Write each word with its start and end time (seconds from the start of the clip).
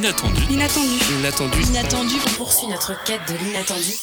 L'inattendu. 0.00 0.42
L'inattendu. 0.48 0.98
L'inattendu. 1.10 1.58
L'inattendu. 1.60 2.14
On 2.24 2.30
poursuit 2.34 2.68
notre 2.68 2.92
quête 3.02 3.20
de 3.26 3.34
l'inattendu. 3.44 3.94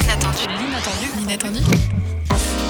L'inattendu. 0.00 1.10
L'inattendu. 1.18 1.60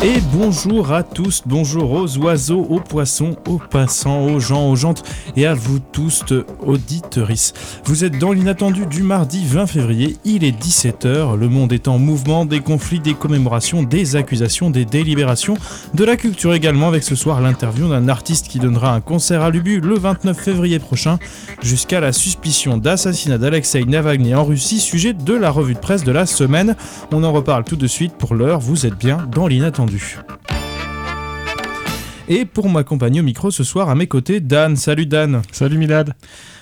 Et 0.02 0.20
bonjour 0.32 0.92
à 0.92 1.04
tous, 1.04 1.42
bonjour 1.46 1.92
aux 1.92 2.18
oiseaux, 2.18 2.66
aux 2.68 2.80
poissons, 2.80 3.36
aux 3.48 3.58
passants, 3.58 4.26
aux 4.26 4.40
gens, 4.40 4.68
aux 4.68 4.76
jantes 4.76 5.04
et 5.36 5.46
à 5.46 5.54
vous 5.54 5.78
tous, 5.78 6.24
auditeuris. 6.60 7.52
Vous 7.84 8.04
êtes 8.04 8.18
dans 8.18 8.32
l'inattendu 8.32 8.86
du 8.86 9.02
mardi 9.02 9.44
20 9.46 9.66
février, 9.66 10.16
il 10.24 10.44
est 10.44 10.58
17h, 10.58 11.36
le 11.36 11.48
monde 11.48 11.72
est 11.72 11.88
en 11.88 11.98
mouvement, 11.98 12.44
des 12.44 12.60
conflits, 12.60 13.00
des 13.00 13.14
commémorations, 13.14 13.82
des 13.82 14.16
accusations, 14.16 14.70
des 14.70 14.84
délibérations, 14.84 15.56
de 15.94 16.04
la 16.04 16.16
culture 16.16 16.54
également 16.54 16.88
avec 16.88 17.02
ce 17.02 17.14
soir 17.14 17.40
l'interview 17.40 17.88
d'un 17.88 18.08
artiste 18.08 18.48
qui 18.48 18.58
donnera 18.58 18.94
un 18.94 19.00
concert 19.00 19.42
à 19.42 19.50
Lubu 19.50 19.80
le 19.80 19.98
29 19.98 20.38
février 20.38 20.78
prochain, 20.78 21.18
jusqu'à 21.62 22.00
la 22.00 22.12
suspicion 22.12 22.76
d'assassinat 22.76 23.38
d'Alexei 23.38 23.84
Navalny 23.84 24.34
en 24.34 24.44
Russie, 24.44 24.80
sujet 24.80 25.12
de 25.12 25.34
la 25.34 25.50
revue 25.50 25.74
de 25.74 25.78
presse 25.78 26.04
de 26.04 26.12
la 26.12 26.26
semaine. 26.26 26.76
On 27.12 27.24
en 27.24 27.32
reparle 27.32 27.64
tout 27.64 27.76
de 27.76 27.86
suite 27.86 28.12
pour 28.12 28.34
l'heure, 28.34 28.60
vous 28.60 28.86
êtes 28.86 28.98
bien 28.98 29.26
dans 29.30 29.46
l'inattendu. 29.46 30.18
Et 32.30 32.44
pour 32.44 32.68
m'accompagner 32.68 33.20
au 33.20 33.24
micro 33.24 33.50
ce 33.50 33.64
soir 33.64 33.88
à 33.88 33.94
mes 33.94 34.06
côtés, 34.06 34.40
Dan. 34.40 34.76
Salut 34.76 35.06
Dan. 35.06 35.40
Salut 35.50 35.78
Milad. 35.78 36.14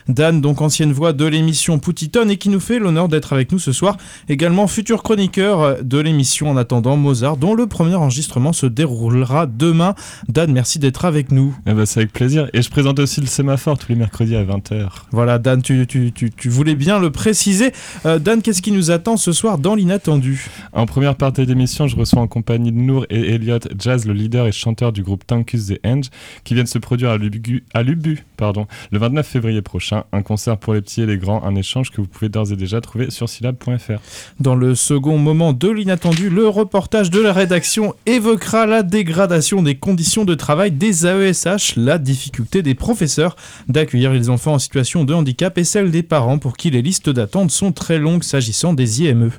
Dan, 0.08 0.40
donc 0.40 0.60
ancienne 0.60 0.92
voix 0.92 1.12
de 1.12 1.24
l'émission 1.24 1.78
Poutiton 1.78 2.28
et 2.28 2.36
qui 2.36 2.48
nous 2.48 2.60
fait 2.60 2.78
l'honneur 2.78 3.08
d'être 3.08 3.32
avec 3.32 3.52
nous 3.52 3.58
ce 3.58 3.72
soir. 3.72 3.96
Également 4.28 4.66
futur 4.66 5.02
chroniqueur 5.02 5.82
de 5.82 5.98
l'émission 5.98 6.50
En 6.50 6.56
attendant 6.56 6.96
Mozart, 6.96 7.36
dont 7.36 7.54
le 7.54 7.66
premier 7.66 7.94
enregistrement 7.94 8.52
se 8.52 8.66
déroulera 8.66 9.46
demain. 9.46 9.94
Dan, 10.28 10.52
merci 10.52 10.78
d'être 10.78 11.04
avec 11.04 11.32
nous. 11.32 11.56
Eh 11.66 11.72
ben, 11.72 11.86
c'est 11.86 12.00
avec 12.00 12.12
plaisir. 12.12 12.48
Et 12.52 12.62
je 12.62 12.70
présente 12.70 12.98
aussi 12.98 13.20
le 13.20 13.26
sémaphore 13.26 13.78
tous 13.78 13.88
les 13.88 13.96
mercredis 13.96 14.36
à 14.36 14.44
20h. 14.44 14.88
Voilà, 15.10 15.38
Dan, 15.38 15.62
tu, 15.62 15.86
tu, 15.86 16.12
tu, 16.12 16.30
tu 16.30 16.48
voulais 16.48 16.74
bien 16.74 16.98
le 16.98 17.10
préciser. 17.10 17.72
Euh, 18.04 18.18
Dan, 18.18 18.42
qu'est-ce 18.42 18.62
qui 18.62 18.72
nous 18.72 18.90
attend 18.90 19.16
ce 19.16 19.32
soir 19.32 19.58
dans 19.58 19.74
l'inattendu? 19.74 20.48
En 20.72 20.86
première 20.86 21.16
partie 21.16 21.46
d'émission, 21.46 21.86
je 21.88 21.96
reçois 21.96 22.20
en 22.20 22.28
compagnie 22.28 22.72
de 22.72 22.78
Nour 22.78 23.06
et 23.10 23.34
Elliot 23.34 23.58
Jazz, 23.78 24.06
le 24.06 24.12
leader 24.12 24.46
et 24.46 24.52
chanteur 24.52 24.92
du 24.92 25.02
groupe 25.02 25.26
Tankus 25.26 25.66
The 25.66 25.80
Enge, 25.84 26.10
qui 26.44 26.54
viennent 26.54 26.66
se 26.66 26.78
produire 26.78 27.10
à 27.10 27.18
Lubu, 27.18 27.64
à 27.74 27.82
Lubu 27.82 28.24
pardon, 28.36 28.66
le 28.90 28.98
29 28.98 29.26
février 29.26 29.62
prochain. 29.62 29.95
Un 30.12 30.22
concert 30.22 30.58
pour 30.58 30.74
les 30.74 30.80
petits 30.80 31.02
et 31.02 31.06
les 31.06 31.18
grands, 31.18 31.42
un 31.44 31.54
échange 31.54 31.90
que 31.90 32.00
vous 32.00 32.06
pouvez 32.06 32.28
d'ores 32.28 32.52
et 32.52 32.56
déjà 32.56 32.80
trouver 32.80 33.10
sur 33.10 33.28
syllab.fr. 33.28 34.00
Dans 34.40 34.54
le 34.54 34.74
second 34.74 35.18
moment 35.18 35.52
de 35.52 35.68
l'inattendu, 35.68 36.30
le 36.30 36.48
reportage 36.48 37.10
de 37.10 37.20
la 37.20 37.32
rédaction 37.32 37.94
évoquera 38.06 38.66
la 38.66 38.82
dégradation 38.82 39.62
des 39.62 39.76
conditions 39.76 40.24
de 40.24 40.34
travail 40.34 40.70
des 40.70 41.06
AESH, 41.06 41.76
la 41.76 41.98
difficulté 41.98 42.62
des 42.62 42.74
professeurs 42.74 43.36
d'accueillir 43.68 44.12
les 44.12 44.30
enfants 44.30 44.54
en 44.54 44.58
situation 44.58 45.04
de 45.04 45.14
handicap 45.14 45.56
et 45.58 45.64
celle 45.64 45.90
des 45.90 46.02
parents 46.02 46.38
pour 46.38 46.56
qui 46.56 46.70
les 46.70 46.82
listes 46.82 47.10
d'attente 47.10 47.50
sont 47.50 47.72
très 47.72 47.98
longues 47.98 48.22
s'agissant 48.22 48.74
des 48.74 49.02
IME. 49.02 49.30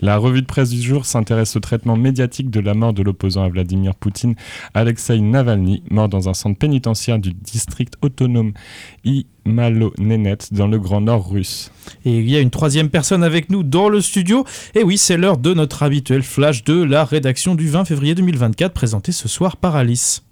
La 0.00 0.16
revue 0.16 0.42
de 0.42 0.46
presse 0.46 0.70
du 0.70 0.82
jour 0.82 1.06
s'intéresse 1.06 1.56
au 1.56 1.60
traitement 1.60 1.96
médiatique 1.96 2.50
de 2.50 2.60
la 2.60 2.74
mort 2.74 2.92
de 2.92 3.02
l'opposant 3.02 3.44
à 3.44 3.48
Vladimir 3.48 3.94
Poutine, 3.94 4.34
Alexei 4.74 5.20
Navalny, 5.20 5.82
mort 5.90 6.08
dans 6.08 6.28
un 6.28 6.34
centre 6.34 6.58
pénitentiaire 6.58 7.18
du 7.18 7.32
district 7.32 7.94
autonome 8.02 8.52
Imalo-Nenet 9.46 10.38
dans 10.50 10.66
le 10.66 10.78
Grand 10.78 11.00
Nord 11.00 11.30
russe. 11.30 11.70
Et 12.04 12.18
il 12.18 12.28
y 12.28 12.36
a 12.36 12.40
une 12.40 12.50
troisième 12.50 12.90
personne 12.90 13.22
avec 13.22 13.50
nous 13.50 13.62
dans 13.62 13.88
le 13.88 14.00
studio. 14.00 14.44
Et 14.74 14.82
oui, 14.82 14.98
c'est 14.98 15.16
l'heure 15.16 15.38
de 15.38 15.54
notre 15.54 15.82
habituel 15.82 16.22
flash 16.22 16.64
de 16.64 16.82
la 16.82 17.04
rédaction 17.04 17.54
du 17.54 17.68
20 17.68 17.84
février 17.84 18.14
2024, 18.14 18.72
présenté 18.72 19.12
ce 19.12 19.28
soir 19.28 19.56
par 19.56 19.76
Alice. 19.76 20.24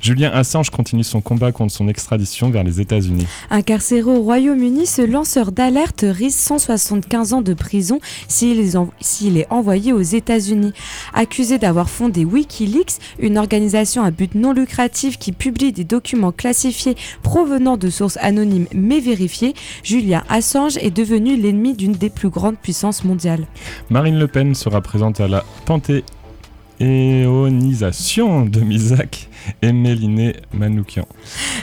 Julien 0.00 0.30
Assange 0.32 0.70
continue 0.70 1.02
son 1.02 1.20
combat 1.20 1.50
contre 1.50 1.72
son 1.72 1.88
extradition 1.88 2.50
vers 2.50 2.62
les 2.62 2.80
États-Unis. 2.80 3.26
Incarcéré 3.50 4.04
au 4.04 4.22
Royaume-Uni, 4.22 4.86
ce 4.86 5.02
lanceur 5.02 5.50
d'alerte 5.50 6.04
risque 6.08 6.38
175 6.38 7.32
ans 7.32 7.42
de 7.42 7.52
prison 7.54 7.98
s'il 8.28 8.60
est, 8.60 8.76
envoyé 9.50 9.92
aux 9.92 10.00
États-Unis. 10.00 10.72
Accusé 11.14 11.58
d'avoir 11.58 11.90
fondé 11.90 12.24
Wikileaks, 12.24 13.00
une 13.18 13.38
organisation 13.38 14.02
à 14.02 14.12
but 14.12 14.34
non 14.34 14.52
lucratif 14.52 15.16
qui 15.18 15.32
publie 15.32 15.72
des 15.72 15.84
documents 15.84 16.32
classifiés 16.32 16.96
provenant 17.22 17.76
de 17.76 17.90
sources 17.90 18.18
anonymes 18.20 18.66
mais 18.72 18.98
vérifiées, 19.00 19.54
Julien 19.82 20.22
Assange 20.28 20.76
est 20.78 20.90
devenu 20.90 21.36
l'ennemi 21.36 21.74
d'une 21.74 21.92
des 21.92 22.10
plus 22.10 22.30
grandes 22.30 22.58
puissances 22.58 23.04
mondiales. 23.04 23.46
Marine 23.90 24.18
Le 24.18 24.28
Pen 24.28 24.54
sera 24.54 24.80
présente 24.80 25.20
à 25.20 25.26
la 25.26 25.44
panthéonisation 25.66 28.44
de 28.44 28.60
Misak 28.60 29.27
et 29.62 29.72
Méliné 29.72 30.36
Manoukian. 30.52 31.06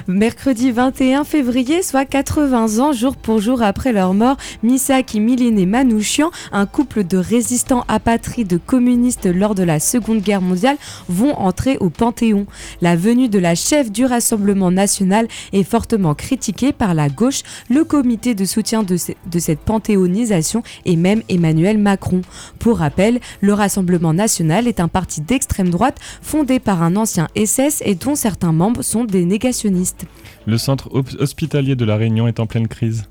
Mercredi 0.08 0.72
21 0.72 1.24
février, 1.24 1.82
soit 1.82 2.06
80 2.06 2.80
ans 2.80 2.94
jour 2.94 3.16
pour 3.16 3.40
jour 3.40 3.62
après 3.62 3.92
leur 3.92 4.14
mort, 4.14 4.38
Misak 4.64 5.16
et 5.16 5.20
Milene 5.20 5.68
Manouchian, 5.68 6.32
un 6.52 6.66
couple 6.66 7.04
de 7.04 7.18
résistants 7.18 7.86
apatrides 7.88 8.60
communistes 8.66 9.26
lors 9.26 9.56
de 9.56 9.64
la 9.64 9.80
Seconde 9.80 10.22
Guerre 10.22 10.42
mondiale, 10.42 10.78
vont 11.10 11.34
entrer 11.36 11.78
au 11.80 11.90
Panthéon. 11.90 12.46
La 12.82 12.96
venue 12.96 13.30
de 13.30 13.40
la 13.40 13.56
chef 13.56 13.92
du 13.92 14.06
Rassemblement 14.06 14.72
national 14.72 15.28
est 15.54 15.64
fortement 15.64 16.16
critiquée 16.16 16.74
par 16.74 16.94
la 16.94 17.10
gauche, 17.10 17.42
le 17.70 17.84
comité 17.84 18.36
de 18.36 18.46
soutien 18.46 18.84
de, 18.84 18.98
de 19.32 19.40
cette 19.40 19.60
panthéonisation 19.60 20.64
et 20.86 20.96
même 20.96 21.22
Emmanuel 21.30 21.78
Macron. 21.78 22.22
Pour 22.60 22.78
rappel, 22.78 23.20
le 23.42 23.54
Rassemblement 23.54 24.14
national 24.14 24.68
est 24.68 24.80
un 24.80 24.88
parti 24.88 25.22
d'extrême 25.22 25.70
droite 25.70 25.98
fondé 26.22 26.60
par 26.60 26.84
un 26.84 26.96
ancien 26.96 27.28
Et 27.84 27.96
dont 27.96 28.16
certains 28.16 28.52
membres 28.52 28.84
sont 28.84 29.06
des 29.06 29.26
négationnistes. 29.26 30.06
Le 30.46 30.58
centre 30.58 30.90
hospitalier 30.94 31.76
de 31.76 31.84
la 31.84 31.96
Réunion 31.96 32.28
est 32.28 32.40
en 32.40 32.46
pleine 32.46 32.68
crise. 32.68 33.06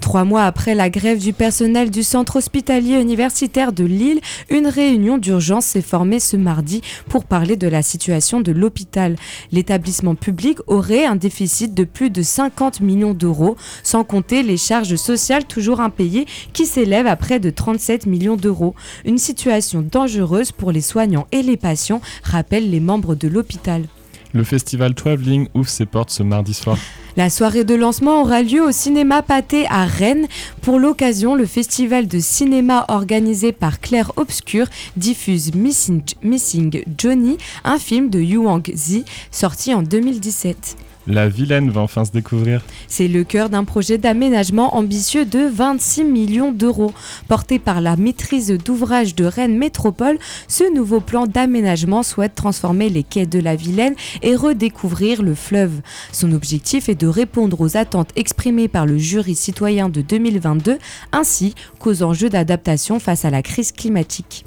Trois 0.00 0.24
mois 0.24 0.44
après 0.44 0.74
la 0.74 0.90
grève 0.90 1.18
du 1.18 1.32
personnel 1.32 1.90
du 1.90 2.02
centre 2.02 2.36
hospitalier 2.36 3.00
universitaire 3.00 3.72
de 3.72 3.84
Lille, 3.84 4.20
une 4.50 4.66
réunion 4.66 5.18
d'urgence 5.18 5.66
s'est 5.66 5.82
formée 5.82 6.20
ce 6.20 6.36
mardi 6.36 6.82
pour 7.08 7.24
parler 7.24 7.56
de 7.56 7.68
la 7.68 7.82
situation 7.82 8.40
de 8.40 8.52
l'hôpital. 8.52 9.16
L'établissement 9.50 10.14
public 10.14 10.58
aurait 10.66 11.04
un 11.04 11.16
déficit 11.16 11.74
de 11.74 11.84
plus 11.84 12.10
de 12.10 12.22
50 12.22 12.80
millions 12.80 13.14
d'euros, 13.14 13.56
sans 13.82 14.04
compter 14.04 14.42
les 14.42 14.56
charges 14.56 14.96
sociales 14.96 15.44
toujours 15.44 15.80
impayées 15.80 16.26
qui 16.52 16.66
s'élèvent 16.66 17.06
à 17.06 17.16
près 17.16 17.40
de 17.40 17.50
37 17.50 18.06
millions 18.06 18.36
d'euros. 18.36 18.74
Une 19.04 19.18
situation 19.18 19.82
dangereuse 19.82 20.52
pour 20.52 20.72
les 20.72 20.80
soignants 20.80 21.26
et 21.32 21.42
les 21.42 21.56
patients, 21.56 22.00
rappellent 22.22 22.70
les 22.70 22.80
membres 22.80 23.14
de 23.14 23.28
l'hôpital. 23.28 23.84
Le 24.32 24.44
festival 24.44 24.94
Travelling 24.94 25.48
ouvre 25.54 25.68
ses 25.68 25.86
portes 25.86 26.10
ce 26.10 26.22
mardi 26.22 26.54
soir. 26.54 26.78
La 27.14 27.28
soirée 27.28 27.64
de 27.64 27.74
lancement 27.74 28.22
aura 28.22 28.42
lieu 28.42 28.62
au 28.62 28.72
cinéma 28.72 29.20
Pâté 29.20 29.66
à 29.68 29.84
Rennes. 29.84 30.28
Pour 30.62 30.78
l'occasion, 30.78 31.34
le 31.34 31.44
festival 31.44 32.08
de 32.08 32.18
cinéma 32.18 32.86
organisé 32.88 33.52
par 33.52 33.80
Claire 33.80 34.12
Obscur 34.16 34.66
diffuse 34.96 35.52
Missing, 35.54 36.84
Johnny, 36.96 37.36
un 37.64 37.78
film 37.78 38.08
de 38.08 38.18
Yuang 38.18 38.62
Zi 38.74 39.04
sorti 39.30 39.74
en 39.74 39.82
2017. 39.82 40.76
La 41.06 41.28
Vilaine 41.28 41.70
va 41.70 41.80
enfin 41.80 42.04
se 42.04 42.12
découvrir. 42.12 42.62
C'est 42.86 43.08
le 43.08 43.24
cœur 43.24 43.50
d'un 43.50 43.64
projet 43.64 43.98
d'aménagement 43.98 44.76
ambitieux 44.76 45.24
de 45.24 45.40
26 45.52 46.04
millions 46.04 46.52
d'euros. 46.52 46.92
Porté 47.26 47.58
par 47.58 47.80
la 47.80 47.96
maîtrise 47.96 48.52
d'ouvrage 48.64 49.16
de 49.16 49.24
Rennes 49.24 49.58
Métropole, 49.58 50.18
ce 50.46 50.72
nouveau 50.72 51.00
plan 51.00 51.26
d'aménagement 51.26 52.04
souhaite 52.04 52.36
transformer 52.36 52.88
les 52.88 53.02
quais 53.02 53.26
de 53.26 53.40
la 53.40 53.56
Vilaine 53.56 53.94
et 54.22 54.36
redécouvrir 54.36 55.22
le 55.22 55.34
fleuve. 55.34 55.80
Son 56.12 56.32
objectif 56.32 56.88
est 56.88 57.00
de 57.00 57.08
répondre 57.08 57.60
aux 57.60 57.76
attentes 57.76 58.10
exprimées 58.14 58.68
par 58.68 58.86
le 58.86 58.96
jury 58.96 59.34
citoyen 59.34 59.88
de 59.88 60.02
2022 60.02 60.78
ainsi 61.10 61.54
qu'aux 61.80 62.02
enjeux 62.02 62.30
d'adaptation 62.30 63.00
face 63.00 63.24
à 63.24 63.30
la 63.30 63.42
crise 63.42 63.72
climatique. 63.72 64.44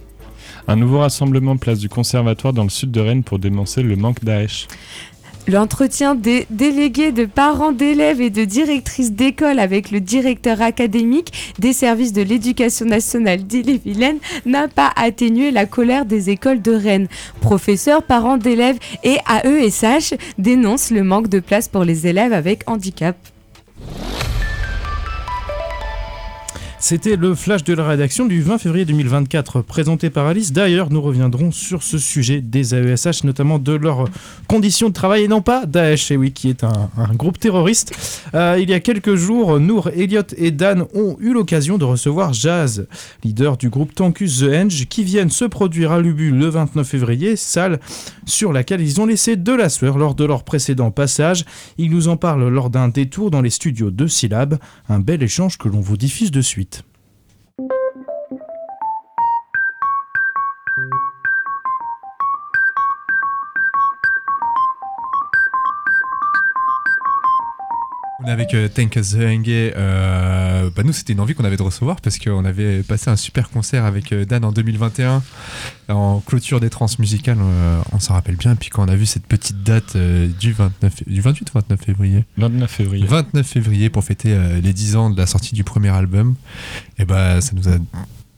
Un 0.68 0.76
nouveau 0.76 1.00
rassemblement 1.00 1.58
place 1.58 1.80
du 1.80 1.90
Conservatoire 1.90 2.54
dans 2.54 2.64
le 2.64 2.70
sud 2.70 2.90
de 2.92 3.00
Rennes 3.00 3.24
pour 3.24 3.38
dénoncer 3.38 3.84
le 3.84 3.96
manque 3.96 4.24
d'AH. 4.24 4.68
L'entretien 5.48 6.16
des 6.16 6.48
délégués 6.50 7.12
de 7.12 7.26
parents 7.26 7.72
d'élèves 7.72 8.20
et 8.20 8.32
de 8.32 8.46
directrices 8.46 9.12
d'école 9.12 9.60
avec 9.60 9.92
le 9.92 10.00
directeur 10.00 10.62
académique 10.62 11.54
des 11.60 11.72
services 11.72 12.14
de 12.14 12.24
l'éducation 12.24 12.88
nationale 12.88 13.44
d'Ille-et-Vilaine 13.44 14.18
n'a 14.48 14.68
pas 14.68 14.92
atténué 14.96 15.52
la 15.52 15.68
colère 15.68 16.06
des 16.06 16.32
écoles 16.32 16.64
de 16.64 16.74
Rennes. 16.74 17.08
Professeurs, 17.42 18.02
parents 18.02 18.38
d'élèves 18.38 18.80
et 19.04 19.18
AESH 19.44 20.16
dénoncent 20.40 20.90
le 20.90 21.04
manque 21.04 21.30
de 21.30 21.40
place 21.40 21.68
pour 21.68 21.84
les 21.84 22.08
élèves 22.08 22.34
avec 22.34 22.64
handicap. 22.68 23.16
C'était 26.88 27.16
le 27.16 27.34
flash 27.34 27.64
de 27.64 27.74
la 27.74 27.88
rédaction 27.88 28.28
du 28.28 28.44
20 28.44 28.60
février 28.60 28.86
2024 28.86 29.64
présenté 29.64 30.12
par 30.12 30.28
Alice. 30.28 30.54
D'ailleurs, 30.54 30.92
nous 30.92 31.02
reviendrons 31.02 31.52
sur 31.52 31.82
ce 31.82 31.98
sujet 31.98 32.42
des 32.42 32.76
AESH, 32.76 33.24
notamment 33.24 33.58
de 33.58 33.72
leurs 33.72 34.08
conditions 34.48 34.90
de 34.90 34.94
travail 34.94 35.24
et 35.24 35.28
non 35.28 35.42
pas 35.42 35.66
Daesh, 35.66 36.12
et 36.12 36.16
oui, 36.16 36.32
qui 36.32 36.48
est 36.48 36.64
un, 36.64 36.92
groupe 37.16 37.40
terroriste. 37.40 37.96
Euh, 38.36 38.60
il 38.62 38.70
y 38.70 38.74
a 38.76 38.80
quelques 38.82 39.16
jours, 39.16 39.60
Nour, 39.60 39.90
Elliot 39.96 40.22
et 40.38 40.52
Dan 40.52 40.86
ont 40.94 41.18
eu 41.20 41.34
l'occasion 41.34 41.80
de 41.80 41.86
recevoir 41.86 42.34
Jazz, 42.34 42.86
leader 43.24 43.58
du 43.58 43.72
groupe 43.72 43.96
Tankus 43.96 44.42
The 44.42 44.54
Henge, 44.54 44.86
qui 44.86 45.04
viennent 45.04 45.32
se 45.32 45.46
produire 45.46 45.92
à 45.92 46.00
Lubu 46.00 46.30
le 46.30 46.50
29 46.50 46.88
février, 46.88 47.36
salle 47.36 47.80
sur 48.28 48.54
laquelle 48.54 48.82
ils 48.82 49.02
ont 49.02 49.08
laissé 49.08 49.38
de 49.38 49.54
la 49.54 49.70
sueur 49.70 49.98
lors 49.98 50.14
de 50.14 50.24
leur 50.24 50.44
précédent 50.44 50.92
passage. 50.92 51.46
Ils 51.80 51.90
nous 51.90 52.10
en 52.10 52.18
parlent 52.18 52.48
lors 52.48 52.70
d'un 52.70 52.90
détour 52.90 53.32
dans 53.32 53.42
les 53.42 53.50
studios 53.50 53.90
de 53.90 54.06
Syllab, 54.06 54.60
un 54.88 55.00
bel 55.00 55.24
échange 55.24 55.58
que 55.58 55.68
l'on 55.68 55.82
vous 55.82 55.98
diffuse 55.98 56.30
de 56.30 56.42
suite. 56.42 56.75
Thank 57.58 57.72
you. 60.78 61.05
Avec 68.28 68.54
euh, 68.54 68.68
Tank 68.68 68.98
euh, 68.98 70.70
bah 70.76 70.84
nous, 70.84 70.94
c'était 70.94 71.14
une 71.14 71.20
envie 71.20 71.34
qu'on 71.34 71.44
avait 71.44 71.58
de 71.58 71.62
recevoir 71.64 72.02
parce 72.02 72.18
qu'on 72.18 72.46
avait 72.46 72.84
passé 72.84 73.10
un 73.10 73.16
super 73.16 73.50
concert 73.50 73.86
avec 73.86 74.12
euh, 74.12 74.26
Dan 74.26 74.46
en 74.46 74.52
2021 74.52 75.24
en 75.90 76.20
clôture 76.22 76.60
des 76.60 76.70
trans 76.70 76.88
musicales. 77.00 77.38
Euh, 77.40 77.82
on 77.92 78.00
s'en 78.00 78.14
rappelle 78.14 78.36
bien. 78.36 78.56
Puis 78.56 78.70
quand 78.70 78.84
on 78.86 78.88
a 78.88 78.96
vu 78.96 79.06
cette 79.06 79.26
petite 79.26 79.64
date 79.64 79.98
du, 79.98 80.54
29, 80.54 81.08
du 81.08 81.22
28 81.22 81.50
ou 81.50 81.54
29 81.56 81.82
février 81.82 82.26
29 82.38 82.72
février. 82.72 83.06
29 83.06 83.46
février 83.46 83.90
pour 83.90 84.04
fêter 84.04 84.36
les 84.62 84.74
10 84.74 84.96
ans 84.96 85.10
de 85.10 85.18
la 85.18 85.26
sortie 85.26 85.56
du 85.56 85.64
premier 85.64 85.90
album. 85.90 86.36
Et 86.98 87.06
bah, 87.06 87.42
ça 87.42 87.52
nous 87.56 87.68
a 87.70 87.78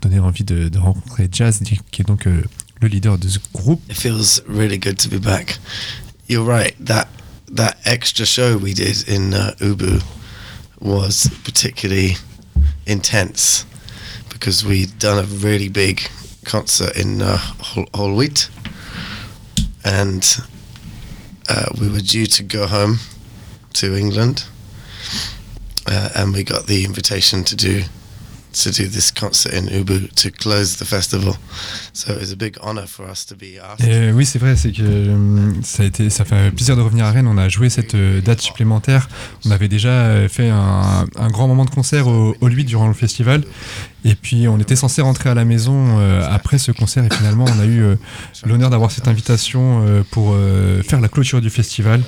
donné 0.01 0.19
envie 0.19 0.43
de, 0.43 0.69
de 0.69 0.77
rencontrer 0.79 1.27
Jazz, 1.31 1.61
qui 1.91 2.01
est 2.01 2.05
donc 2.05 2.25
le 2.25 2.87
leader 2.87 3.17
de 3.17 3.27
ce 3.27 3.39
groupe. 3.53 3.81
It 3.89 3.97
feels 3.97 4.41
really 4.47 4.79
good 4.79 4.97
to 4.97 5.09
be 5.09 5.21
back. 5.21 5.59
You're 6.29 6.45
right. 6.45 6.75
That 6.85 7.07
that 7.49 7.77
extra 7.85 8.25
show 8.25 8.57
we 8.57 8.73
did 8.73 9.07
in 9.07 9.33
uh, 9.33 9.53
Ubu 9.59 10.03
was 10.79 11.29
particularly 11.43 12.15
intense 12.85 13.65
because 14.29 14.65
we'd 14.65 14.99
done 14.99 15.23
a 15.23 15.27
really 15.27 15.69
big 15.69 16.01
concert 16.45 16.95
in 16.97 17.21
uh, 17.21 17.37
Holwheat 17.93 18.49
and 19.83 20.37
uh, 21.49 21.65
we 21.79 21.89
were 21.89 21.99
due 21.99 22.25
to 22.25 22.43
go 22.43 22.67
home 22.67 22.97
to 23.73 23.95
England 23.95 24.45
uh, 25.87 26.09
and 26.15 26.33
we 26.33 26.43
got 26.43 26.67
the 26.67 26.83
invitation 26.83 27.43
to 27.45 27.55
do 27.55 27.83
to 28.63 28.71
do 28.71 28.87
this 28.87 29.11
concert 29.11 29.53
in 29.53 29.67
Ubu 29.67 30.09
to 30.15 30.31
close 30.31 30.77
the 30.77 30.85
festival. 30.85 31.35
So 31.93 32.13
it 32.13 32.19
was 32.19 32.31
a 32.31 32.35
big 32.35 32.57
honor 32.61 32.87
for 32.87 33.09
us 33.09 33.25
to 33.25 33.35
be 33.35 33.59
asked. 33.59 33.87
Et 33.87 34.11
oui, 34.11 34.25
c'est 34.25 34.39
vrai, 34.39 34.55
c'est 34.55 34.71
que 34.71 34.81
euh, 34.81 35.51
ça 35.63 35.83
a 35.83 35.85
été, 35.85 36.09
ça 36.09 36.25
fait 36.25 36.51
plaisir 36.51 36.75
de 36.75 36.81
revenir 36.81 37.05
à 37.05 37.11
Rennes. 37.11 37.27
On 37.27 37.37
a 37.37 37.49
joué 37.49 37.69
cette 37.69 37.95
euh, 37.95 38.21
date 38.21 38.41
supplémentaire. 38.41 39.09
On 39.45 39.51
avait 39.51 39.67
déjà 39.67 39.89
euh, 39.89 40.29
fait 40.29 40.49
un, 40.49 41.05
grand 41.29 41.47
moment 41.47 41.65
de 41.65 41.69
concert 41.69 42.07
au, 42.07 42.35
au 42.39 42.47
8 42.47 42.65
durant 42.65 42.87
le 42.87 42.93
festival. 42.93 43.43
Et 44.05 44.15
puis 44.15 44.47
on 44.47 44.59
était 44.59 44.75
censé 44.75 45.01
rentrer 45.01 45.29
à 45.29 45.33
la 45.33 45.43
maison 45.43 45.99
après 46.29 46.59
ce 46.59 46.71
concert 46.71 47.03
et 47.03 47.13
finalement 47.13 47.45
on 47.45 47.59
a 47.59 47.65
eu 47.65 47.83
l'honneur 48.45 48.69
d'avoir 48.69 48.89
cette 48.89 49.07
invitation 49.07 49.83
pour 50.11 50.37
faire 50.87 51.01
la 51.01 51.09
clôture 51.09 51.41
du 51.41 51.49
festival. 51.49 52.01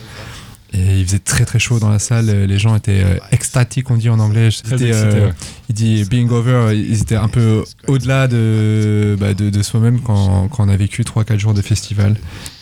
Et 0.71 0.99
il 0.99 1.05
faisait 1.05 1.19
très 1.19 1.45
très 1.45 1.57
chaud 1.57 1.79
dans 1.79 1.89
la 1.89 1.97
salle, 1.97 2.27
les 2.29 2.59
gens 2.59 2.75
étaient 2.75 3.01
euh, 3.03 3.17
extatiques, 3.31 3.89
on 3.89 3.97
dit 3.97 4.09
en 4.09 4.19
anglais. 4.19 4.49
Euh, 4.71 5.31
il 5.67 5.75
dit 5.75 6.03
being 6.05 6.29
over, 6.29 6.75
ils 6.75 7.01
étaient 7.01 7.15
un 7.15 7.27
peu 7.27 7.63
au-delà 7.87 8.27
de, 8.27 9.17
bah, 9.19 9.33
de, 9.33 9.49
de 9.49 9.63
soi-même 9.63 9.99
quand, 10.01 10.47
quand, 10.49 10.65
on 10.65 10.69
a 10.69 10.77
vécu 10.77 11.01
3-4 11.01 11.39
jours 11.39 11.53
de 11.55 11.63
festival. 11.63 12.17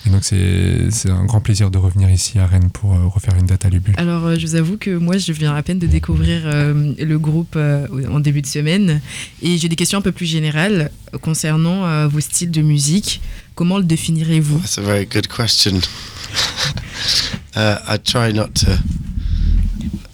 Et 0.05 0.09
donc 0.09 0.23
c'est 0.23 1.09
un 1.09 1.25
grand 1.25 1.41
plaisir 1.41 1.69
de 1.69 1.77
revenir 1.77 2.09
ici 2.09 2.39
à 2.39 2.45
Rennes 2.45 2.69
pour 2.71 2.93
euh, 2.93 3.07
refaire 3.07 3.35
une 3.37 3.45
date 3.45 3.65
à 3.65 3.69
l'UBU. 3.69 3.93
Alors 3.97 4.35
je 4.35 4.47
vous 4.47 4.55
avoue 4.55 4.77
que 4.77 4.91
moi 4.91 5.17
je 5.17 5.33
viens 5.33 5.53
à 5.53 5.61
peine 5.61 5.79
de 5.79 5.87
découvrir 5.87 6.43
le 6.45 7.17
groupe 7.17 7.57
en 7.57 8.19
début 8.21 8.41
de 8.41 8.47
semaine 8.47 9.01
et 9.41 9.57
j'ai 9.57 9.67
des 9.67 9.75
questions 9.75 9.99
un 9.99 10.03
peu 10.03 10.13
plus 10.13 10.25
générales 10.25 10.91
concernant 11.21 12.07
vos 12.07 12.21
styles 12.21 12.51
de 12.51 12.61
musique. 12.61 13.21
Comment 13.57 13.79
le 13.79 13.85
définirez-vous 13.85 14.59
That's 14.59 14.77
a 14.77 14.83
very 14.83 15.05
good 15.05 15.29
question. 15.29 15.77
uh, 17.55 17.79
I 17.87 17.97
try 17.97 18.31
not 18.31 18.53
to. 18.57 18.77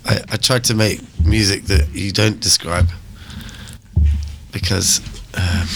I, 0.06 0.22
I 0.31 0.38
try 0.38 0.60
to 0.60 0.74
make 0.74 1.01
music 1.25 1.66
that 1.66 1.90
you 1.94 2.13
don't 2.13 2.40
describe 2.40 2.88
because 4.54 5.01
um, 5.34 5.68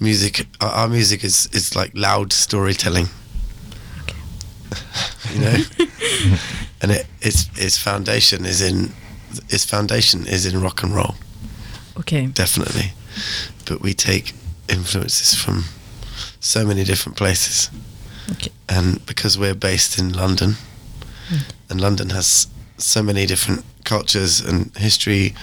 music, 0.00 0.48
our, 0.60 0.70
our, 0.70 0.88
music 0.88 1.22
is 1.22 1.48
is 1.52 1.76
like 1.76 1.92
loud 1.94 2.32
storytelling. 2.32 3.06
you 5.32 5.40
know, 5.40 5.56
and 6.82 6.90
it 6.90 7.06
its 7.20 7.48
its 7.56 7.78
foundation 7.78 8.44
is 8.44 8.60
in 8.62 8.92
its 9.48 9.64
foundation 9.64 10.26
is 10.26 10.44
in 10.44 10.60
rock 10.60 10.82
and 10.82 10.92
roll. 10.92 11.14
Okay. 12.00 12.26
Definitely, 12.26 12.94
but 13.64 13.80
we 13.80 13.94
take 13.94 14.32
influences 14.68 15.40
from 15.40 15.62
so 16.48 16.64
many 16.64 16.82
different 16.82 17.16
places. 17.18 17.70
Okay. 18.32 18.50
And 18.68 19.04
because 19.06 19.38
we're 19.38 19.54
based 19.54 19.98
in 19.98 20.12
London, 20.12 20.54
mm. 21.28 21.52
and 21.68 21.80
London 21.80 22.10
has 22.10 22.48
so 22.78 23.02
many 23.02 23.26
different 23.26 23.64
cultures 23.84 24.40
and 24.40 24.74
history 24.76 25.34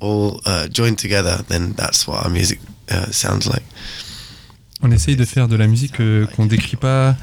all 0.00 0.40
uh, 0.46 0.68
joined 0.68 0.98
together, 0.98 1.38
then 1.48 1.72
that's 1.72 2.06
what 2.06 2.24
our 2.24 2.30
music 2.30 2.58
uh, 2.90 3.10
sounds 3.10 3.46
like. 3.46 3.64
On 4.84 4.90
essaye 4.90 5.16
de 5.16 5.24
faire 5.24 5.48
de 5.48 5.56
la 5.56 5.66
musique 5.66 5.98
euh, 6.00 6.26
qu'on 6.26 6.46
décrit 6.46 6.76
pas 6.76 7.16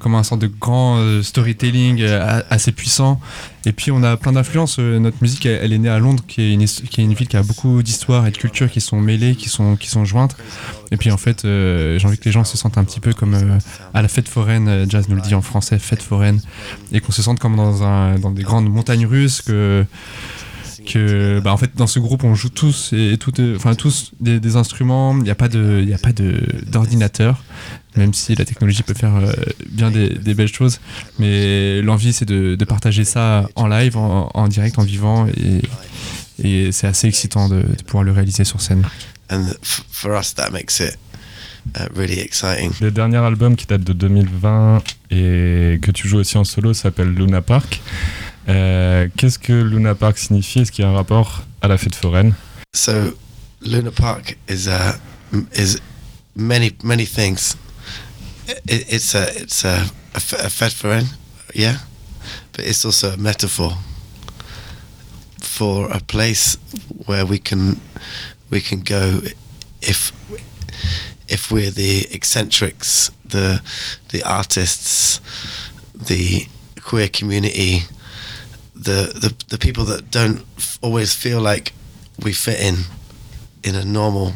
comme 0.00 0.16
un 0.16 0.24
sorte 0.24 0.40
de 0.40 0.48
grand 0.48 0.96
euh, 0.98 1.22
storytelling 1.22 2.02
euh, 2.02 2.42
assez 2.50 2.72
puissant. 2.72 3.20
Et 3.64 3.70
puis 3.70 3.92
on 3.92 4.02
a 4.02 4.16
plein 4.16 4.32
d'influences. 4.32 4.80
notre 4.80 5.18
musique, 5.22 5.46
elle, 5.46 5.72
est 5.72 5.78
née 5.78 5.88
à 5.88 6.00
Londres, 6.00 6.24
qui 6.26 6.42
est 6.42 6.52
une, 6.52 7.14
ville 7.14 7.28
qui 7.28 7.36
a 7.36 7.44
beaucoup 7.44 7.80
d'histoire 7.84 8.26
et 8.26 8.32
de 8.32 8.36
culture 8.36 8.68
qui 8.68 8.80
sont 8.80 9.00
mêlées, 9.00 9.36
qui 9.36 9.48
sont, 9.48 9.76
qui 9.76 9.88
sont 9.88 10.04
jointes. 10.04 10.36
Et 10.90 10.96
puis 10.96 11.12
en 11.12 11.16
fait, 11.16 11.42
j'ai 11.44 12.04
envie 12.04 12.18
que 12.18 12.24
les 12.24 12.32
gens 12.32 12.42
se 12.42 12.56
sentent 12.56 12.78
un 12.78 12.84
petit 12.84 12.98
peu 12.98 13.12
comme 13.12 13.58
à 13.94 14.02
la 14.02 14.08
fête 14.08 14.28
foraine. 14.28 14.86
Jazz 14.88 15.08
nous 15.08 15.14
le 15.14 15.22
dit 15.22 15.36
en 15.36 15.42
français, 15.42 15.78
fête 15.78 16.02
foraine, 16.02 16.40
et 16.90 17.00
qu'on 17.00 17.12
se 17.12 17.22
sente 17.22 17.38
comme 17.38 17.54
dans, 17.54 17.84
un, 17.84 18.18
dans 18.18 18.32
des 18.32 18.42
grandes 18.42 18.68
montagnes 18.68 19.06
russes 19.06 19.40
que 19.40 19.84
que 20.92 21.40
bah, 21.40 21.52
en 21.52 21.56
fait 21.56 21.70
dans 21.76 21.86
ce 21.86 21.98
groupe 21.98 22.24
on 22.24 22.34
joue 22.34 22.48
tous 22.48 22.92
et 22.92 23.16
tout, 23.18 23.32
enfin 23.56 23.74
tous 23.74 24.12
des, 24.20 24.56
instruments. 24.56 25.16
Il 25.16 25.22
n'y 25.22 25.30
a 25.30 25.34
pas 25.34 25.48
de, 25.48 25.80
il 25.82 25.92
a 25.92 25.98
pas 25.98 26.12
de 26.12 26.40
d'ordinateur, 26.66 27.42
même 27.96 28.12
si 28.12 28.34
la 28.34 28.44
technologie 28.44 28.82
peut 28.82 28.94
faire 28.94 29.16
euh, 29.16 29.32
bien 29.68 29.90
des, 29.90 30.34
belles 30.34 30.52
choses. 30.52 30.80
Mais 31.18 31.82
l'envie 31.82 32.12
c'est 32.12 32.24
de, 32.26 32.64
partager 32.64 33.04
ça 33.04 33.48
en 33.54 33.66
live, 33.66 33.96
en, 33.96 34.48
direct, 34.48 34.78
en 34.78 34.82
vivant 34.82 35.26
et, 35.26 35.62
et 36.42 36.72
c'est 36.72 36.86
assez 36.86 37.06
excitant 37.06 37.48
de, 37.48 37.62
pouvoir 37.86 38.04
le 38.04 38.12
réaliser 38.12 38.44
sur 38.44 38.60
scène. 38.60 38.84
Le 42.80 42.90
dernier 42.90 43.18
album 43.18 43.54
qui 43.54 43.66
date 43.66 43.82
de 43.82 43.92
2020 43.92 44.82
et 45.10 45.78
que 45.82 45.90
tu 45.90 46.08
joues 46.08 46.18
aussi 46.18 46.38
en 46.38 46.44
solo 46.44 46.72
s'appelle 46.74 47.12
Luna 47.12 47.42
Park. 47.42 47.80
Euh, 48.48 49.08
Qu'est-ce 49.16 49.38
que 49.38 49.52
Luna 49.52 49.94
Park 49.94 50.18
signifie? 50.18 50.60
Est-ce 50.60 50.72
qu'il 50.72 50.84
y 50.84 50.86
a 50.86 50.90
un 50.90 50.94
rapport 50.94 51.44
à 51.62 51.68
la 51.68 51.76
fête 51.78 51.94
foraine? 51.94 52.34
So, 52.74 53.16
Luna 53.62 53.90
Park 53.90 54.36
is 54.48 54.68
a 54.68 54.94
is 55.54 55.78
many 56.34 56.72
many 56.82 57.06
things. 57.06 57.56
It, 58.66 58.86
it's 58.92 59.14
a 59.14 59.28
it's 59.36 59.64
a, 59.64 59.84
a, 60.14 60.18
a 60.44 60.48
fête 60.50 60.72
foraine, 60.72 61.08
yeah, 61.54 61.76
but 62.52 62.64
it's 62.64 62.84
also 62.84 63.12
a 63.12 63.16
metaphor 63.16 63.76
for 65.40 65.90
a 65.92 66.00
place 66.00 66.56
where 67.06 67.26
we 67.26 67.38
can 67.38 67.80
we 68.50 68.60
can 68.60 68.80
go 68.80 69.20
if 69.82 70.12
if 71.28 71.50
we're 71.50 71.70
the 71.70 72.06
eccentrics, 72.12 73.10
the 73.28 73.60
the 74.08 74.22
artists, 74.24 75.20
the 75.94 76.46
queer 76.82 77.08
community, 77.08 77.82
the, 78.82 79.12
the, 79.20 79.34
the 79.48 79.58
people 79.58 79.84
that 79.84 80.10
don't 80.10 80.42
always 80.82 81.14
feel 81.14 81.40
like 81.40 81.72
we 82.22 82.32
fit 82.32 82.60
in 82.60 82.76
in 83.62 83.74
a 83.74 83.84
normal 83.84 84.32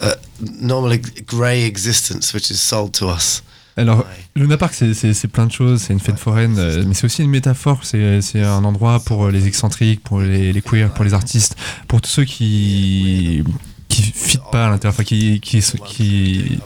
uh, 0.00 0.14
normally 0.40 0.98
grey 1.26 1.64
existence 1.64 2.34
which 2.34 2.50
is 2.50 2.60
sold 2.60 2.92
to 2.94 3.08
us. 3.08 3.42
Alors, 3.78 4.06
Luna 4.34 4.56
Park, 4.56 4.72
c'est 4.72 5.28
plein 5.28 5.46
de 5.46 5.52
choses. 5.52 5.82
C'est 5.82 5.92
une 5.92 6.00
fête 6.00 6.18
foraine, 6.18 6.56
euh, 6.58 6.82
mais 6.86 6.94
c'est 6.94 7.04
aussi 7.04 7.22
une 7.22 7.28
métaphore. 7.28 7.80
C'est 7.82 8.42
un 8.42 8.64
endroit 8.64 9.00
pour 9.00 9.28
les 9.28 9.46
excentriques, 9.46 10.02
pour 10.02 10.20
les, 10.20 10.50
les, 10.50 10.62
queers, 10.62 10.94
pour 10.94 11.04
les 11.04 11.12
artistes, 11.12 11.56
pour 11.86 12.00
tous 12.00 12.08
ceux 12.08 12.24
qui 12.24 13.44
qui 13.88 14.02
fit 14.02 14.38
pas 14.50 14.66
à 14.66 14.70
l'intérieur, 14.70 14.94
enfin, 14.94 15.04
qui, 15.04 15.40
qui, 15.40 15.60
qui, 15.60 15.72
qui, 15.86 16.58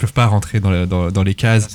peuvent 0.00 0.12
pas 0.12 0.26
rentrer 0.26 0.60
dans, 0.60 1.22
les 1.22 1.34
cases 1.34 1.68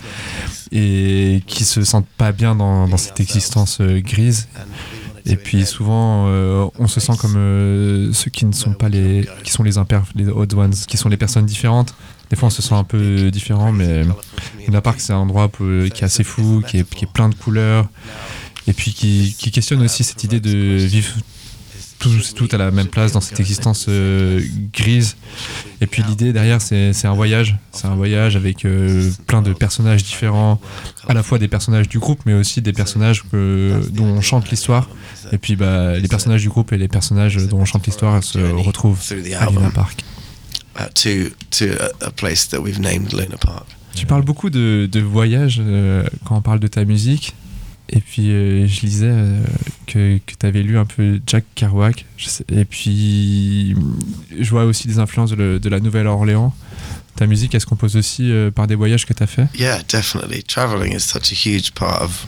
et 0.71 1.41
qui 1.47 1.63
se 1.63 1.83
sentent 1.83 2.07
pas 2.17 2.31
bien 2.31 2.55
dans, 2.55 2.97
cette 2.97 3.19
existence 3.19 3.79
euh, 3.81 3.99
grise. 3.99 4.47
Et 5.27 5.37
puis 5.37 5.65
souvent, 5.65 6.27
euh, 6.27 6.67
on 6.77 6.87
se 6.87 6.99
sent 6.99 7.13
comme 7.19 7.35
euh, 7.35 8.13
ceux 8.13 8.29
qui 8.29 8.45
ne 8.45 8.51
sont 8.51 8.73
pas 8.73 8.89
les, 8.89 9.27
qui 9.43 9.51
sont 9.51 9.63
les 9.63 9.77
impairs, 9.77 10.03
les 10.13 10.27
odd 10.27 10.53
ones, 10.53 10.73
qui 10.73 10.97
sont 10.97 11.09
les 11.09 11.17
personnes 11.17 11.45
différentes. 11.45 11.95
Des 12.29 12.35
fois, 12.35 12.47
on 12.47 12.51
se 12.51 12.61
sent 12.61 12.75
un 12.75 12.83
peu 12.83 13.31
différent, 13.31 13.71
mais 13.71 14.03
Luna 14.65 14.81
Park, 14.81 14.99
c'est 14.99 15.13
un 15.13 15.17
endroit 15.17 15.49
qui 15.49 16.01
est 16.01 16.03
assez 16.03 16.23
fou, 16.23 16.63
qui 16.67 16.77
est, 16.79 17.11
plein 17.11 17.29
de 17.29 17.35
couleurs, 17.35 17.87
et 18.67 18.73
puis 18.73 18.93
qui 18.93 19.51
questionne 19.51 19.83
aussi 19.83 20.03
cette 20.03 20.23
idée 20.23 20.39
de 20.39 20.77
vivre 20.77 21.13
tous 22.09 22.33
tout 22.35 22.47
à 22.51 22.57
la 22.57 22.69
même 22.69 22.87
place 22.87 23.11
dans 23.13 23.21
cette 23.21 23.39
existence 23.39 23.87
euh, 23.89 24.39
grise. 24.73 25.15
Et 25.81 25.87
puis 25.87 26.03
l'idée 26.07 26.33
derrière, 26.33 26.61
c'est 26.61 26.93
un 27.05 27.13
voyage. 27.13 27.55
C'est 27.71 27.87
un 27.87 27.95
voyage 27.95 28.35
avec 28.35 28.63
euh, 28.65 29.09
plein 29.25 29.41
de 29.41 29.53
personnages 29.53 30.03
différents, 30.03 30.59
à 31.07 31.13
la 31.13 31.23
fois 31.23 31.39
des 31.39 31.47
personnages 31.47 31.89
du 31.89 31.97
groupe, 31.99 32.19
mais 32.27 32.33
aussi 32.33 32.61
des 32.61 32.73
personnages 32.73 33.23
que- 33.31 33.81
dont 33.91 34.05
on 34.05 34.21
chante 34.21 34.49
l'histoire. 34.51 34.87
Et 35.31 35.37
puis 35.39 35.55
bah, 35.55 35.97
les 35.97 36.07
personnages 36.07 36.41
du 36.43 36.49
groupe 36.49 36.71
et 36.73 36.77
les 36.77 36.87
personnages 36.87 37.37
dont 37.47 37.59
on 37.59 37.65
chante 37.65 37.85
l'histoire 37.87 38.23
se 38.23 38.37
retrouvent 38.67 39.01
à 39.47 39.49
Luna 39.49 39.71
Park. 39.71 40.03
uh, 40.79 40.89
Luna 43.25 43.37
Park. 43.37 43.65
Tu 43.95 44.05
parles 44.05 44.23
beaucoup 44.25 44.49
de, 44.49 44.87
de 44.91 44.99
voyage 44.99 45.57
euh, 45.63 46.03
quand 46.25 46.35
on 46.35 46.41
parle 46.41 46.59
de 46.59 46.67
ta 46.67 46.83
musique. 46.85 47.33
Et 47.89 48.01
puis 48.01 48.31
euh, 48.31 48.67
je 48.67 48.81
lisais 48.81 49.09
euh, 49.09 49.43
que, 49.85 50.17
que 50.17 50.33
tu 50.39 50.45
avais 50.45 50.63
lu 50.63 50.77
un 50.77 50.85
peu 50.85 51.19
Jack 51.27 51.45
Kerouac. 51.55 52.05
Et 52.49 52.65
puis 52.65 53.75
je 54.37 54.49
vois 54.49 54.65
aussi 54.65 54.87
des 54.87 54.99
influences 54.99 55.31
de, 55.31 55.69
la 55.69 55.79
Nouvelle-Orléans. 55.79 56.53
Ta 57.15 57.27
musique, 57.27 57.55
elle 57.55 57.61
se 57.61 57.65
compose 57.65 57.95
aussi 57.95 58.31
euh, 58.31 58.51
par 58.51 58.67
des 58.67 58.75
voyages 58.75 59.05
que 59.05 59.13
tu 59.13 59.23
as 59.23 59.27
fait? 59.27 59.47
Yeah, 59.57 59.81
definitely. 59.83 60.43
Traveling 60.43 60.93
is 60.93 60.99
such 60.99 61.31
a 61.31 61.35
huge 61.35 61.73
part 61.73 62.01
of 62.01 62.25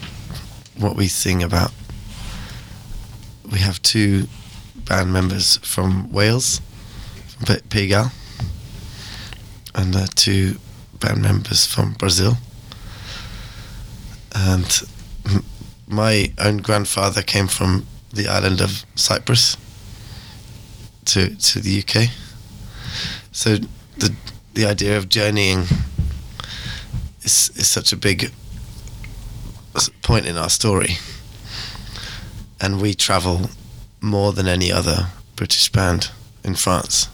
what 0.79 0.95
we 0.95 1.09
sing 1.09 1.43
about. 1.43 1.71
We 3.51 3.59
have 3.59 3.81
two 3.81 4.27
band 4.87 5.11
members 5.11 5.59
from 5.61 6.07
Wales, 6.11 6.61
from 7.27 7.57
Pigal, 7.69 8.11
and 9.75 9.93
uh, 9.93 10.05
two 10.15 10.55
band 11.01 11.21
members 11.21 11.65
from 11.65 11.93
Brazil. 11.99 12.37
And 14.33 14.87
my 15.87 16.31
own 16.37 16.57
grandfather 16.57 17.21
came 17.21 17.47
from 17.47 17.85
the 18.13 18.27
island 18.27 18.61
of 18.61 18.85
Cyprus 18.95 19.57
to 21.05 21.35
to 21.35 21.59
the 21.59 21.79
UK. 21.79 22.09
So 23.31 23.57
the 23.97 24.15
the 24.53 24.65
idea 24.65 24.97
of 24.97 25.07
journeying 25.07 25.65
is, 27.23 27.51
is 27.55 27.67
such 27.67 27.91
a 27.93 27.97
big 27.97 28.31
point 30.01 30.25
in 30.25 30.37
our 30.37 30.49
story. 30.49 30.97
And 32.59 32.81
we 32.81 32.93
travel 32.93 33.49
more 34.01 34.33
than 34.33 34.47
any 34.47 34.71
other 34.71 35.07
British 35.35 35.71
band 35.71 36.09
in 36.43 36.55
France. 36.55 37.09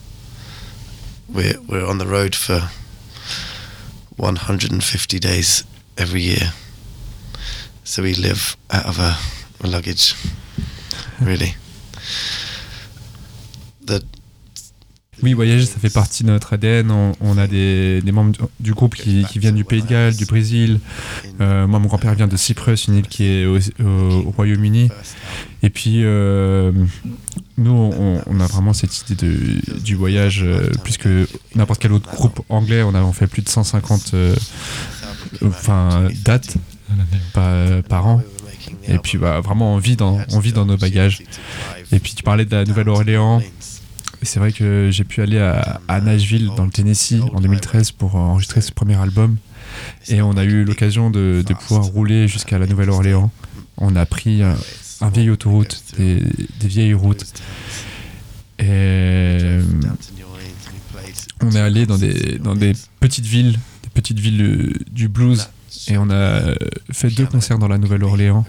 We're, 1.27 1.59
we're 1.67 1.85
on 1.85 1.97
the 1.97 2.07
road 2.07 2.35
for 2.35 2.69
150 4.15 5.19
days 5.19 5.63
every 5.97 6.21
year. 6.21 6.53
So 7.83 8.01
we 8.01 8.13
live 8.13 8.55
out 8.71 8.85
of 8.85 8.99
luggage, 9.63 10.15
really. 11.21 11.53
The, 13.85 14.01
Oui, 15.21 15.33
voyager, 15.33 15.65
ça 15.65 15.79
fait 15.79 15.89
partie 15.93 16.23
de 16.23 16.29
notre 16.29 16.53
ADN. 16.53 16.91
On, 16.91 17.37
a 17.37 17.47
des, 17.47 18.01
membres 18.11 18.49
du, 18.59 18.73
groupe 18.73 18.95
qui, 18.95 19.23
viennent 19.35 19.55
du 19.55 19.63
Pays 19.63 19.81
de 19.81 19.87
Galles, 19.87 20.15
du 20.15 20.25
Brésil. 20.25 20.79
Euh, 21.39 21.65
moi, 21.67 21.79
mon 21.79 21.87
grand-père 21.87 22.15
vient 22.15 22.27
de 22.27 22.35
Cyprus, 22.35 22.87
une 22.87 22.95
île 22.95 23.07
qui 23.07 23.25
est 23.25 23.45
au, 23.45 23.57
au- 23.57 24.27
au 24.27 24.31
Royaume-Uni. 24.31 24.89
Et 25.61 25.69
puis, 25.69 26.03
euh, 26.03 26.71
nous, 27.57 27.71
on, 27.71 28.39
a 28.39 28.47
vraiment 28.47 28.73
cette 28.73 29.09
idée 29.09 29.61
du 29.81 29.95
voyage, 29.95 30.43
euh, 30.43 30.69
plus 30.83 30.97
que 30.97 31.27
n'importe 31.55 31.81
quel 31.81 31.93
autre 31.93 32.13
groupe 32.13 32.41
anglais. 32.49 32.81
On 32.83 32.93
a 32.93 33.01
on 33.01 33.13
fait 33.13 33.27
plus 33.27 33.43
de 33.43 33.49
150 33.49 34.11
euh, 34.13 34.35
enfin, 35.45 36.07
dates 36.25 36.55
par, 37.33 37.83
par 37.83 38.07
an. 38.07 38.21
Et 38.87 38.97
puis, 38.97 39.17
bah, 39.17 39.41
vraiment, 39.41 39.75
on 39.75 39.77
vit 39.77 39.95
dans, 39.95 40.19
on 40.31 40.39
vit 40.39 40.53
dans 40.53 40.65
nos 40.65 40.77
bagages. 40.77 41.23
Et 41.91 41.99
puis, 41.99 42.13
tu 42.13 42.23
parlais 42.23 42.45
de 42.45 42.55
la 42.55 42.65
Nouvelle-Orléans. 42.65 43.41
C'est 44.21 44.39
vrai 44.39 44.53
que 44.53 44.89
j'ai 44.91 45.03
pu 45.03 45.21
aller 45.21 45.39
à, 45.39 46.01
Nashville, 46.01 46.49
dans 46.55 46.65
le 46.65 46.71
Tennessee, 46.71 47.21
en 47.33 47.41
2013 47.41 47.91
pour 47.91 48.15
enregistrer 48.15 48.61
ce 48.61 48.71
premier 48.71 48.95
album. 48.95 49.37
Et 50.07 50.21
on 50.21 50.37
a 50.37 50.43
eu 50.43 50.63
l'occasion 50.63 51.09
de, 51.09 51.43
de 51.45 51.53
pouvoir 51.53 51.83
rouler 51.85 52.27
jusqu'à 52.27 52.57
la 52.57 52.67
Nouvelle-Orléans. 52.67 53.31
On 53.77 53.95
a 53.95 54.05
pris 54.05 54.43
un, 54.43 54.55
un 55.01 55.09
vieille 55.09 55.29
autoroute, 55.29 55.83
des, 55.97 56.21
des 56.59 56.67
vieilles 56.67 56.93
routes. 56.93 57.25
Et 58.59 58.65
euh, 58.69 59.63
on 61.41 61.51
est 61.51 61.59
allé 61.59 61.85
dans 61.85 61.97
des, 61.97 62.39
dans 62.39 62.55
des 62.55 62.73
petites 62.99 63.25
villes, 63.25 63.53
des 63.83 63.89
petites 63.93 64.19
villes 64.19 64.41
euh, 64.41 64.73
du 64.91 65.09
blues. 65.09 65.49
Et 65.87 65.97
on 65.97 66.09
a 66.09 66.53
fait 66.91 67.09
deux 67.09 67.25
concerts 67.25 67.59
dans 67.59 67.67
la 67.67 67.77
Nouvelle-Orléans. 67.77 68.45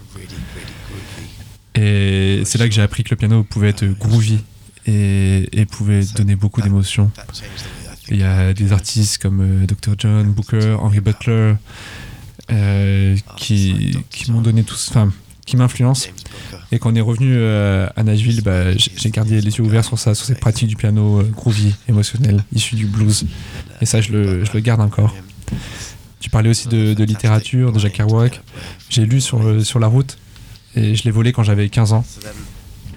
Et 1.75 2.43
c'est 2.45 2.59
là 2.59 2.69
que 2.69 2.75
j'ai 2.75 2.83
appris 2.83 3.03
que 3.03 3.11
le 3.11 3.17
piano 3.17 3.43
pouvait 3.43 3.71
être 3.71 3.85
groovy 3.85 4.39
et, 4.87 5.67
pouvait 5.71 6.03
donner 6.17 6.37
beaucoup 6.37 6.61
d'émotions. 6.61 7.11
Il 8.11 8.19
y 8.19 8.23
a 8.23 8.53
des 8.53 8.73
artistes 8.73 9.19
comme 9.19 9.41
euh, 9.41 9.67
Dr. 9.67 9.95
John, 9.99 10.31
Booker, 10.31 10.77
Henry 10.79 11.01
Butler, 11.01 11.55
euh, 12.53 13.17
qui, 13.39 13.97
m'ont 14.29 14.43
donné 14.43 14.63
tous, 14.63 14.89
enfin, 14.91 15.11
qui 15.47 15.57
m'influencent. 15.57 16.11
Et 16.71 16.79
quand 16.79 16.93
on 16.93 16.95
est 16.95 17.01
revenu 17.01 17.33
euh, 17.35 17.89
à 17.97 18.03
Nashville, 18.03 18.43
bah, 18.43 18.73
j'ai 18.77 19.11
gardé 19.11 19.41
les 19.41 19.57
yeux 19.57 19.65
ouverts 19.65 19.85
sur 19.85 19.99
ça, 19.99 20.15
sur 20.15 20.27
cette 20.27 20.41
pratique 20.41 20.69
du 20.69 20.77
piano 20.77 21.21
euh, 21.21 21.25
groovy, 21.25 21.75
émotionnel, 21.89 22.45
issu 22.53 22.75
du 22.75 22.87
blues. 22.87 23.27
Et 23.81 23.87
ça, 23.87 24.01
je 24.01 24.13
le 24.13 24.61
garde 24.61 24.83
encore. 24.83 25.15
Tu 26.25 26.31
parlais 26.31 26.49
aussi 26.49 26.69
de, 26.69 27.05
littérature, 27.05 27.71
de 27.71 27.79
Jack 27.79 27.93
Kerouac. 27.93 28.41
J'ai 28.89 29.05
lu 29.05 29.21
sur, 29.21 29.47
euh, 29.47 29.61
sur 29.61 29.79
la 29.79 29.89
route 29.89 30.17
et 30.75 30.95
je 30.95 31.05
l'ai 31.05 31.11
volé 31.11 31.33
quand 31.33 31.43
j'avais 31.43 31.69
15 31.69 31.93
ans. 31.93 32.03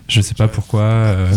Je 0.08 0.22
sais 0.22 0.34
pas 0.36 0.48
pourquoi. 0.48 0.82
euh, 0.84 1.30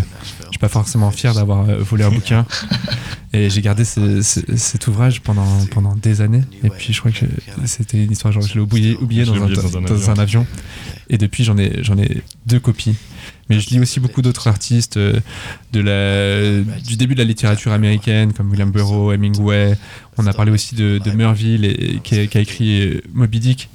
je 0.44 0.48
suis 0.50 0.58
pas 0.58 0.68
forcément 0.68 1.10
fier 1.10 1.34
d'avoir 1.34 1.68
euh, 1.68 1.78
volé 1.78 2.04
un 2.04 2.10
bouquin. 2.10 2.46
Et 3.32 3.48
j'ai 3.48 3.62
gardé 3.62 3.84
ce- 3.84 4.22
ce- 4.22 4.40
cet 4.56 4.86
ouvrage 4.88 5.20
pendant, 5.20 5.46
pendant 5.70 5.94
des 5.94 6.20
années. 6.20 6.42
Et 6.64 6.70
puis 6.70 6.92
je 6.92 6.98
crois 7.00 7.12
que 7.12 7.24
c'était 7.64 8.02
une 8.04 8.10
histoire, 8.10 8.32
genre 8.32 8.42
je 8.42 8.54
l'ai 8.54 8.60
oublié, 8.60 8.94
dans, 9.24 9.34
un, 9.34 9.40
oublié 9.42 9.56
dans 9.56 9.76
un 9.76 9.80
dans 9.82 9.94
avion. 9.94 10.12
un 10.12 10.18
avion. 10.18 10.46
Et 11.08 11.18
depuis 11.18 11.44
j'en 11.44 11.56
ai, 11.58 11.82
j'en 11.82 11.96
ai 11.98 12.22
deux 12.46 12.58
copies. 12.60 12.94
Mais 13.48 13.58
je 13.60 13.68
lis 13.70 13.80
aussi 13.80 13.98
beaucoup 14.00 14.22
d'autres 14.22 14.46
artistes 14.48 14.96
euh, 14.96 15.18
de 15.72 15.80
la, 15.80 16.62
du 16.82 16.96
début 16.96 17.14
de 17.14 17.20
la 17.20 17.24
littérature 17.24 17.72
américaine, 17.72 18.32
comme 18.32 18.50
William 18.50 18.70
Burroughs, 18.70 19.12
Hemingway. 19.12 19.76
On 20.18 20.26
a 20.26 20.32
parlé 20.32 20.50
aussi 20.52 20.74
de, 20.76 20.98
de 20.98 21.10
Merville, 21.12 21.64
et, 21.64 22.00
qui, 22.02 22.18
a, 22.18 22.26
qui 22.26 22.38
a 22.38 22.40
écrit 22.40 22.82
euh, 22.82 23.00
Moby 23.12 23.40
Dick. 23.40 23.68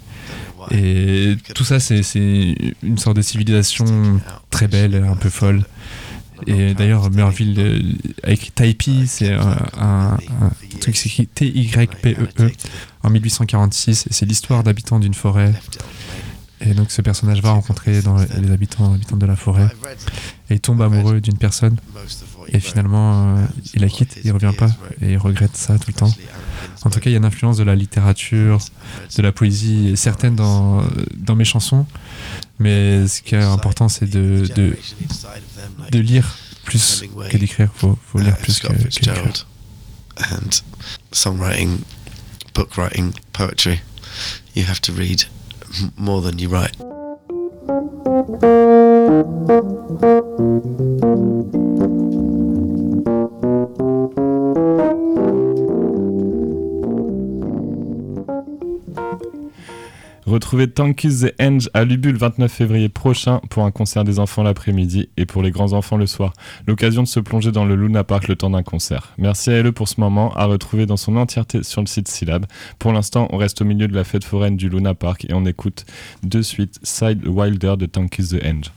Et 0.72 1.36
tout 1.54 1.64
ça, 1.64 1.80
c'est 1.80 2.04
c'est 2.04 2.56
une 2.84 2.98
sorte 2.98 3.16
de 3.18 3.22
civilisation 3.22 3.86
très 4.50 4.68
belle, 4.68 4.96
un 5.08 5.16
peu 5.16 5.30
folle. 5.30 5.64
Et 6.48 6.74
d'ailleurs, 6.74 7.10
Merville 7.12 7.56
euh, 7.60 7.82
a 8.24 8.32
écrit 8.32 8.52
Taipi, 8.52 9.08
c'est 9.08 9.32
un, 9.32 9.58
un- 9.80 10.18
un 10.42 10.52
truc 10.82 10.96
qui 10.96 11.02
s'écrit 11.02 11.28
T-Y-P-E-E 11.28 12.28
E 12.42 12.52
en 13.04 13.10
1846. 13.10 14.08
Et 14.10 14.14
c'est 14.14 14.26
l'histoire 14.26 14.62
d'habitants 14.64 15.00
d'une 15.00 15.14
forêt. 15.14 15.54
Et 16.62 16.74
donc, 16.74 16.92
ce 16.92 17.02
personnage 17.02 17.42
va 17.42 17.52
rencontrer 17.52 18.02
dans 18.02 18.18
les 18.18 18.52
habitants, 18.52 18.94
habitants 18.94 19.18
de 19.18 19.26
la 19.26 19.36
forêt. 19.36 19.68
Et 20.50 20.56
il 20.56 20.60
tombe 20.60 20.82
amoureux 20.82 21.22
d'une 21.22 21.38
personne. 21.38 21.78
Et 22.50 22.60
finalement, 22.60 23.38
euh, 23.38 23.46
il 23.74 23.82
la 23.82 23.88
quitte, 23.90 24.18
il 24.24 24.32
revient 24.32 24.54
pas. 24.58 24.70
Et 25.02 25.14
il 25.14 25.18
regrette 25.18 25.56
ça 25.56 25.78
tout 25.80 25.88
le 25.90 25.94
temps. 25.94 26.14
En 26.86 26.92
tout 26.92 27.00
cas, 27.00 27.10
il 27.10 27.14
y 27.14 27.16
a 27.16 27.18
une 27.18 27.26
influence 27.26 27.58
de 27.58 27.64
la 27.64 27.76
littérature, 27.76 28.60
de 29.18 29.22
la 29.24 29.32
poésie, 29.32 29.90
et 29.90 29.96
certaines 29.96 30.36
dans, 30.36 30.84
mes 31.36 31.44
chansons. 31.44 31.88
Mais 32.60 33.08
ce 33.08 33.24
qui 33.24 33.34
est 33.34 33.42
important, 33.42 33.90
c'est 33.90 34.08
de, 34.08 34.46
lire 35.92 36.38
plus 36.64 37.04
que 37.30 37.38
d'écrire. 37.38 37.70
Faut, 37.76 37.98
faut 38.06 38.20
lire 38.20 38.38
plus 38.38 38.60
que, 38.60 38.68
que. 38.68 39.10
And 40.18 40.62
songwriting, 41.12 41.80
book 42.54 42.78
writing, 42.78 43.12
poetry, 43.34 43.82
you 44.56 44.64
have 44.64 44.80
to 44.82 44.94
read 44.94 45.26
more 45.98 46.22
than 46.22 46.40
you 46.40 46.48
write. 46.48 46.76
Retrouvez 60.26 60.68
Tankus 60.68 61.22
the 61.22 61.34
Henge 61.40 61.70
à 61.76 61.84
Lubu 61.84 62.12
le 62.12 62.18
29 62.18 62.52
février 62.52 62.90
prochain 62.90 63.42
pour 63.52 63.64
un 63.64 63.70
concert 63.70 64.04
des 64.04 64.18
enfants 64.18 64.42
l'après-midi 64.42 65.08
et 65.18 65.28
pour 65.28 65.44
les 65.44 65.52
grands 65.52 65.74
enfants 65.74 65.98
le 65.98 66.08
soir. 66.08 66.34
L'occasion 66.66 67.04
de 67.04 67.08
se 67.08 67.20
plonger 67.20 67.52
dans 67.52 67.64
le 67.64 67.76
Luna 67.76 68.04
Park 68.04 68.28
le 68.28 68.36
temps 68.36 68.50
d'un 68.50 68.64
concert. 68.64 69.14
Merci 69.20 69.52
à 69.52 69.62
LE 69.62 69.72
pour 69.72 69.88
ce 69.88 70.00
moment, 70.00 70.34
à 70.34 70.46
retrouver 70.46 70.88
dans 70.88 70.98
son 70.98 71.16
entièreté 71.16 71.62
sur 71.62 71.82
le 71.82 71.88
site 71.88 72.08
Syllab. 72.08 72.48
Pour 72.80 72.92
l'instant, 72.92 73.28
on 73.32 73.38
reste 73.38 73.62
au 73.62 73.66
milieu 73.66 73.88
de 73.88 73.94
la 73.94 74.04
fête 74.04 74.24
foraine 74.24 74.58
du 74.58 74.68
Luna 74.68 74.96
Park 74.96 75.26
et 75.30 75.34
on 75.36 75.46
écoute 75.46 75.86
de 76.24 76.42
suite 76.42 76.80
Side 76.82 77.28
Wilder 77.28 77.76
de 77.78 77.86
Tankus 77.86 78.30
the 78.30 78.44
Henge. 78.44 78.72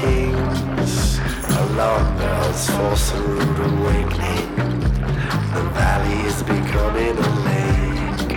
Kings. 0.00 1.18
Alarm 1.62 2.06
bells 2.18 2.70
force 2.70 3.12
a 3.12 3.20
rude 3.20 3.60
awakening. 3.70 4.48
The 5.54 5.64
valley 5.78 6.20
is 6.30 6.42
becoming 6.42 7.16
a 7.18 7.30
lake. 7.48 8.34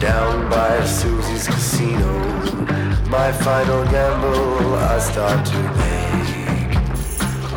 Down 0.00 0.48
by 0.50 0.84
Susie's 0.84 1.46
casino, 1.48 2.12
my 3.08 3.32
final 3.32 3.84
gamble 3.90 4.74
I 4.74 4.98
start 4.98 5.44
to 5.52 5.58
make. 5.80 6.70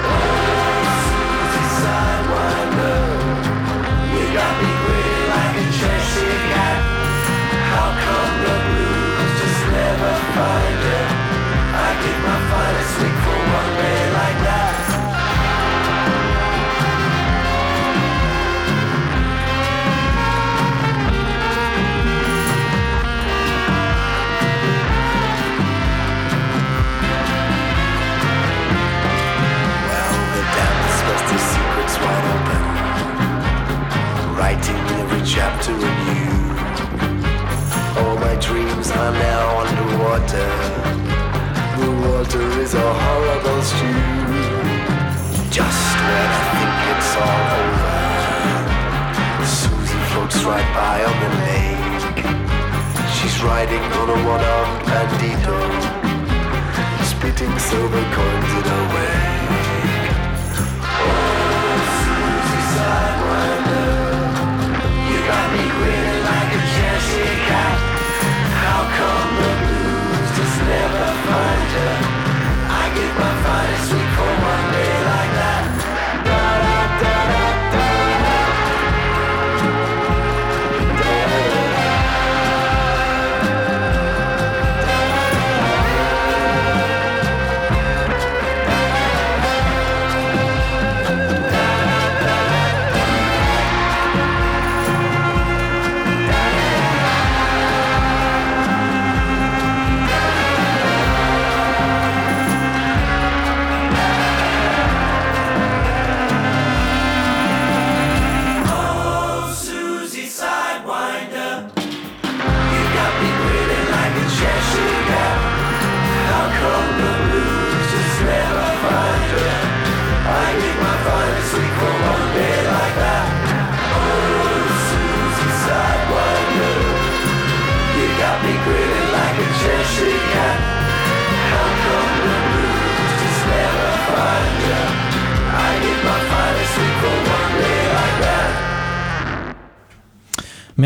Oh, 0.02 0.34
Susie 1.06 1.70
Sidewinder, 1.82 3.00
you 4.14 4.24
got 4.38 4.54
me 4.62 4.72
gritty 4.82 5.20
like 5.34 5.56
a 5.62 5.66
Cheshire 5.78 6.40
cat. 6.54 6.80
How 7.72 7.90
come 8.06 8.34
the 8.46 8.56
blues 8.66 9.32
just 9.42 9.62
never 9.78 10.14
find 10.34 10.80
you? 10.88 11.19
I 11.90 11.94
give 12.04 12.22
my 12.22 12.38
finest 12.52 13.02
week 13.02 13.18
for 13.26 13.38
one 13.58 13.72
day 13.82 14.19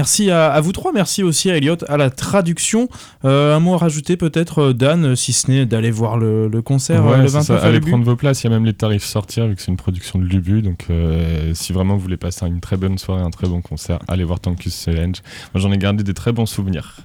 Merci 0.04 0.32
à, 0.32 0.52
à 0.52 0.60
vous 0.60 0.74
trois, 0.74 0.92
merci 0.92 1.24
aussi 1.24 1.50
à 1.50 1.56
Elliot 1.56 1.78
à 1.88 1.96
la 1.96 2.10
traduction. 2.10 2.89
Euh, 3.24 3.56
un 3.56 3.62
mot 3.62 3.74
à 3.74 3.78
rajouter 3.78 4.18
peut-être, 4.18 4.60
euh, 4.60 4.74
Dan, 4.74 5.06
euh, 5.06 5.16
si 5.16 5.32
ce 5.32 5.50
n'est 5.50 5.66
d'aller 5.66 5.92
voir 5.92 6.18
le, 6.18 6.50
le 6.50 6.62
concert 6.62 7.06
Ouais, 7.06 7.20
le 7.22 7.28
c'est 7.30 7.42
ça. 7.42 7.54
29 7.54 7.63
à 7.63 7.68
Allez 7.68 7.80
prendre 7.80 8.04
vos 8.04 8.18
places, 8.18 8.44
il 8.44 8.48
y 8.48 8.48
a 8.48 8.50
même 8.50 8.66
les 8.66 8.74
tarifs 8.74 9.06
sortir 9.06 9.48
vu 9.48 9.56
que 9.56 9.62
c'est 9.62 9.72
une 9.72 9.78
production 9.78 10.20
de 10.20 10.26
Lubu. 10.26 10.62
Donc 10.62 10.88
euh, 10.89 11.54
si 11.54 11.72
vraiment 11.72 11.96
vous 11.96 12.02
voulez 12.02 12.18
passer 12.18 12.46
une 12.46 12.60
très 12.60 12.76
bonne 12.76 12.98
soirée, 12.98 13.22
un 13.22 13.30
très 13.30 13.48
bon 13.48 13.62
concert, 13.62 14.00
allez 14.10 14.26
voir 14.26 14.42
Tankus 14.42 14.84
Challenge. 14.84 15.22
Moi 15.54 15.62
j'en 15.62 15.72
ai 15.72 15.78
gardé 15.78 16.04
des 16.04 16.13
très 16.13 16.34
bons 16.34 16.48
souvenirs. 16.48 16.98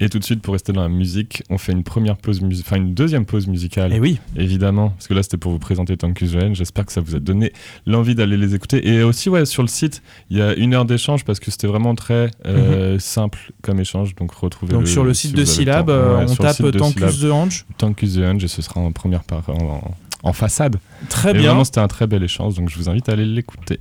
Et 0.00 0.08
tout 0.08 0.18
de 0.18 0.24
suite 0.24 0.42
pour 0.42 0.54
rester 0.54 0.72
dans 0.72 0.82
la 0.82 0.88
musique, 0.88 1.44
on 1.50 1.58
fait 1.58 1.70
une 1.70 1.84
première 1.84 2.16
pause 2.16 2.40
musicale, 2.40 2.66
enfin 2.66 2.84
une 2.84 2.94
deuxième 2.94 3.26
pause 3.26 3.46
musicale. 3.46 3.92
Eh 3.94 4.00
oui, 4.00 4.18
Évidemment, 4.34 4.88
parce 4.88 5.06
que 5.06 5.14
là 5.14 5.22
c'était 5.22 5.36
pour 5.36 5.52
vous 5.52 5.60
présenter 5.60 5.96
Tankus 5.96 6.32
Challenge. 6.32 6.56
J'espère 6.56 6.84
que 6.84 6.92
ça 6.92 7.00
vous 7.00 7.14
a 7.14 7.20
donné 7.20 7.52
l'envie 7.86 8.16
d'aller 8.16 8.36
les 8.36 8.56
écouter. 8.56 8.88
Et 8.88 9.04
aussi 9.04 9.28
ouais 9.28 9.46
sur 9.46 9.62
le 9.62 9.68
site, 9.68 10.02
il 10.30 10.38
y 10.38 10.42
a 10.42 10.52
une 10.54 10.74
heure 10.74 10.84
d'échange 10.84 11.24
parce 11.24 11.38
que 11.38 11.52
c'était 11.52 11.68
vraiment 11.68 11.94
très 11.94 12.32
euh, 12.46 12.98
simple 12.98 13.52
comme 13.62 13.80
échange. 13.80 14.14
Donc 14.14 14.32
retrouvez 14.32 14.72
Mhm. 14.72 14.80
donc 14.80 14.88
sur 14.88 15.04
le 15.04 15.14
si 15.14 15.28
site 15.28 15.36
de 15.36 15.40
le 15.40 15.46
Syllab, 15.46 15.90
euh, 15.90 16.18
Ouais, 16.18 16.24
on 16.28 16.30
le 16.30 16.36
tape 16.36 16.56
Tankus 16.78 16.94
Syllab. 17.14 17.20
de 17.22 17.30
Hange. 17.30 17.66
Tankus 17.78 18.14
the 18.14 18.18
Hunch 18.18 18.44
et 18.44 18.48
ce 18.48 18.62
sera 18.62 18.80
en 18.80 18.92
première 18.92 19.24
part 19.24 19.48
en, 19.50 19.94
en 20.22 20.32
façade. 20.32 20.76
Très 21.08 21.30
et 21.30 21.34
bien. 21.34 21.42
vraiment, 21.48 21.64
c'était 21.64 21.80
un 21.80 21.88
très 21.88 22.06
bel 22.06 22.22
échange, 22.22 22.54
donc 22.54 22.68
je 22.68 22.76
vous 22.78 22.88
invite 22.88 23.08
à 23.08 23.12
aller 23.12 23.24
l'écouter. 23.26 23.80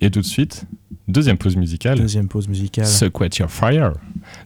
Et 0.00 0.10
tout 0.10 0.20
de 0.20 0.26
suite, 0.26 0.64
deuxième 1.08 1.36
pause 1.38 1.56
musicale. 1.56 1.98
Deuxième 1.98 2.28
pause 2.28 2.46
musicale. 2.48 2.86
Your 3.38 3.50
Fire 3.50 3.92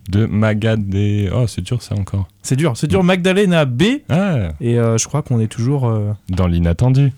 de 0.09 0.24
Magad 0.27 0.94
et... 0.94 1.29
Oh, 1.35 1.46
c'est 1.46 1.61
dur 1.62 1.83
ça 1.83 1.94
encore. 1.96 2.29
C'est 2.42 2.57
dur, 2.57 2.77
c'est 2.77 2.87
dur. 2.87 3.03
Magdalena 3.05 3.64
B. 3.66 3.83
Ah, 4.09 4.53
Et 4.61 4.79
euh, 4.79 4.96
je 4.98 5.07
crois 5.07 5.22
qu'on 5.22 5.40
est 5.40 5.48
toujours. 5.48 5.87
euh, 5.88 6.12
dans 6.31 6.46
l'inattendu. 6.46 7.12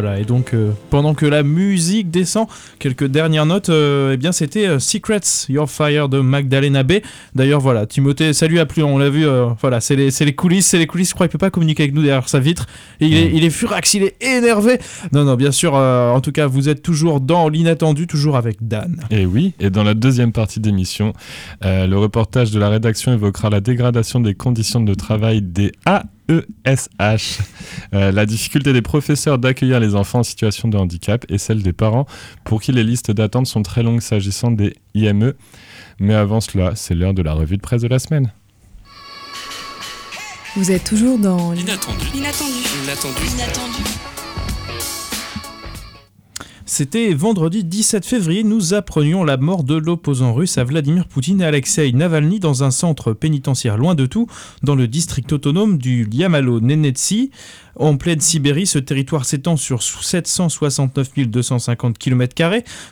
Voilà, 0.00 0.20
et 0.20 0.24
donc 0.24 0.54
euh, 0.54 0.70
pendant 0.90 1.12
que 1.12 1.26
la 1.26 1.42
musique 1.42 2.08
descend, 2.08 2.46
quelques 2.78 3.08
dernières 3.08 3.46
notes, 3.46 3.68
euh, 3.68 4.12
eh 4.14 4.16
bien 4.16 4.30
c'était 4.30 4.68
euh, 4.68 4.78
Secrets, 4.78 5.48
Your 5.48 5.68
Fire 5.68 6.08
de 6.08 6.20
Magdalena 6.20 6.84
B. 6.84 7.00
D'ailleurs 7.34 7.58
voilà, 7.58 7.84
Timothée, 7.84 8.32
salut 8.32 8.60
à 8.60 8.66
plus, 8.66 8.84
on 8.84 8.96
l'a 8.98 9.10
vu, 9.10 9.26
voilà, 9.60 9.80
c'est 9.80 9.96
les, 9.96 10.34
coulisses, 10.36 10.68
c'est 10.68 10.78
les 10.78 10.86
coulisses, 10.86 11.08
je 11.08 11.14
crois 11.14 11.26
qu'il 11.26 11.32
peut 11.32 11.38
pas 11.38 11.50
communiquer 11.50 11.82
avec 11.82 11.96
nous 11.96 12.02
derrière 12.02 12.28
sa 12.28 12.38
vitre. 12.38 12.66
Il, 13.00 13.12
est, 13.12 13.32
il 13.34 13.42
est 13.42 13.50
furax, 13.50 13.92
il 13.94 14.04
est 14.04 14.22
énervé. 14.22 14.78
Non, 15.10 15.24
non, 15.24 15.34
bien 15.34 15.50
sûr, 15.50 15.74
en 15.74 16.20
tout 16.20 16.30
cas, 16.30 16.46
vous 16.46 16.68
êtes 16.68 16.80
toujours 16.80 17.20
dans 17.20 17.48
l'inattendu, 17.48 18.06
toujours 18.06 18.36
avec 18.36 18.58
Dan. 18.68 19.00
Et 19.10 19.26
oui, 19.26 19.54
et 19.58 19.68
dans 19.68 19.82
la 19.82 19.94
deuxième 19.94 20.30
partie 20.30 20.60
d'émission, 20.60 21.12
le 21.62 21.94
reportage 21.96 22.52
de 22.52 22.60
la 22.60 22.68
rédaction 22.68 23.12
évoquera 23.12 23.50
la 23.50 23.60
dégradation 23.60 24.20
des 24.20 24.34
conditions 24.34 24.80
de 24.80 24.94
travail 24.94 25.42
des 25.42 25.72
AESH, 26.28 27.38
euh, 27.94 28.12
la 28.12 28.26
difficulté 28.26 28.72
des 28.72 28.82
professeurs 28.82 29.38
d'accueillir 29.38 29.80
les 29.80 29.94
enfants 29.94 30.20
en 30.20 30.24
situation 30.24 30.68
de 30.68 30.76
handicap 30.76 31.24
et 31.28 31.38
celle 31.38 31.62
des 31.62 31.72
parents 31.72 32.06
pour 32.44 32.60
qui 32.60 32.72
les 32.72 32.84
listes 32.84 33.10
d'attente 33.10 33.46
sont 33.46 33.62
très 33.62 33.82
longues 33.82 34.00
s'agissant 34.00 34.50
des 34.50 34.74
IME. 34.94 35.34
Mais 35.98 36.14
avant 36.14 36.40
cela, 36.40 36.72
c'est 36.74 36.94
l'heure 36.94 37.14
de 37.14 37.22
la 37.22 37.32
revue 37.32 37.56
de 37.56 37.62
presse 37.62 37.82
de 37.82 37.88
la 37.88 37.98
semaine. 37.98 38.32
Vous 40.56 40.70
êtes 40.70 40.84
toujours 40.84 41.18
dans 41.18 41.52
Inattendu. 41.54 42.06
l'inattendu. 42.14 42.54
Inattendu. 42.84 43.82
C'était 46.70 47.14
vendredi 47.14 47.64
17 47.64 48.04
février, 48.04 48.44
nous 48.44 48.74
apprenions 48.74 49.24
la 49.24 49.38
mort 49.38 49.64
de 49.64 49.74
l'opposant 49.74 50.34
russe 50.34 50.58
à 50.58 50.64
Vladimir 50.64 51.08
Poutine 51.08 51.40
et 51.40 51.46
Alexei 51.46 51.90
Navalny 51.92 52.40
dans 52.40 52.62
un 52.62 52.70
centre 52.70 53.14
pénitentiaire 53.14 53.78
loin 53.78 53.94
de 53.94 54.04
tout, 54.04 54.26
dans 54.62 54.74
le 54.74 54.86
district 54.86 55.32
autonome 55.32 55.78
du 55.78 56.06
Yamalo-Nenetsy. 56.12 57.30
En 57.78 57.96
pleine 57.96 58.18
Sibérie, 58.18 58.66
ce 58.66 58.80
territoire 58.80 59.24
s'étend 59.24 59.56
sur 59.56 59.84
769 59.84 61.10
250 61.28 61.96
km, 61.96 62.34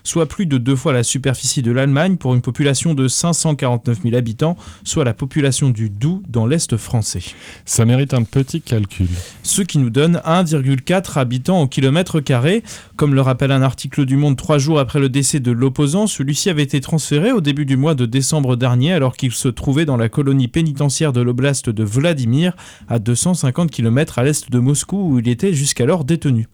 soit 0.04 0.26
plus 0.26 0.46
de 0.46 0.58
deux 0.58 0.76
fois 0.76 0.92
la 0.92 1.02
superficie 1.02 1.60
de 1.60 1.72
l'Allemagne 1.72 2.16
pour 2.16 2.36
une 2.36 2.40
population 2.40 2.94
de 2.94 3.08
549 3.08 4.02
000 4.04 4.14
habitants, 4.14 4.56
soit 4.84 5.04
la 5.04 5.12
population 5.12 5.70
du 5.70 5.90
Doubs 5.90 6.22
dans 6.28 6.46
l'Est 6.46 6.76
français. 6.76 7.22
Ça 7.64 7.84
mérite 7.84 8.14
un 8.14 8.22
petit 8.22 8.60
calcul. 8.60 9.08
Ce 9.42 9.60
qui 9.60 9.78
nous 9.78 9.90
donne 9.90 10.20
1,4 10.24 11.18
habitants 11.18 11.62
au 11.62 11.66
kilomètre 11.66 12.20
carré. 12.20 12.62
Comme 12.94 13.14
le 13.14 13.22
rappelle 13.22 13.50
un 13.50 13.62
article 13.62 14.04
du 14.04 14.16
Monde 14.16 14.36
trois 14.36 14.58
jours 14.58 14.78
après 14.78 15.00
le 15.00 15.08
décès 15.08 15.40
de 15.40 15.50
l'opposant, 15.50 16.06
celui-ci 16.06 16.48
avait 16.48 16.62
été 16.62 16.80
transféré 16.80 17.32
au 17.32 17.40
début 17.40 17.66
du 17.66 17.76
mois 17.76 17.96
de 17.96 18.06
décembre 18.06 18.54
dernier 18.54 18.92
alors 18.92 19.16
qu'il 19.16 19.32
se 19.32 19.48
trouvait 19.48 19.84
dans 19.84 19.96
la 19.96 20.08
colonie 20.08 20.48
pénitentiaire 20.48 21.12
de 21.12 21.20
l'oblast 21.20 21.70
de 21.70 21.82
Vladimir, 21.82 22.54
à 22.88 23.00
250 23.00 23.72
km 23.72 24.20
à 24.20 24.22
l'est 24.22 24.48
de 24.48 24.58
Moscou 24.60 24.75
où 25.08 25.18
il 25.18 25.28
était 25.28 25.52
jusqu'alors 25.52 26.04
détenu. 26.04 26.46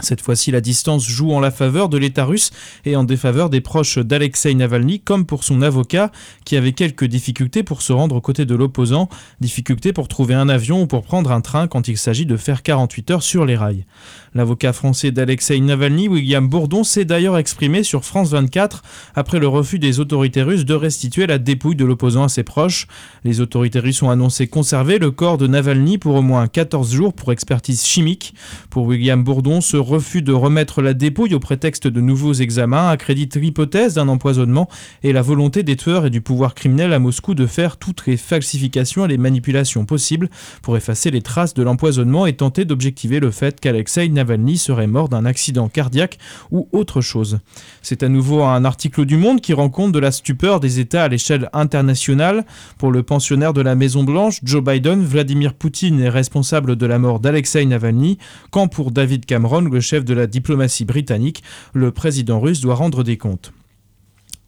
Cette 0.00 0.20
fois-ci, 0.20 0.50
la 0.50 0.60
distance 0.60 1.06
joue 1.06 1.32
en 1.32 1.40
la 1.40 1.50
faveur 1.50 1.88
de 1.88 1.96
l'État 1.96 2.24
russe 2.24 2.50
et 2.84 2.96
en 2.96 3.04
défaveur 3.04 3.48
des 3.48 3.62
proches 3.62 3.98
d'Alexei 3.98 4.54
Navalny, 4.54 5.00
comme 5.00 5.24
pour 5.24 5.42
son 5.42 5.62
avocat, 5.62 6.12
qui 6.44 6.56
avait 6.56 6.72
quelques 6.72 7.06
difficultés 7.06 7.62
pour 7.62 7.80
se 7.80 7.92
rendre 7.92 8.16
aux 8.16 8.20
côtés 8.20 8.44
de 8.44 8.54
l'opposant, 8.54 9.08
difficultés 9.40 9.94
pour 9.94 10.08
trouver 10.08 10.34
un 10.34 10.50
avion 10.50 10.82
ou 10.82 10.86
pour 10.86 11.02
prendre 11.02 11.32
un 11.32 11.40
train 11.40 11.66
quand 11.66 11.88
il 11.88 11.96
s'agit 11.96 12.26
de 12.26 12.36
faire 12.36 12.62
48 12.62 13.10
heures 13.10 13.22
sur 13.22 13.46
les 13.46 13.56
rails. 13.56 13.86
L'avocat 14.34 14.74
français 14.74 15.12
d'Alexei 15.12 15.58
Navalny, 15.60 16.08
William 16.08 16.46
Bourdon, 16.46 16.84
s'est 16.84 17.06
d'ailleurs 17.06 17.38
exprimé 17.38 17.82
sur 17.82 18.04
France 18.04 18.30
24 18.30 18.82
après 19.14 19.38
le 19.38 19.48
refus 19.48 19.78
des 19.78 19.98
autorités 19.98 20.42
russes 20.42 20.66
de 20.66 20.74
restituer 20.74 21.26
la 21.26 21.38
dépouille 21.38 21.76
de 21.76 21.86
l'opposant 21.86 22.24
à 22.24 22.28
ses 22.28 22.42
proches. 22.42 22.86
Les 23.24 23.40
autorités 23.40 23.78
russes 23.78 24.02
ont 24.02 24.10
annoncé 24.10 24.46
conserver 24.46 24.98
le 24.98 25.10
corps 25.10 25.38
de 25.38 25.46
Navalny 25.46 25.96
pour 25.96 26.16
au 26.16 26.22
moins 26.22 26.48
14 26.48 26.92
jours 26.92 27.14
pour 27.14 27.32
expertise 27.32 27.84
chimique. 27.84 28.34
Pour 28.68 28.84
William 28.84 29.24
Bourdon, 29.24 29.62
ce 29.62 29.78
refus 29.86 30.22
de 30.22 30.32
remettre 30.32 30.82
la 30.82 30.92
dépouille 30.92 31.34
au 31.34 31.40
prétexte 31.40 31.86
de 31.86 32.00
nouveaux 32.00 32.34
examens 32.34 32.88
accrédite 32.88 33.36
l'hypothèse 33.36 33.94
d'un 33.94 34.08
empoisonnement 34.08 34.68
et 35.02 35.12
la 35.12 35.22
volonté 35.22 35.62
des 35.62 35.76
tueurs 35.76 36.06
et 36.06 36.10
du 36.10 36.20
pouvoir 36.20 36.54
criminel 36.54 36.92
à 36.92 36.98
Moscou 36.98 37.34
de 37.34 37.46
faire 37.46 37.76
toutes 37.76 38.06
les 38.06 38.16
falsifications 38.16 39.04
et 39.04 39.08
les 39.08 39.18
manipulations 39.18 39.84
possibles 39.84 40.28
pour 40.62 40.76
effacer 40.76 41.10
les 41.10 41.22
traces 41.22 41.54
de 41.54 41.62
l'empoisonnement 41.62 42.26
et 42.26 42.34
tenter 42.34 42.64
d'objectiver 42.64 43.20
le 43.20 43.30
fait 43.30 43.60
qu'Alexei 43.60 44.08
Navalny 44.08 44.58
serait 44.58 44.86
mort 44.86 45.08
d'un 45.08 45.24
accident 45.24 45.68
cardiaque 45.68 46.18
ou 46.50 46.68
autre 46.72 47.00
chose. 47.00 47.38
C'est 47.82 48.02
à 48.02 48.08
nouveau 48.08 48.42
un 48.42 48.64
article 48.64 49.04
du 49.04 49.16
Monde 49.16 49.40
qui 49.40 49.52
rend 49.52 49.70
compte 49.70 49.92
de 49.92 49.98
la 49.98 50.10
stupeur 50.10 50.60
des 50.60 50.80
États 50.80 51.04
à 51.04 51.08
l'échelle 51.08 51.48
internationale. 51.52 52.44
Pour 52.78 52.90
le 52.90 53.02
pensionnaire 53.02 53.52
de 53.52 53.60
la 53.60 53.74
Maison 53.74 54.02
Blanche, 54.02 54.40
Joe 54.42 54.62
Biden, 54.62 55.04
Vladimir 55.04 55.54
Poutine 55.54 56.00
est 56.00 56.08
responsable 56.08 56.76
de 56.76 56.86
la 56.86 56.98
mort 56.98 57.20
d'Alexei 57.20 57.64
Navalny, 57.64 58.18
quand 58.50 58.68
pour 58.68 58.90
David 58.90 59.26
Cameron, 59.26 59.68
chef 59.80 60.04
de 60.04 60.14
la 60.14 60.26
diplomatie 60.26 60.84
britannique, 60.84 61.42
le 61.72 61.90
président 61.90 62.40
russe 62.40 62.60
doit 62.60 62.74
rendre 62.74 63.02
des 63.02 63.16
comptes. 63.16 63.52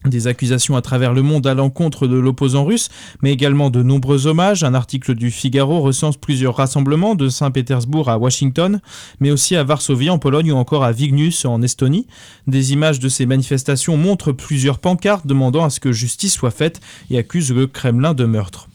Des 0.05 0.27
accusations 0.27 0.77
à 0.77 0.81
travers 0.81 1.13
le 1.13 1.21
monde 1.21 1.45
à 1.45 1.53
l'encontre 1.53 2.07
de 2.07 2.15
l'opposant 2.15 2.63
russe, 2.63 2.87
mais 3.21 3.33
également 3.33 3.69
de 3.69 3.83
nombreux 3.83 4.27
hommages. 4.27 4.63
Un 4.63 4.73
article 4.73 5.13
du 5.13 5.29
Figaro 5.29 5.81
recense 5.81 6.15
plusieurs 6.15 6.55
rassemblements 6.55 7.15
de 7.15 7.27
Saint-Pétersbourg 7.27 8.09
à 8.09 8.17
Washington, 8.17 8.79
mais 9.19 9.29
aussi 9.29 9.57
à 9.57 9.65
Varsovie 9.65 10.09
en 10.09 10.17
Pologne 10.17 10.53
ou 10.53 10.55
encore 10.55 10.85
à 10.85 10.93
Vilnius 10.93 11.43
en 11.43 11.61
Estonie. 11.61 12.07
Des 12.47 12.71
images 12.71 12.99
de 12.99 13.09
ces 13.09 13.25
manifestations 13.25 13.97
montrent 13.97 14.31
plusieurs 14.31 14.79
pancartes 14.79 15.27
demandant 15.27 15.65
à 15.65 15.69
ce 15.69 15.81
que 15.81 15.91
justice 15.91 16.33
soit 16.33 16.51
faite 16.51 16.79
et 17.09 17.17
accusent 17.17 17.53
le 17.53 17.67
Kremlin 17.67 18.13
de 18.13 18.23
meurtre. 18.23 18.68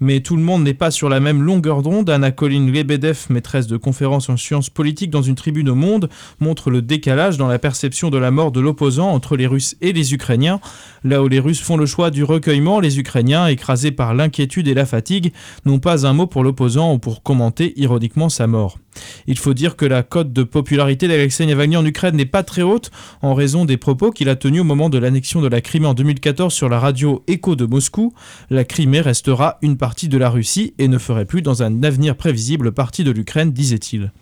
Mais 0.00 0.20
tout 0.20 0.36
le 0.36 0.42
monde 0.42 0.62
n'est 0.62 0.74
pas 0.74 0.90
sur 0.90 1.08
la 1.08 1.20
même 1.20 1.42
longueur 1.42 1.82
d'onde. 1.82 2.08
Anna 2.10 2.30
Colin 2.30 2.66
Lebedev, 2.66 3.26
maîtresse 3.30 3.66
de 3.66 3.76
conférences 3.76 4.28
en 4.28 4.36
sciences 4.36 4.70
politiques 4.70 5.10
dans 5.10 5.22
une 5.22 5.34
tribune 5.34 5.68
au 5.68 5.74
Monde, 5.74 6.08
montre 6.40 6.70
le 6.70 6.82
décalage 6.82 7.36
dans 7.36 7.48
la 7.48 7.58
perception 7.58 8.10
de 8.10 8.18
la 8.18 8.30
mort 8.30 8.52
de 8.52 8.60
l'opposant 8.60 9.10
entre 9.10 9.36
les 9.36 9.46
Russes 9.46 9.76
et 9.80 9.92
les 9.92 10.14
Ukrainiens. 10.14 10.60
Là 11.04 11.22
où 11.22 11.28
les 11.28 11.40
Russes 11.40 11.60
font 11.60 11.76
le 11.76 11.86
choix 11.86 12.10
du 12.10 12.24
recueillement, 12.24 12.80
les 12.80 12.98
Ukrainiens, 12.98 13.46
écrasés 13.46 13.92
par 13.92 14.14
l'inquiétude 14.14 14.68
et 14.68 14.74
la 14.74 14.86
fatigue, 14.86 15.32
n'ont 15.64 15.78
pas 15.78 16.06
un 16.06 16.12
mot 16.12 16.26
pour 16.26 16.44
l'opposant 16.44 16.94
ou 16.94 16.98
pour 16.98 17.22
commenter 17.22 17.72
ironiquement 17.76 18.28
sa 18.28 18.46
mort. 18.46 18.78
Il 19.26 19.38
faut 19.38 19.54
dire 19.54 19.76
que 19.76 19.86
la 19.86 20.02
cote 20.02 20.32
de 20.32 20.42
popularité 20.42 21.08
d'Alexei 21.08 21.46
Navalny 21.46 21.76
en 21.76 21.84
Ukraine 21.84 22.16
n'est 22.16 22.26
pas 22.26 22.42
très 22.42 22.62
haute 22.62 22.90
en 23.22 23.34
raison 23.34 23.64
des 23.64 23.76
propos 23.76 24.10
qu'il 24.10 24.28
a 24.28 24.36
tenus 24.36 24.62
au 24.62 24.64
moment 24.64 24.88
de 24.88 24.98
l'annexion 24.98 25.40
de 25.40 25.48
la 25.48 25.60
Crimée 25.60 25.86
en 25.86 25.94
2014 25.94 26.52
sur 26.52 26.68
la 26.68 26.78
radio 26.78 27.22
Echo 27.28 27.56
de 27.56 27.66
Moscou. 27.66 28.12
La 28.50 28.64
Crimée 28.64 29.00
restera 29.00 29.58
une 29.62 29.76
partie 29.76 30.08
de 30.08 30.18
la 30.18 30.30
Russie 30.30 30.74
et 30.78 30.88
ne 30.88 30.98
ferait 30.98 31.26
plus 31.26 31.42
dans 31.42 31.62
un 31.62 31.82
avenir 31.82 32.16
prévisible 32.16 32.72
partie 32.72 33.04
de 33.04 33.10
l'Ukraine, 33.10 33.52
disait-il. 33.52 34.12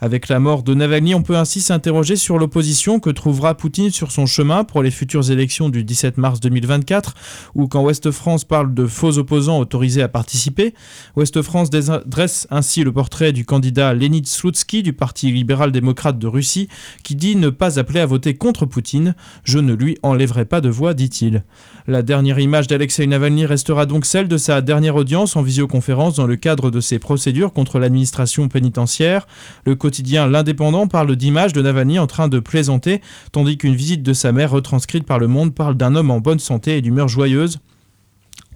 Avec 0.00 0.28
la 0.28 0.40
mort 0.40 0.62
de 0.62 0.74
Navalny, 0.74 1.14
on 1.14 1.22
peut 1.22 1.36
ainsi 1.36 1.60
s'interroger 1.60 2.16
sur 2.16 2.38
l'opposition 2.38 3.00
que 3.00 3.10
trouvera 3.10 3.56
Poutine 3.56 3.90
sur 3.90 4.12
son 4.12 4.26
chemin 4.26 4.64
pour 4.64 4.82
les 4.82 4.90
futures 4.90 5.30
élections 5.30 5.68
du 5.68 5.84
17 5.84 6.18
mars 6.18 6.25
2024, 6.34 7.14
ou 7.54 7.68
quand 7.68 7.82
Ouest 7.82 8.10
France 8.10 8.44
parle 8.44 8.74
de 8.74 8.86
faux 8.86 9.18
opposants 9.18 9.58
autorisés 9.58 10.02
à 10.02 10.08
participer. 10.08 10.74
Ouest 11.16 11.42
France 11.42 11.70
dresse 11.70 12.46
ainsi 12.50 12.84
le 12.84 12.92
portrait 12.92 13.32
du 13.32 13.44
candidat 13.44 13.94
Leonid 13.94 14.26
Slutsky 14.26 14.82
du 14.82 14.92
Parti 14.92 15.30
libéral-démocrate 15.32 16.18
de 16.18 16.26
Russie 16.26 16.68
qui 17.02 17.14
dit 17.14 17.36
ne 17.36 17.50
pas 17.50 17.78
appeler 17.78 18.00
à 18.00 18.06
voter 18.06 18.34
contre 18.34 18.66
Poutine. 18.66 19.14
Je 19.44 19.58
ne 19.58 19.74
lui 19.74 19.98
enlèverai 20.02 20.44
pas 20.44 20.60
de 20.60 20.68
voix, 20.68 20.94
dit-il. 20.94 21.44
La 21.86 22.02
dernière 22.02 22.38
image 22.38 22.66
d'Alexei 22.66 23.06
Navalny 23.06 23.46
restera 23.46 23.86
donc 23.86 24.06
celle 24.06 24.28
de 24.28 24.36
sa 24.36 24.60
dernière 24.60 24.96
audience 24.96 25.36
en 25.36 25.42
visioconférence 25.42 26.16
dans 26.16 26.26
le 26.26 26.36
cadre 26.36 26.70
de 26.70 26.80
ses 26.80 26.98
procédures 26.98 27.52
contre 27.52 27.78
l'administration 27.78 28.48
pénitentiaire. 28.48 29.26
Le 29.64 29.76
quotidien 29.76 30.26
L'Indépendant 30.26 30.88
parle 30.88 31.14
d'images 31.14 31.52
de 31.52 31.62
Navalny 31.62 31.98
en 31.98 32.06
train 32.06 32.28
de 32.28 32.40
plaisanter, 32.40 33.00
tandis 33.30 33.56
qu'une 33.56 33.76
visite 33.76 34.02
de 34.02 34.12
sa 34.12 34.32
mère 34.32 34.50
retranscrite 34.50 35.04
par 35.04 35.18
le 35.18 35.28
monde 35.28 35.54
parle 35.54 35.76
d'un 35.76 35.94
homme 35.94 36.10
en 36.10 36.15
bonne 36.20 36.38
santé 36.38 36.78
et 36.78 36.82
d'humeur 36.82 37.08
joyeuse. 37.08 37.58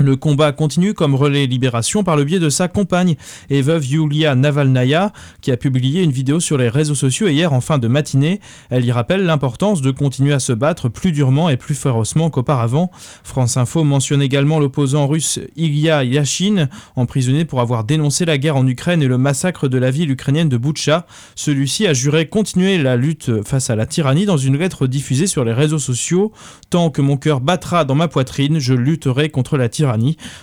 Le 0.01 0.17
combat 0.17 0.53
continue 0.53 0.95
comme 0.95 1.15
relais 1.15 1.45
Libération 1.45 2.03
par 2.03 2.17
le 2.17 2.25
biais 2.25 2.39
de 2.39 2.49
sa 2.49 2.69
compagne 2.69 3.17
et 3.51 3.61
veuve 3.61 3.85
Yulia 3.85 4.35
Navalnaya, 4.35 5.13
qui 5.43 5.53
a 5.53 5.59
publié 5.59 6.03
une 6.03 6.11
vidéo 6.11 6.41
sur 6.41 6.57
les 6.57 6.71
réseaux 6.71 6.95
sociaux 6.95 7.29
hier 7.29 7.53
en 7.53 7.61
fin 7.61 7.77
de 7.77 7.87
matinée. 7.87 8.41
Elle 8.71 8.87
y 8.87 8.93
rappelle 8.93 9.27
l'importance 9.27 9.83
de 9.83 9.91
continuer 9.91 10.33
à 10.33 10.39
se 10.39 10.55
battre 10.55 10.89
plus 10.89 11.13
durement 11.13 11.51
et 11.51 11.59
plus 11.59 11.75
férocement 11.75 12.31
qu'auparavant. 12.31 12.91
France 13.25 13.59
Info 13.59 13.85
mentionne 13.85 14.23
également 14.23 14.59
l'opposant 14.59 15.07
russe 15.07 15.39
Ilya 15.57 16.03
Yashin, 16.05 16.71
emprisonné 16.97 17.45
pour 17.45 17.61
avoir 17.61 17.85
dénoncé 17.85 18.25
la 18.25 18.39
guerre 18.39 18.57
en 18.57 18.67
Ukraine 18.67 19.03
et 19.03 19.07
le 19.07 19.19
massacre 19.19 19.69
de 19.69 19.77
la 19.77 19.91
ville 19.91 20.11
ukrainienne 20.11 20.49
de 20.49 20.57
Boutcha. 20.57 21.07
Celui-ci 21.35 21.87
a 21.87 21.93
juré 21.93 22.27
continuer 22.27 22.79
la 22.79 22.97
lutte 22.97 23.45
face 23.45 23.69
à 23.69 23.77
la 23.77 23.85
tyrannie 23.85 24.25
dans 24.25 24.39
une 24.39 24.57
lettre 24.57 24.87
diffusée 24.87 25.27
sur 25.27 25.45
les 25.45 25.53
réseaux 25.53 25.79
sociaux. 25.79 26.33
Tant 26.71 26.89
que 26.89 27.03
mon 27.03 27.19
cœur 27.19 27.43
battra 27.43 27.85
dans 27.85 27.95
ma 27.95 28.09
poitrine, 28.09 28.61
je 28.61 28.73
lutterai 28.73 29.29
contre 29.29 29.59
la 29.59 29.69
tyrannie. 29.69 29.90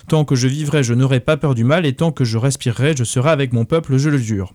Tant 0.08 0.26
que 0.26 0.36
je 0.36 0.48
vivrai, 0.48 0.84
je 0.84 0.94
n'aurai 0.94 1.20
pas 1.20 1.38
peur 1.38 1.56
du 1.56 1.64
mal, 1.64 1.86
et 1.86 1.94
tant 1.94 2.12
que 2.12 2.24
je 2.24 2.38
respirerai, 2.38 2.96
je 2.98 3.04
serai 3.04 3.30
avec 3.30 3.54
mon 3.54 3.66
peuple, 3.66 3.98
je 3.98 4.10
le 4.10 4.18
jure. 4.18 4.54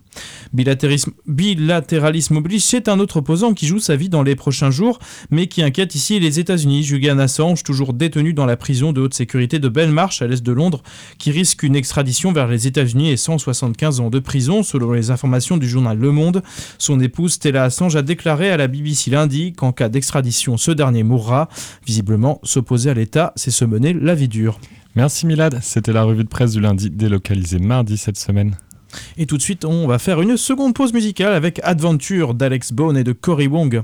Bilatéralisme 0.53 2.37
oblige, 2.37 2.61
c'est 2.61 2.87
un 2.87 2.99
autre 2.99 3.17
opposant 3.17 3.53
qui 3.53 3.67
joue 3.67 3.79
sa 3.79 3.95
vie 3.95 4.09
dans 4.09 4.23
les 4.23 4.35
prochains 4.35 4.71
jours, 4.71 4.99
mais 5.31 5.47
qui 5.47 5.63
inquiète 5.63 5.95
ici 5.95 6.19
les 6.19 6.39
États-Unis. 6.39 6.83
Julian 6.83 7.19
Assange, 7.19 7.63
toujours 7.63 7.93
détenu 7.93 8.33
dans 8.33 8.45
la 8.45 8.57
prison 8.57 8.93
de 8.93 9.01
haute 9.01 9.13
sécurité 9.13 9.59
de 9.59 9.69
Belmarsh 9.69 10.21
à 10.21 10.27
l'est 10.27 10.43
de 10.43 10.51
Londres, 10.51 10.83
qui 11.17 11.31
risque 11.31 11.63
une 11.63 11.75
extradition 11.75 12.31
vers 12.31 12.47
les 12.47 12.67
États-Unis 12.67 13.09
et 13.09 13.17
175 13.17 13.99
ans 13.99 14.09
de 14.09 14.19
prison, 14.19 14.63
selon 14.63 14.91
les 14.91 15.11
informations 15.11 15.57
du 15.57 15.67
journal 15.67 15.97
Le 15.97 16.11
Monde. 16.11 16.43
Son 16.77 16.99
épouse 16.99 17.33
Stella 17.33 17.63
Assange 17.63 17.95
a 17.95 18.01
déclaré 18.01 18.49
à 18.49 18.57
la 18.57 18.67
BBC 18.67 19.09
lundi 19.11 19.53
qu'en 19.53 19.71
cas 19.71 19.89
d'extradition, 19.89 20.57
ce 20.57 20.71
dernier 20.71 21.03
mourra. 21.03 21.49
Visiblement, 21.85 22.39
s'opposer 22.43 22.89
à 22.89 22.93
l'État, 22.93 23.33
c'est 23.35 23.51
se 23.51 23.65
mener 23.65 23.93
la 23.93 24.15
vie 24.15 24.27
dure. 24.27 24.59
Merci 24.95 25.25
Milad, 25.25 25.59
c'était 25.63 25.91
la 25.91 26.03
revue 26.03 26.23
de 26.23 26.29
presse 26.29 26.51
du 26.51 26.59
lundi 26.59 26.91
délocalisée 26.91 27.57
mardi 27.57 27.97
cette 27.97 28.17
semaine. 28.17 28.55
Et 29.17 29.25
tout 29.25 29.37
de 29.37 29.41
suite, 29.41 29.65
on 29.65 29.87
va 29.87 29.97
faire 29.97 30.21
une 30.21 30.37
seconde 30.37 30.75
pause 30.75 30.93
musicale 30.93 31.33
avec 31.33 31.59
Adventure 31.63 32.35
d'Alex 32.35 32.71
Bone 32.73 32.95
et 32.95 33.03
de 33.03 33.11
Cory 33.11 33.47
Wong. 33.47 33.81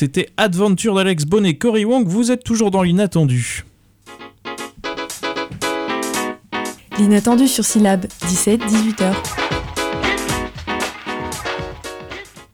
C'était 0.00 0.30
Adventure 0.38 0.94
d'Alex 0.94 1.26
Bonnet 1.26 1.50
et 1.50 1.58
Cory 1.58 1.84
Wong. 1.84 2.06
Vous 2.08 2.32
êtes 2.32 2.42
toujours 2.42 2.70
dans 2.70 2.82
l'inattendu. 2.82 3.66
L'inattendu 6.98 7.46
sur 7.46 7.66
syllabe, 7.66 8.06
17-18h. 8.22 9.12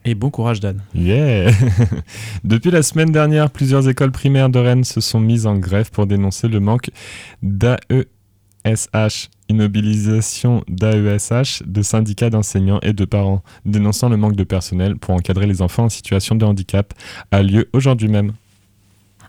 Et 0.05 0.17
bon 0.17 0.29
courage 0.31 0.59
Dan. 0.59 0.83
Yeah 0.93 1.53
Depuis 2.45 2.73
la 2.73 2.83
semaine 2.83 3.13
dernière, 3.13 3.49
plusieurs 3.53 3.89
écoles 3.89 4.11
primaires 4.11 4.51
de 4.51 4.59
Rennes 4.59 4.83
se 4.83 5.01
sont 5.01 5.21
mises 5.21 5.47
en 5.47 5.57
grève 5.57 5.93
pour 5.93 6.09
dénoncer 6.09 6.49
le 6.49 6.59
manque 6.59 6.91
d'AESH, 7.45 9.31
immobilisation 9.49 10.63
d'AESH, 10.69 11.63
de 11.67 11.83
syndicats 11.83 12.31
d'enseignants 12.31 12.81
et 12.83 12.93
de 12.93 13.05
parents, 13.05 13.43
dénonçant 13.65 14.09
le 14.09 14.17
manque 14.17 14.37
de 14.37 14.45
personnel 14.45 14.97
pour 14.97 15.15
encadrer 15.15 15.47
les 15.47 15.63
enfants 15.63 15.85
en 15.85 15.89
situation 15.89 16.35
de 16.35 16.45
handicap, 16.45 16.95
a 17.31 17.43
lieu 17.43 17.69
aujourd'hui 17.73 18.09
même. 18.09 18.33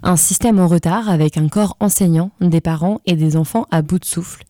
Un 0.04 0.16
système 0.16 0.60
en 0.60 0.68
retard 0.68 1.10
avec 1.10 1.38
un 1.38 1.48
corps 1.48 1.76
enseignant, 1.80 2.32
des 2.40 2.62
parents 2.62 3.02
et 3.06 3.16
des 3.16 3.36
enfants 3.36 3.66
à 3.72 3.82
bout 3.82 4.00
de 4.00 4.06
souffle, 4.06 4.44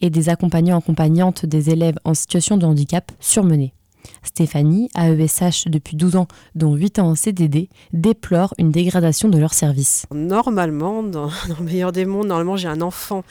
et 0.00 0.10
des 0.10 0.28
accompagnants 0.28 0.78
accompagnantes 0.78 1.46
des 1.46 1.70
élèves 1.70 1.98
en 2.04 2.14
situation 2.14 2.56
de 2.56 2.66
handicap 2.66 3.12
surmenés. 3.20 3.74
Stéphanie, 4.22 4.88
AESH 4.96 5.66
depuis 5.66 5.96
12 5.96 6.16
ans, 6.16 6.28
dont 6.54 6.74
8 6.74 6.98
ans 6.98 7.08
en 7.10 7.14
CDD, 7.14 7.68
déplore 7.92 8.54
une 8.58 8.70
dégradation 8.70 9.28
de 9.28 9.38
leur 9.38 9.54
service. 9.54 10.06
Normalement, 10.12 11.02
dans, 11.02 11.30
le 11.48 11.64
meilleur 11.64 11.92
des 11.92 12.06
mondes, 12.06 12.28
normalement 12.28 12.56
j'ai 12.56 12.68
un 12.68 12.80
enfant 12.80 13.24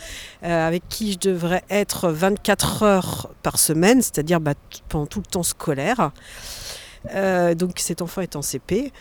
euh, 0.43 0.67
avec 0.67 0.83
qui 0.89 1.13
je 1.13 1.19
devrais 1.19 1.63
être 1.69 2.09
24 2.09 2.83
heures 2.83 3.29
par 3.43 3.59
semaine, 3.59 4.01
c'est-à-dire 4.01 4.39
bah, 4.39 4.53
pendant 4.87 5.05
tout 5.05 5.19
le 5.19 5.31
temps 5.31 5.43
scolaire. 5.43 6.11
Euh, 7.13 7.55
donc 7.55 7.79
cet 7.79 8.01
enfant 8.01 8.21
est 8.21 8.35
en 8.35 8.41
CP. 8.41 8.91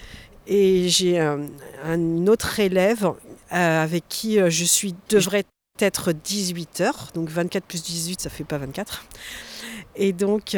Et 0.46 0.88
j'ai 0.88 1.20
un, 1.20 1.40
un 1.84 2.26
autre 2.26 2.58
élève 2.58 3.12
euh, 3.52 3.82
avec 3.82 4.04
qui 4.08 4.40
euh, 4.40 4.48
je 4.48 4.64
suis 4.64 4.94
devrais 5.10 5.44
être 5.80 6.12
18 6.12 6.80
heures. 6.80 7.08
Donc 7.14 7.28
24 7.28 7.64
plus 7.64 7.82
18, 7.82 8.20
ça 8.20 8.30
fait 8.30 8.44
pas 8.44 8.58
24. 8.58 9.04
Et 9.96 10.12
donc... 10.12 10.56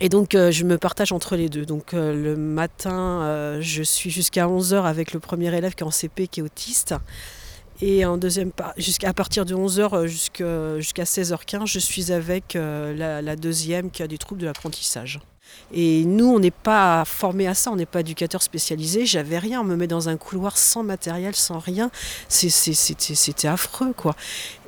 et 0.00 0.08
donc, 0.08 0.34
euh, 0.34 0.50
je 0.52 0.64
me 0.64 0.78
partage 0.78 1.12
entre 1.12 1.36
les 1.36 1.48
deux. 1.48 1.66
Donc, 1.66 1.92
euh, 1.92 2.14
le 2.14 2.36
matin, 2.36 3.22
euh, 3.22 3.58
je 3.60 3.82
suis 3.82 4.10
jusqu'à 4.10 4.46
11h 4.46 4.84
avec 4.84 5.12
le 5.12 5.18
premier 5.18 5.54
élève 5.54 5.74
qui 5.74 5.82
est 5.82 5.86
en 5.86 5.90
CP, 5.90 6.28
qui 6.28 6.40
est 6.40 6.42
autiste. 6.42 6.94
Et 7.80 8.04
en 8.04 8.16
deuxième 8.16 8.50
à 9.04 9.14
partir 9.14 9.44
de 9.44 9.54
11h 9.54 10.06
jusqu'à 10.06 10.80
jusqu'à 10.80 11.04
16h15, 11.04 11.66
je 11.66 11.78
suis 11.78 12.10
avec 12.10 12.54
la 12.54 13.36
deuxième 13.36 13.92
qui 13.92 14.02
a 14.02 14.08
des 14.08 14.18
troubles 14.18 14.40
de 14.40 14.46
l'apprentissage. 14.46 15.20
Et 15.72 16.04
nous, 16.04 16.26
on 16.26 16.38
n'est 16.38 16.50
pas 16.50 17.04
formés 17.04 17.46
à 17.46 17.54
ça, 17.54 17.70
on 17.70 17.76
n'est 17.76 17.86
pas 17.86 18.00
éducateur 18.00 18.42
spécialisé. 18.42 19.04
J'avais 19.04 19.38
rien, 19.38 19.60
on 19.60 19.64
me 19.64 19.76
met 19.76 19.86
dans 19.86 20.08
un 20.08 20.16
couloir 20.16 20.56
sans 20.56 20.82
matériel, 20.82 21.34
sans 21.34 21.58
rien. 21.58 21.90
C'était 22.28 23.48
affreux, 23.48 23.92
quoi. 23.94 24.14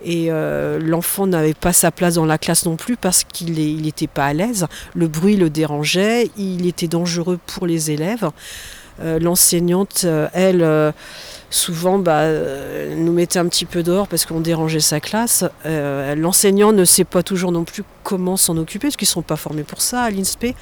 Et 0.05 0.27
euh, 0.31 0.79
l'enfant 0.79 1.27
n'avait 1.27 1.55
pas 1.55 1.73
sa 1.73 1.91
place 1.91 2.15
dans 2.15 2.27
la 2.27 2.39
classe 2.39 2.67
non 2.67 2.77
plus 2.77 2.97
parce 2.97 3.25
qu'il 3.25 3.55
n'était 3.83 4.07
pas 4.07 4.27
à 4.27 4.33
l'aise. 4.33 4.67
Le 4.95 5.09
bruit 5.09 5.37
le 5.37 5.49
dérangeait, 5.49 6.31
il 6.37 6.67
était 6.67 6.89
dangereux 6.89 7.39
pour 7.47 7.67
les 7.67 7.91
élèves. 7.91 8.29
Euh, 9.03 9.19
L'enseignante, 9.19 10.03
euh, 10.05 10.29
elle, 10.35 10.93
souvent 11.51 11.99
bah, 11.99 12.21
euh, 12.21 12.95
nous 12.97 13.13
mettait 13.13 13.39
un 13.39 13.47
petit 13.47 13.65
peu 13.67 13.83
dehors 13.83 14.09
parce 14.09 14.25
qu'on 14.25 14.41
dérangeait 14.41 14.81
sa 14.81 15.01
classe. 15.01 15.45
Euh, 15.67 16.15
L'enseignant 16.15 16.73
ne 16.73 16.85
sait 16.85 17.05
pas 17.05 17.23
toujours 17.23 17.53
non 17.53 17.65
plus 17.65 17.83
comment 18.05 18.37
s'en 18.37 18.57
occuper 18.57 18.87
parce 18.87 18.97
qu'ils 18.97 19.07
ne 19.07 19.13
sont 19.13 19.23
pas 19.23 19.37
formés 19.37 19.65
pour 19.65 19.83
ça 19.83 20.03
à 20.03 20.11
l'INSPE. 20.11 20.55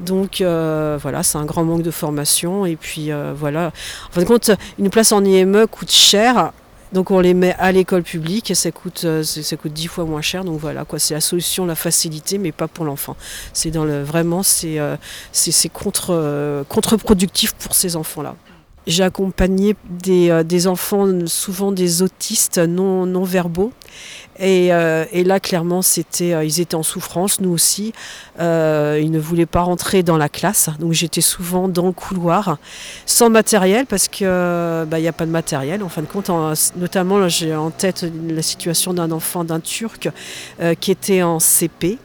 Donc 0.00 0.40
euh, 0.40 0.98
voilà, 1.00 1.22
c'est 1.22 1.38
un 1.38 1.44
grand 1.44 1.64
manque 1.64 1.82
de 1.82 1.90
formation. 1.90 2.66
Et 2.66 2.76
puis 2.76 3.10
voilà, 3.34 3.72
en 4.10 4.12
fin 4.12 4.22
de 4.22 4.26
compte, 4.26 4.50
une 4.78 4.90
place 4.90 5.12
en 5.12 5.24
IME 5.24 5.66
coûte 5.66 5.92
cher. 5.92 6.52
Donc 6.90 7.10
on 7.10 7.20
les 7.20 7.34
met 7.34 7.54
à 7.58 7.70
l'école 7.70 8.02
publique 8.02 8.50
et 8.50 8.54
ça 8.54 8.70
coûte, 8.70 9.06
ça 9.22 9.56
coûte 9.56 9.72
10 9.72 9.88
fois 9.88 10.04
moins 10.04 10.22
cher. 10.22 10.42
Donc 10.42 10.58
voilà, 10.58 10.84
quoi, 10.84 10.98
c'est 10.98 11.14
la 11.14 11.20
solution, 11.20 11.66
la 11.66 11.74
facilité, 11.74 12.38
mais 12.38 12.50
pas 12.50 12.66
pour 12.66 12.86
l'enfant. 12.86 13.14
C'est 13.52 13.76
vraiment, 13.76 14.42
c'est 14.42 14.78
c'est 15.30 15.52
c'est 15.52 15.68
contre 15.68 16.64
contre-productif 16.68 17.52
pour 17.54 17.74
ces 17.74 17.94
enfants-là. 17.94 18.36
J'ai 18.88 19.02
accompagné 19.04 19.76
des, 19.90 20.30
euh, 20.30 20.42
des 20.42 20.66
enfants, 20.66 21.06
souvent 21.26 21.72
des 21.72 22.00
autistes 22.00 22.56
non, 22.56 23.04
non 23.04 23.22
verbaux. 23.22 23.70
Et, 24.38 24.72
euh, 24.72 25.04
et 25.12 25.24
là, 25.24 25.40
clairement, 25.40 25.82
c'était, 25.82 26.32
euh, 26.32 26.42
ils 26.44 26.58
étaient 26.60 26.74
en 26.74 26.82
souffrance, 26.82 27.38
nous 27.40 27.50
aussi. 27.50 27.92
Ils 28.38 29.10
ne 29.10 29.18
voulaient 29.18 29.44
pas 29.44 29.60
rentrer 29.60 30.02
dans 30.02 30.16
la 30.16 30.30
classe. 30.30 30.70
Donc 30.80 30.92
j'étais 30.94 31.20
souvent 31.20 31.68
dans 31.68 31.86
le 31.86 31.92
couloir, 31.92 32.56
sans 33.04 33.28
matériel, 33.28 33.84
parce 33.84 34.08
qu'il 34.08 34.26
n'y 34.26 34.32
a 35.08 35.12
pas 35.12 35.26
de 35.26 35.30
matériel. 35.30 35.82
En 35.82 35.90
fin 35.90 36.00
de 36.00 36.06
compte, 36.06 36.30
en- 36.30 36.54
notamment, 36.76 37.28
j'ai 37.28 37.54
en 37.54 37.70
tête 37.70 38.06
la 38.28 38.42
situation 38.42 38.94
d'un 38.94 39.10
enfant, 39.10 39.44
d'un 39.44 39.60
Turc, 39.60 40.08
qui 40.80 40.90
était 40.90 41.22
en 41.22 41.40
CP. 41.40 41.98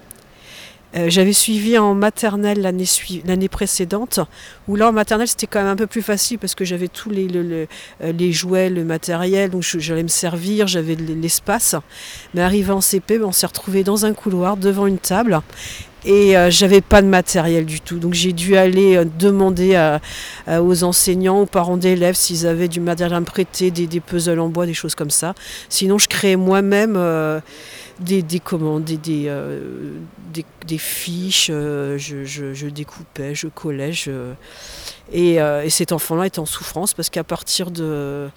Euh, 0.95 1.09
J'avais 1.09 1.33
suivi 1.33 1.77
en 1.77 1.95
maternelle 1.95 2.61
l'année 2.61 3.47
précédente, 3.49 4.19
où 4.67 4.75
là 4.75 4.89
en 4.89 4.91
maternelle 4.91 5.27
c'était 5.27 5.47
quand 5.47 5.59
même 5.59 5.69
un 5.71 5.75
peu 5.75 5.87
plus 5.87 6.03
facile 6.03 6.37
parce 6.37 6.53
que 6.53 6.65
j'avais 6.65 6.87
tous 6.87 7.09
les, 7.09 7.27
le- 7.27 7.41
le- 7.41 7.67
euh, 8.03 8.11
les 8.11 8.31
jouets, 8.31 8.69
le 8.69 8.83
matériel, 8.83 9.49
donc 9.49 9.63
j'allais 9.63 10.03
me 10.03 10.07
servir, 10.07 10.67
j'avais 10.67 10.95
l'espace. 10.95 11.75
Mais 12.35 12.41
arrivé 12.41 12.71
en 12.71 12.81
CP, 12.81 13.17
ben, 13.17 13.25
on 13.25 13.31
s'est 13.31 13.47
retrouvé 13.47 13.83
dans 13.83 14.05
un 14.05 14.13
couloir 14.13 14.55
devant 14.55 14.85
une 14.85 14.99
table 14.99 15.39
et 16.05 16.37
euh, 16.37 16.51
j'avais 16.51 16.81
pas 16.81 17.01
de 17.01 17.07
matériel 17.07 17.65
du 17.65 17.79
tout. 17.81 17.97
Donc 17.97 18.13
j'ai 18.13 18.33
dû 18.33 18.55
aller 18.55 19.01
demander 19.17 19.97
aux 20.47 20.83
enseignants, 20.83 21.39
aux 21.41 21.45
parents 21.47 21.77
d'élèves 21.77 22.15
s'ils 22.15 22.45
avaient 22.45 22.67
du 22.67 22.81
matériel 22.81 23.15
à 23.15 23.19
me 23.19 23.25
prêter, 23.25 23.71
des, 23.71 23.87
des 23.87 23.99
puzzles 23.99 24.39
en 24.39 24.49
bois, 24.49 24.65
des 24.67 24.73
choses 24.75 24.93
comme 24.95 25.09
ça. 25.09 25.33
Sinon 25.69 25.97
je 25.97 26.07
créais 26.07 26.35
moi-même. 26.35 26.97
Des, 27.99 28.21
des, 28.23 28.39
comment, 28.39 28.79
des, 28.79 28.97
euh, 29.27 29.93
fiches, 30.77 31.49
euh, 31.51 31.97
je, 31.97 32.23
je- 32.23 32.53
je 32.53 32.67
découpais, 32.67 33.35
je 33.35 33.47
collais. 33.47 33.91
Et, 35.11 35.39
euh, 35.41 35.63
et 35.63 35.69
cet 35.69 35.91
enfant-là 35.91 36.27
était 36.27 36.39
en 36.39 36.45
souffrance 36.45 36.93
parce 36.93 37.09
qu'à 37.09 37.23
partir 37.23 37.69
de, 37.69 38.29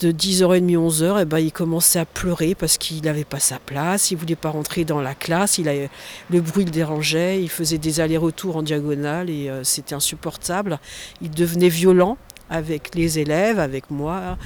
de 0.00 0.12
10h30, 0.12 0.76
11h, 0.76 1.18
eh 1.22 1.24
ben, 1.24 1.38
il 1.38 1.52
commençait 1.52 1.98
à 2.00 2.04
pleurer 2.04 2.54
parce 2.54 2.76
qu'il 2.76 3.02
n'avait 3.02 3.24
pas 3.24 3.38
sa 3.40 3.58
place, 3.58 4.10
il 4.10 4.16
voulait 4.18 4.36
pas 4.36 4.50
rentrer 4.50 4.84
dans 4.84 5.00
la 5.00 5.14
classe, 5.14 5.56
il 5.58 5.68
avait- 5.68 5.88
le 6.30 6.40
bruit 6.40 6.64
le 6.64 6.70
dérangeait, 6.70 7.40
il 7.42 7.48
faisait 7.48 7.78
des 7.78 8.00
allers-retours 8.00 8.56
en 8.56 8.62
diagonale 8.62 9.30
et 9.30 9.50
c'était 9.62 9.94
insupportable. 9.94 10.78
Il 11.22 11.30
devenait 11.30 11.68
violent 11.70 12.18
avec 12.50 12.94
les 12.94 13.18
élèves, 13.18 13.58
avec 13.58 13.90
moi. 13.90 14.36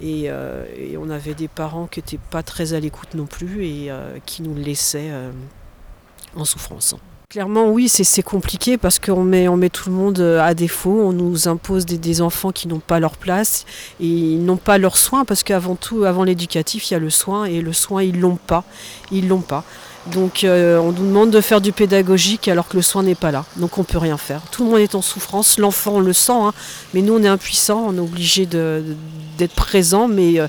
Et, 0.00 0.24
euh, 0.26 0.64
et 0.76 0.96
on 0.96 1.08
avait 1.08 1.34
des 1.34 1.48
parents 1.48 1.86
qui 1.86 2.00
n'étaient 2.00 2.20
pas 2.30 2.42
très 2.42 2.74
à 2.74 2.80
l'écoute 2.80 3.14
non 3.14 3.26
plus 3.26 3.64
et 3.64 3.90
euh, 3.90 4.18
qui 4.26 4.42
nous 4.42 4.54
laissaient 4.54 5.10
euh, 5.10 5.30
en 6.34 6.44
souffrance. 6.44 6.94
Clairement, 7.28 7.70
oui, 7.70 7.88
c'est 7.88 8.22
compliqué 8.22 8.78
parce 8.78 9.00
qu'on 9.00 9.24
met, 9.24 9.48
on 9.48 9.56
met 9.56 9.68
tout 9.68 9.90
le 9.90 9.96
monde 9.96 10.20
à 10.20 10.54
défaut. 10.54 11.00
On 11.02 11.12
nous 11.12 11.48
impose 11.48 11.84
des, 11.84 11.98
des 11.98 12.22
enfants 12.22 12.52
qui 12.52 12.68
n'ont 12.68 12.78
pas 12.78 13.00
leur 13.00 13.16
place 13.16 13.66
et 13.98 14.06
ils 14.06 14.44
n'ont 14.44 14.56
pas 14.56 14.78
leurs 14.78 14.96
soins 14.96 15.24
parce 15.24 15.42
qu'avant 15.42 15.74
tout, 15.74 16.04
avant 16.04 16.22
l'éducatif, 16.22 16.88
il 16.88 16.94
y 16.94 16.96
a 16.96 17.00
le 17.00 17.10
soin 17.10 17.44
et 17.46 17.62
le 17.62 17.72
soin, 17.72 18.02
ils 18.02 18.20
l'ont 18.20 18.36
pas. 18.36 18.64
Ils 19.10 19.26
l'ont 19.26 19.40
pas. 19.40 19.64
Donc, 20.12 20.44
euh, 20.44 20.78
on 20.78 20.92
nous 20.92 21.06
demande 21.06 21.30
de 21.30 21.40
faire 21.40 21.60
du 21.60 21.72
pédagogique 21.72 22.48
alors 22.48 22.68
que 22.68 22.76
le 22.76 22.82
soin 22.82 23.02
n'est 23.02 23.14
pas 23.14 23.30
là. 23.30 23.44
Donc, 23.56 23.78
on 23.78 23.84
peut 23.84 23.98
rien 23.98 24.16
faire. 24.16 24.42
Tout 24.50 24.64
le 24.64 24.70
monde 24.70 24.80
est 24.80 24.94
en 24.94 25.02
souffrance. 25.02 25.58
L'enfant, 25.58 26.00
le 26.00 26.12
sent, 26.12 26.32
hein, 26.32 26.52
mais 26.94 27.02
nous, 27.02 27.14
on 27.14 27.22
est 27.22 27.28
impuissants. 27.28 27.84
On 27.88 27.96
est 27.96 28.00
obligé 28.00 28.46
d'être 28.46 29.54
présent, 29.54 30.08
mais 30.08 30.38
euh, 30.38 30.46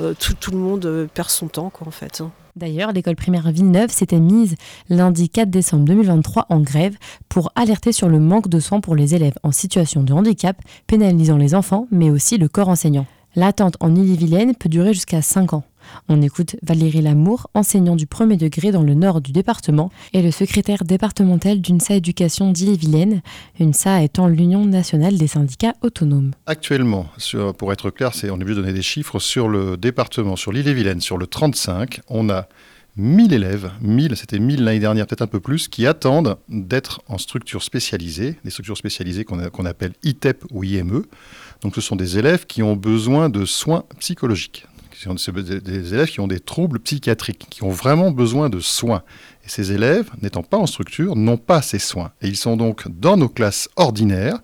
euh, 0.00 0.14
tout, 0.18 0.50
le 0.50 0.58
monde 0.58 1.08
perd 1.14 1.30
son 1.30 1.48
temps, 1.48 1.72
en 1.84 1.90
fait. 1.90 2.20
hein. 2.20 2.30
D'ailleurs, 2.56 2.92
l'école 2.92 3.14
primaire 3.14 3.50
Villeneuve 3.52 3.90
s'était 3.90 4.18
mise 4.18 4.56
lundi 4.88 5.28
4 5.30 5.48
décembre 5.48 5.84
2023 5.84 6.46
en 6.48 6.58
grève 6.58 6.96
pour 7.28 7.52
alerter 7.54 7.92
sur 7.92 8.08
le 8.08 8.18
manque 8.18 8.48
de 8.48 8.58
soins 8.58 8.80
pour 8.80 8.96
les 8.96 9.14
élèves 9.14 9.38
en 9.44 9.52
situation 9.52 10.02
de 10.02 10.12
handicap, 10.12 10.56
pénalisant 10.88 11.36
les 11.36 11.54
enfants, 11.54 11.86
mais 11.92 12.10
aussi 12.10 12.36
le 12.36 12.48
corps 12.48 12.68
enseignant. 12.68 13.06
L'attente 13.36 13.76
en 13.78 13.94
Ille-et-Vilaine 13.94 14.56
peut 14.56 14.68
durer 14.68 14.92
jusqu'à 14.92 15.22
5 15.22 15.52
ans. 15.52 15.62
On 16.08 16.22
écoute 16.22 16.56
Valérie 16.62 17.02
Lamour, 17.02 17.50
enseignant 17.54 17.96
du 17.96 18.06
premier 18.06 18.36
degré 18.36 18.72
dans 18.72 18.82
le 18.82 18.94
nord 18.94 19.20
du 19.20 19.32
département, 19.32 19.90
et 20.12 20.22
le 20.22 20.30
secrétaire 20.30 20.84
départemental 20.84 21.60
d'UNSA 21.60 21.94
Éducation 21.94 22.52
d'Ille-et-Vilaine, 22.52 23.22
UNSA 23.60 24.02
étant 24.02 24.26
l'Union 24.26 24.64
nationale 24.64 25.18
des 25.18 25.26
syndicats 25.26 25.74
autonomes. 25.82 26.32
Actuellement, 26.46 27.06
pour 27.58 27.72
être 27.72 27.90
clair, 27.90 28.12
on 28.24 28.26
est 28.26 28.30
obligé 28.30 28.54
de 28.54 28.60
donner 28.60 28.72
des 28.72 28.82
chiffres 28.82 29.18
sur 29.18 29.48
le 29.48 29.76
département, 29.76 30.36
sur 30.36 30.52
l'île-et-Vilaine, 30.52 31.00
sur 31.00 31.18
le 31.18 31.26
35, 31.26 32.00
on 32.08 32.30
a 32.30 32.48
1000 32.96 33.32
élèves, 33.32 33.70
1000, 33.80 34.16
c'était 34.16 34.40
1000 34.40 34.64
l'année 34.64 34.80
dernière, 34.80 35.06
peut-être 35.06 35.22
un 35.22 35.28
peu 35.28 35.38
plus, 35.38 35.68
qui 35.68 35.86
attendent 35.86 36.36
d'être 36.48 37.00
en 37.06 37.16
structure 37.16 37.62
spécialisée, 37.62 38.36
des 38.44 38.50
structures 38.50 38.76
spécialisées 38.76 39.24
qu'on 39.24 39.64
appelle 39.66 39.92
ITEP 40.02 40.44
ou 40.50 40.64
IME. 40.64 41.04
Donc 41.62 41.76
ce 41.76 41.80
sont 41.80 41.94
des 41.94 42.18
élèves 42.18 42.46
qui 42.46 42.60
ont 42.62 42.74
besoin 42.74 43.28
de 43.28 43.44
soins 43.44 43.84
psychologiques. 44.00 44.66
Sont 44.98 45.14
des 45.14 45.94
élèves 45.94 46.08
qui 46.08 46.18
ont 46.18 46.26
des 46.26 46.40
troubles 46.40 46.80
psychiatriques, 46.80 47.46
qui 47.50 47.62
ont 47.62 47.70
vraiment 47.70 48.10
besoin 48.10 48.50
de 48.50 48.58
soins. 48.58 49.04
Et 49.44 49.48
ces 49.48 49.70
élèves, 49.70 50.10
n'étant 50.22 50.42
pas 50.42 50.56
en 50.56 50.66
structure, 50.66 51.14
n'ont 51.14 51.36
pas 51.36 51.62
ces 51.62 51.78
soins. 51.78 52.10
Et 52.20 52.26
ils 52.26 52.36
sont 52.36 52.56
donc 52.56 52.88
dans 52.88 53.16
nos 53.16 53.28
classes 53.28 53.68
ordinaires 53.76 54.40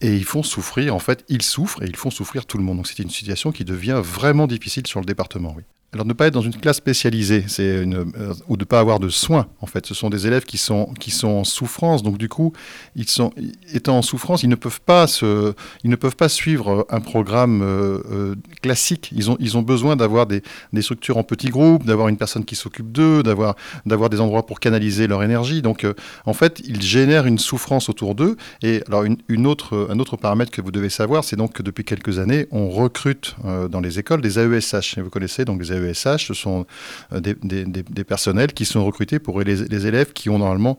et 0.00 0.14
ils 0.14 0.24
font 0.24 0.44
souffrir, 0.44 0.94
en 0.94 1.00
fait, 1.00 1.24
ils 1.28 1.42
souffrent 1.42 1.82
et 1.82 1.86
ils 1.86 1.96
font 1.96 2.10
souffrir 2.10 2.46
tout 2.46 2.56
le 2.56 2.62
monde. 2.62 2.76
Donc 2.76 2.86
c'est 2.86 3.02
une 3.02 3.10
situation 3.10 3.50
qui 3.50 3.64
devient 3.64 4.00
vraiment 4.00 4.46
difficile 4.46 4.86
sur 4.86 5.00
le 5.00 5.06
département, 5.06 5.54
oui. 5.56 5.64
Alors 5.94 6.06
ne 6.06 6.12
pas 6.12 6.26
être 6.26 6.34
dans 6.34 6.42
une 6.42 6.54
classe 6.54 6.76
spécialisée, 6.76 7.44
c'est 7.46 7.62
euh, 7.62 8.04
ou 8.48 8.56
de 8.56 8.62
ne 8.62 8.66
pas 8.66 8.80
avoir 8.80 8.98
de 8.98 9.08
soins. 9.08 9.46
En 9.60 9.66
fait, 9.66 9.86
ce 9.86 9.94
sont 9.94 10.10
des 10.10 10.26
élèves 10.26 10.44
qui 10.44 10.58
sont 10.58 10.86
qui 10.98 11.10
sont 11.10 11.28
en 11.28 11.44
souffrance. 11.44 12.02
Donc 12.02 12.18
du 12.18 12.28
coup, 12.28 12.52
ils 12.96 13.08
sont 13.08 13.32
étant 13.72 13.98
en 13.98 14.02
souffrance, 14.02 14.42
ils 14.42 14.48
ne 14.48 14.56
peuvent 14.56 14.80
pas 14.80 15.06
se, 15.06 15.54
ils 15.84 15.90
ne 15.90 15.96
peuvent 15.96 16.16
pas 16.16 16.28
suivre 16.28 16.86
un 16.90 17.00
programme 17.00 17.62
euh, 17.62 18.00
euh, 18.10 18.34
classique. 18.60 19.10
Ils 19.14 19.30
ont 19.30 19.36
ils 19.38 19.56
ont 19.56 19.62
besoin 19.62 19.96
d'avoir 19.96 20.26
des, 20.26 20.42
des 20.72 20.82
structures 20.82 21.16
en 21.16 21.22
petits 21.22 21.48
groupes, 21.48 21.84
d'avoir 21.84 22.08
une 22.08 22.16
personne 22.16 22.44
qui 22.44 22.56
s'occupe 22.56 22.90
d'eux, 22.90 23.22
d'avoir 23.22 23.54
d'avoir 23.86 24.10
des 24.10 24.20
endroits 24.20 24.46
pour 24.46 24.60
canaliser 24.60 25.06
leur 25.06 25.22
énergie. 25.22 25.62
Donc 25.62 25.84
euh, 25.84 25.94
en 26.26 26.34
fait, 26.34 26.60
ils 26.64 26.82
génèrent 26.82 27.26
une 27.26 27.38
souffrance 27.38 27.88
autour 27.88 28.14
d'eux. 28.14 28.36
Et 28.62 28.82
alors 28.88 29.04
une, 29.04 29.46
autre 29.46 29.88
un 29.90 29.98
autre 29.98 30.16
paramètre 30.16 30.50
que 30.50 30.60
vous 30.60 30.72
devez 30.72 30.90
savoir, 30.90 31.24
c'est 31.24 31.36
donc 31.36 31.52
que 31.52 31.62
depuis 31.62 31.84
quelques 31.84 32.18
années, 32.18 32.46
on 32.50 32.68
recrute 32.68 33.36
euh, 33.44 33.68
dans 33.68 33.80
les 33.80 33.98
écoles 33.98 34.20
des 34.20 34.38
AESH. 34.38 34.98
Vous 34.98 35.10
connaissez 35.10 35.44
donc 35.44 35.60
les 35.60 35.72
AESH, 35.72 35.83
ce 35.92 36.34
sont 36.34 36.66
euh, 37.12 37.20
des, 37.20 38.04
personnels 38.04 38.52
qui 38.52 38.64
sont 38.64 38.84
recrutés 38.84 39.18
pour 39.18 39.40
les, 39.40 39.56
les 39.56 39.86
élèves 39.86 40.12
qui 40.12 40.30
ont 40.30 40.38
normalement, 40.38 40.78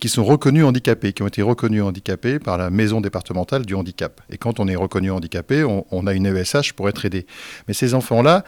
qui 0.00 0.08
sont 0.08 0.24
reconnus 0.24 0.64
handicapés, 0.64 1.12
qui 1.12 1.22
ont 1.22 1.26
été 1.28 1.42
reconnus 1.42 1.82
handicapés 1.82 2.38
par 2.38 2.56
la 2.56 2.70
maison 2.70 3.00
départementale 3.00 3.66
du 3.66 3.74
handicap. 3.74 4.20
Et 4.30 4.38
quand 4.38 4.60
on 4.60 4.68
est 4.68 4.76
reconnu 4.76 5.10
handicapé, 5.10 5.64
on, 5.64 5.84
on 5.90 6.06
a 6.06 6.14
une 6.14 6.26
AESH 6.26 6.72
pour 6.72 6.88
être 6.88 7.04
aidé. 7.04 7.26
Mais 7.66 7.74
ces 7.74 7.94
enfants-là, 7.94 8.44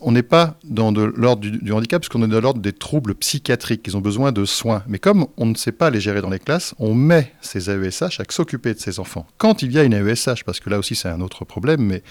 on 0.00 0.12
n'est 0.12 0.22
pas 0.22 0.58
dans 0.64 0.90
l'ordre 0.90 1.42
du, 1.42 1.72
handicap, 1.72 2.00
parce 2.00 2.08
qu'on 2.08 2.22
est 2.22 2.28
dans 2.28 2.40
l'ordre 2.40 2.60
des 2.60 2.72
troubles 2.72 3.14
psychiatriques. 3.14 3.82
Ils 3.86 3.96
ont 3.96 4.00
besoin 4.00 4.32
de 4.32 4.44
soins. 4.46 4.82
Mais 4.88 4.98
comme 4.98 5.26
on 5.36 5.46
ne 5.46 5.54
sait 5.54 5.72
pas 5.72 5.90
les 5.90 6.00
gérer 6.00 6.22
dans 6.22 6.30
les 6.30 6.38
classes, 6.38 6.74
on 6.78 6.94
met 6.94 7.32
ces 7.42 7.70
AESH 7.70 8.20
à 8.20 8.24
s'occuper 8.30 8.72
de 8.72 8.80
ces 8.80 8.98
enfants. 9.00 9.26
Quand 9.36 9.62
il 9.62 9.72
y 9.72 9.78
a 9.78 9.84
une 9.84 9.92
AESH, 9.92 10.44
parce 10.44 10.60
que 10.60 10.70
là 10.70 10.78
aussi 10.78 10.94
c'est 10.94 11.08
un 11.08 11.20
autre 11.20 11.44
problème, 11.44 11.82
mais 11.82 12.02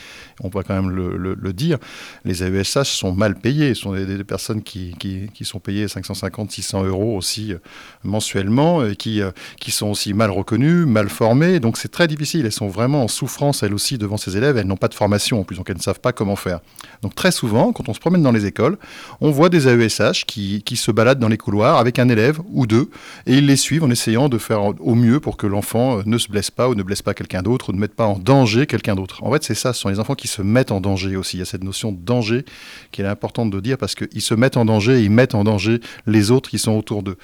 on 0.41 0.49
va 0.49 0.61
quand 0.63 0.76
même 0.76 0.91
le, 0.91 1.53
dire, 1.53 1.80
les 2.24 2.43
AESH 2.43 2.89
sont 2.89 3.13
mal 3.13 3.36
payés. 3.36 3.74
Ce 3.74 3.82
sont 3.82 3.93
des, 3.93 4.24
personnes 4.24 4.61
qui, 4.61 4.93
sont 5.41 5.59
payées 5.59 5.88
550, 5.88 6.51
600 6.51 6.84
euros 6.86 7.18
aussi 7.18 7.53
euh, 7.53 7.57
mensuellement, 8.03 8.86
et 8.86 8.95
qui, 8.95 9.22
euh, 9.22 9.32
qui 9.59 9.72
sont 9.72 9.88
aussi 9.88 10.13
mal 10.13 10.30
reconnues, 10.30 10.86
mal 10.86 11.09
formées. 11.09 11.59
Donc 11.59 11.78
c'est 11.78 11.91
très 11.91 12.07
difficile. 12.07 12.45
Elles 12.45 12.51
sont 12.51 12.68
vraiment 12.68 13.03
en 13.03 13.07
souffrance, 13.07 13.63
elles 13.63 13.74
aussi, 13.74 13.97
devant 13.97 14.18
ces 14.18 14.38
élèves. 14.38 14.57
Elles 14.57 14.68
n'ont 14.68 14.78
pas 14.78 14.88
de 14.88 14.93
formation 14.93 15.39
en 15.41 15.43
plus, 15.43 15.57
donc 15.57 15.70
elles 15.70 15.78
ne 15.78 15.82
savent 15.82 15.99
pas 15.99 16.13
comment 16.13 16.36
faire. 16.36 16.59
Donc 17.06 17.14
très 17.14 17.32
souvent, 17.32 17.72
quand 17.72 17.88
on 17.88 17.93
se 17.93 17.99
promène 17.99 18.24
dans 18.24 18.32
les 18.32 18.47
écoles, 18.47 18.80
on 19.22 19.30
voit 19.30 19.49
des 19.49 19.68
AESH 19.68 20.26
qui, 20.26 20.64
qui 20.64 20.76
se 20.76 20.89
baladent 20.89 21.20
dans 21.20 21.28
les 21.28 21.38
couloirs 21.38 21.78
avec 21.78 21.99
un 21.99 22.10
élève 22.10 22.39
ou 22.51 22.66
deux, 22.66 22.89
et 23.28 23.36
ils 23.36 23.45
les 23.45 23.58
suivent 23.58 23.84
en 23.84 23.91
essayant 23.91 24.28
de 24.28 24.39
faire 24.39 24.64
au 24.64 24.95
mieux 24.95 25.20
pour 25.20 25.38
que 25.38 25.45
l'enfant 25.45 25.99
euh, 25.99 26.01
ne 26.08 26.18
se 26.18 26.30
blesse 26.30 26.49
pas 26.49 26.68
ou 26.68 26.74
ne 26.74 26.82
blesse 26.82 27.03
pas 27.03 27.14
quelqu'un 27.14 27.43
d'autre 27.43 27.70
ou 27.70 27.74
ne 27.74 27.78
mette 27.78 27.93
pas 27.93 28.08
en 28.08 28.18
danger 28.18 28.66
quelqu'un 28.66 28.95
d'autre. 28.95 29.24
En 29.24 29.32
fait, 29.32 29.43
c'est 29.43 29.53
ça, 29.53 29.72
ce 29.72 29.82
sont 29.82 29.89
les 29.89 29.99
enfants 29.99 30.16
qui 30.16 30.28
se 30.28 30.41
mettent 30.41 30.72
en 30.72 30.82
danger 30.82 31.16
aussi. 31.16 31.38
Il 31.38 31.41
y 31.41 31.43
a 31.43 31.45
cette 31.45 31.64
notion 31.64 31.91
de 31.91 31.99
danger 31.99 32.43
qui 32.91 33.03
est 33.03 33.06
importante 33.06 33.51
de 33.51 33.60
dire 33.60 33.78
parce 33.78 33.93
qu'ils 33.93 34.24
se 34.24 34.34
mettent 34.34 34.58
en 34.58 34.66
danger 34.66 34.99
et 34.99 35.03
ils 35.03 35.12
mettent 35.12 35.36
en 35.36 35.43
danger 35.43 35.82
les 36.08 36.32
autres 36.32 36.49
qui 36.49 36.58
sont 36.58 36.72
autour 36.72 37.03
d'eux. 37.03 37.18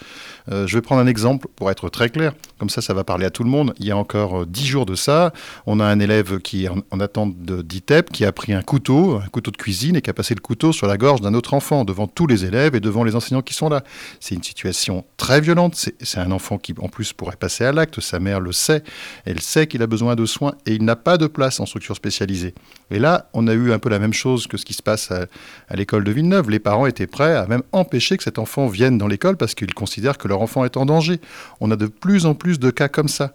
Euh, 0.52 0.68
je 0.68 0.78
vais 0.78 0.84
prendre 0.84 1.02
un 1.02 1.08
exemple 1.08 1.48
pour 1.56 1.72
être 1.72 1.90
très 1.90 2.10
clair, 2.10 2.34
comme 2.60 2.70
ça 2.70 2.82
ça 2.82 2.94
va 2.94 3.04
parler 3.04 3.26
à 3.26 3.32
tout 3.32 3.44
le 3.44 3.50
monde. 3.50 3.74
Il 3.80 3.88
y 3.88 3.92
a 3.92 3.98
encore 3.98 4.42
euh, 4.42 4.46
dix 4.48 4.68
jours 4.68 4.86
de 4.86 4.94
ça, 4.94 5.34
on 5.66 5.80
a 5.80 5.86
un 5.86 6.00
élève 6.00 6.38
qui 6.38 6.66
est 6.66 6.70
en, 6.70 6.84
en 6.92 7.00
attente 7.00 7.36
d'ITEP 7.36 8.12
qui 8.12 8.26
a 8.26 8.32
pris 8.32 8.54
un 8.54 8.62
couteau, 8.62 9.16
un 9.16 9.28
couteau 9.30 9.50
de 9.50 9.58
et 9.96 10.02
qui 10.02 10.10
a 10.10 10.14
passé 10.14 10.36
le 10.36 10.42
couteau 10.42 10.74
sur 10.74 10.88
la 10.88 10.98
gorge 10.98 11.22
d'un 11.22 11.34
autre 11.34 11.54
enfant 11.54 11.86
devant 11.86 12.08
tous 12.08 12.28
les 12.28 12.46
élèves 12.46 12.76
et 12.76 12.80
devant 12.80 13.04
les 13.04 13.16
enseignants 13.16 13.42
qui 13.42 13.54
sont 13.54 13.70
là. 13.70 13.84
C'est 14.20 14.36
une 14.36 14.44
situation 14.44 15.06
très 15.18 15.42
violente, 15.42 15.76
c'est 15.76 16.20
un 16.20 16.32
enfant 16.32 16.58
qui 16.58 16.74
en 16.80 16.90
plus 16.90 17.14
pourrait 17.14 17.38
passer 17.38 17.64
à 17.64 17.72
l'acte, 17.72 18.00
sa 18.02 18.20
mère 18.20 18.40
le 18.40 18.52
sait, 18.52 18.84
elle 19.26 19.40
sait 19.40 19.68
qu'il 19.68 19.82
a 19.82 19.88
besoin 19.88 20.16
de 20.16 20.26
soins 20.26 20.54
et 20.66 20.74
il 20.74 20.84
n'a 20.84 20.96
pas 20.96 21.18
de 21.18 21.28
place 21.28 21.60
en 21.60 21.66
structure 21.66 21.96
spécialisée. 21.96 22.54
Et 22.90 23.00
là, 23.00 23.30
on 23.34 23.48
a 23.48 23.54
eu 23.54 23.72
un 23.72 23.80
peu 23.80 23.90
la 23.90 24.00
même 24.00 24.14
chose 24.14 24.48
que 24.48 24.58
ce 24.58 24.66
qui 24.66 24.74
se 24.74 24.84
passe 24.84 25.12
à, 25.12 25.26
à 25.70 25.76
l'école 25.76 26.04
de 26.04 26.12
Villeneuve. 26.12 26.50
Les 26.50 26.60
parents 26.60 26.86
étaient 26.86 27.08
prêts 27.08 27.36
à 27.36 27.48
même 27.48 27.64
empêcher 27.72 28.18
que 28.18 28.24
cet 28.24 28.40
enfant 28.40 28.68
vienne 28.68 28.98
dans 28.98 29.08
l'école 29.08 29.38
parce 29.38 29.56
qu'ils 29.56 29.74
considèrent 29.74 30.18
que 30.18 30.28
leur 30.28 30.42
enfant 30.42 30.66
est 30.66 30.78
en 30.78 30.86
danger. 30.86 31.20
On 31.62 31.72
a 31.72 31.76
de 31.76 31.88
plus 31.88 32.26
en 32.26 32.34
plus 32.34 32.60
de 32.60 32.70
cas 32.72 32.90
comme 32.90 33.08
ça. 33.08 33.32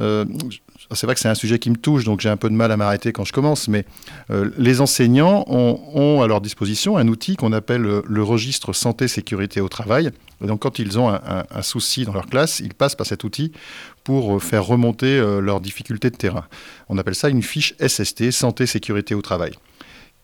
Euh, 0.00 0.24
c'est 0.92 1.06
vrai 1.06 1.14
que 1.14 1.20
c'est 1.20 1.28
un 1.28 1.34
sujet 1.34 1.58
qui 1.58 1.70
me 1.70 1.76
touche, 1.76 2.04
donc 2.04 2.20
j'ai 2.20 2.28
un 2.28 2.36
peu 2.36 2.48
de 2.48 2.54
mal 2.54 2.72
à 2.72 2.76
m'arrêter 2.76 3.12
quand 3.12 3.24
je 3.24 3.32
commence, 3.32 3.68
mais 3.68 3.84
euh, 4.30 4.50
les 4.58 4.80
enseignants 4.80 5.44
ont, 5.48 6.22
à 6.22 6.26
leur 6.26 6.40
disposition 6.40 6.96
un 6.96 7.08
outil 7.08 7.36
qu'on 7.36 7.52
appelle 7.52 7.86
euh, 7.86 8.02
le 8.06 8.22
registre 8.22 8.72
santé-sécurité 8.72 9.60
au 9.60 9.68
travail. 9.68 10.10
Et 10.42 10.46
donc 10.46 10.60
quand 10.60 10.78
ils 10.78 10.98
ont 10.98 11.10
un, 11.10 11.62
souci 11.62 12.04
dans 12.04 12.12
leur 12.14 12.26
classe, 12.26 12.60
ils 12.60 12.74
passent 12.74 12.94
par 12.94 13.06
cet 13.06 13.24
outil 13.24 13.52
pour 14.04 14.36
euh, 14.36 14.38
faire 14.38 14.64
remonter 14.64 15.20
leurs 15.40 15.60
difficultés 15.60 16.10
de 16.10 16.16
terrain. 16.16 16.46
On 16.88 16.98
appelle 16.98 17.14
ça 17.14 17.28
une 17.28 17.42
fiche 17.42 17.74
SST, 17.86 18.30
santé-sécurité 18.30 19.14
au 19.14 19.22
travail. 19.22 19.52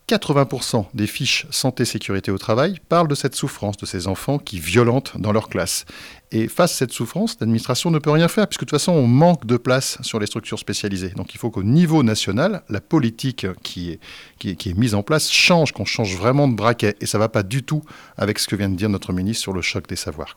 80% 0.08 0.86
des 0.94 1.08
fiches 1.08 1.46
santé-sécurité 1.50 2.30
au 2.30 2.38
travail 2.38 2.80
parlent 2.88 3.08
de 3.08 3.14
cette 3.16 3.34
souffrance 3.34 3.76
de 3.76 3.86
ces 3.86 4.06
enfants 4.06 4.38
qui 4.38 4.60
violentent 4.60 5.20
dans 5.20 5.32
leur 5.32 5.48
classe. 5.48 5.84
Et 6.30 6.46
face 6.46 6.72
à 6.72 6.76
cette 6.76 6.92
souffrance, 6.92 7.36
l'administration 7.40 7.90
ne 7.90 7.98
peut 7.98 8.10
rien 8.10 8.28
faire, 8.28 8.46
puisque 8.46 8.60
de 8.60 8.66
toute 8.66 8.78
façon, 8.78 8.92
on 8.92 9.08
manque 9.08 9.46
de 9.46 9.56
place 9.56 9.98
sur 10.02 10.20
les 10.20 10.26
structures 10.26 10.60
spécialisées. 10.60 11.10
Donc 11.10 11.34
il 11.34 11.38
faut 11.38 11.50
qu'au 11.50 11.64
niveau 11.64 12.04
national, 12.04 12.62
la 12.68 12.80
politique 12.80 13.46
qui 13.62 13.90
est, 13.90 14.00
qui 14.38 14.50
est, 14.50 14.78
mise 14.78 14.94
en 14.94 15.02
place 15.02 15.30
change, 15.30 15.72
qu'on 15.72 15.84
change 15.84 16.16
vraiment 16.16 16.46
de 16.46 16.54
braquet. 16.54 16.94
Et 17.00 17.06
ça 17.06 17.18
ne 17.18 17.22
va 17.22 17.28
pas 17.28 17.42
du 17.42 17.64
tout 17.64 17.82
avec 18.16 18.38
ce 18.38 18.46
que 18.46 18.54
vient 18.54 18.68
de 18.68 18.76
dire 18.76 18.88
notre 18.88 19.12
ministre 19.12 19.42
sur 19.42 19.52
le 19.52 19.62
choc 19.62 19.88
des 19.88 19.96
savoirs. 19.96 20.36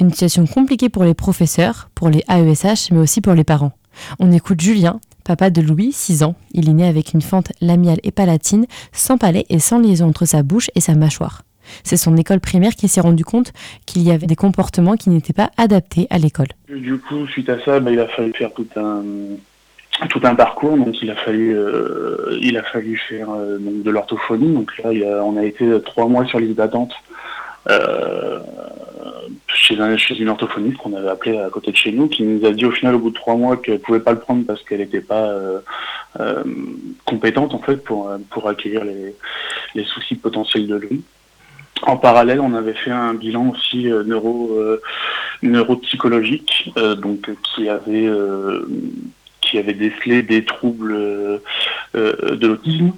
Une 0.00 0.10
situation 0.10 0.46
compliquée 0.46 0.88
pour 0.88 1.04
les 1.04 1.14
professeurs, 1.14 1.90
pour 1.94 2.08
les 2.08 2.24
AESH, 2.28 2.90
mais 2.90 2.98
aussi 2.98 3.20
pour 3.20 3.34
les 3.34 3.44
parents. 3.44 3.72
On 4.18 4.32
écoute 4.32 4.60
Julien, 4.60 5.00
papa 5.28 5.50
de 5.50 5.60
Louis, 5.60 5.92
6 5.92 6.22
ans. 6.22 6.36
Il 6.54 6.70
est 6.70 6.72
né 6.72 6.88
avec 6.88 7.12
une 7.12 7.20
fente 7.20 7.52
lamiale 7.60 7.98
et 8.02 8.10
palatine, 8.10 8.64
sans 8.92 9.18
palais 9.18 9.44
et 9.50 9.58
sans 9.58 9.78
liaison 9.78 10.06
entre 10.06 10.24
sa 10.24 10.42
bouche 10.42 10.70
et 10.74 10.80
sa 10.80 10.94
mâchoire. 10.94 11.42
C'est 11.84 11.98
son 11.98 12.16
école 12.16 12.40
primaire 12.40 12.74
qui 12.74 12.88
s'est 12.88 13.02
rendu 13.02 13.26
compte 13.26 13.52
qu'il 13.84 14.02
y 14.02 14.10
avait 14.10 14.26
des 14.26 14.36
comportements 14.36 14.96
qui 14.96 15.10
n'étaient 15.10 15.34
pas 15.34 15.50
adaptés 15.58 16.06
à 16.08 16.16
l'école. 16.16 16.46
Du 16.70 16.96
coup, 16.98 17.26
suite 17.26 17.50
à 17.50 17.62
ça, 17.62 17.78
bah, 17.78 17.90
il 17.90 18.00
a 18.00 18.08
fallu 18.08 18.32
faire 18.32 18.52
tout 18.54 18.68
un 18.76 19.02
tout 20.08 20.20
un 20.24 20.34
parcours. 20.34 20.78
Donc, 20.78 21.02
il 21.02 21.10
a 21.10 21.16
fallu 21.16 21.54
euh, 21.54 22.38
il 22.40 22.56
a 22.56 22.62
fallu 22.62 22.96
faire 22.96 23.28
euh, 23.30 23.58
de 23.60 23.90
l'orthophonie. 23.90 24.54
Donc 24.54 24.78
là, 24.78 24.90
on 25.24 25.36
a 25.36 25.44
été 25.44 25.68
trois 25.84 26.06
mois 26.06 26.24
sur 26.24 26.40
liste 26.40 26.56
d'attente 26.56 26.92
euh, 26.92 27.14
chez, 29.48 29.78
un, 29.80 29.96
chez 29.96 30.16
une 30.18 30.28
orthophoniste 30.28 30.78
qu'on 30.78 30.94
avait 30.94 31.08
appelée 31.08 31.38
à 31.38 31.50
côté 31.50 31.70
de 31.70 31.76
chez 31.76 31.92
nous, 31.92 32.08
qui 32.08 32.22
nous 32.22 32.46
a 32.46 32.52
dit 32.52 32.64
au 32.64 32.70
final 32.70 32.94
au 32.94 32.98
bout 32.98 33.10
de 33.10 33.14
trois 33.14 33.36
mois 33.36 33.56
qu'elle 33.56 33.80
pouvait 33.80 34.00
pas 34.00 34.12
le 34.12 34.20
prendre 34.20 34.44
parce 34.46 34.62
qu'elle 34.62 34.80
n'était 34.80 35.00
pas 35.00 35.28
euh, 35.28 35.60
euh, 36.20 36.42
compétente 37.04 37.54
en 37.54 37.60
fait 37.60 37.76
pour 37.76 38.08
euh, 38.08 38.18
pour 38.30 38.48
accueillir 38.48 38.84
les 38.84 39.14
les 39.74 39.84
soucis 39.84 40.16
potentiels 40.16 40.66
de 40.66 40.76
lui. 40.76 41.02
En 41.82 41.96
parallèle, 41.96 42.40
on 42.40 42.54
avait 42.54 42.74
fait 42.74 42.90
un 42.90 43.14
bilan 43.14 43.50
aussi 43.50 43.90
euh, 43.90 44.02
neuro 44.02 44.50
euh, 44.58 44.80
neuropsychologique, 45.42 46.72
euh, 46.76 46.94
donc 46.94 47.28
euh, 47.28 47.36
qui 47.42 47.68
avait 47.68 48.06
euh, 48.06 48.66
qui 49.40 49.58
avait 49.58 49.74
décelé 49.74 50.22
des 50.22 50.44
troubles 50.44 50.92
euh, 50.92 51.38
euh, 51.94 52.36
de 52.36 52.46
l'autisme. 52.48 52.92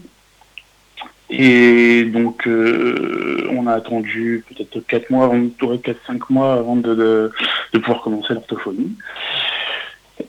Et 1.31 2.05
donc, 2.05 2.47
euh, 2.47 3.49
on 3.53 3.67
a 3.67 3.75
attendu 3.75 4.45
peut-être 4.49 4.81
4 4.87 5.11
mois, 5.11 5.27
avant, 5.27 5.37
4-5 5.37 6.21
mois 6.31 6.55
avant 6.55 6.77
de, 6.77 6.95
de, 6.95 7.33
de 7.73 7.79
pouvoir 7.79 8.03
commencer 8.03 8.35
l'orthophonie. 8.35 8.97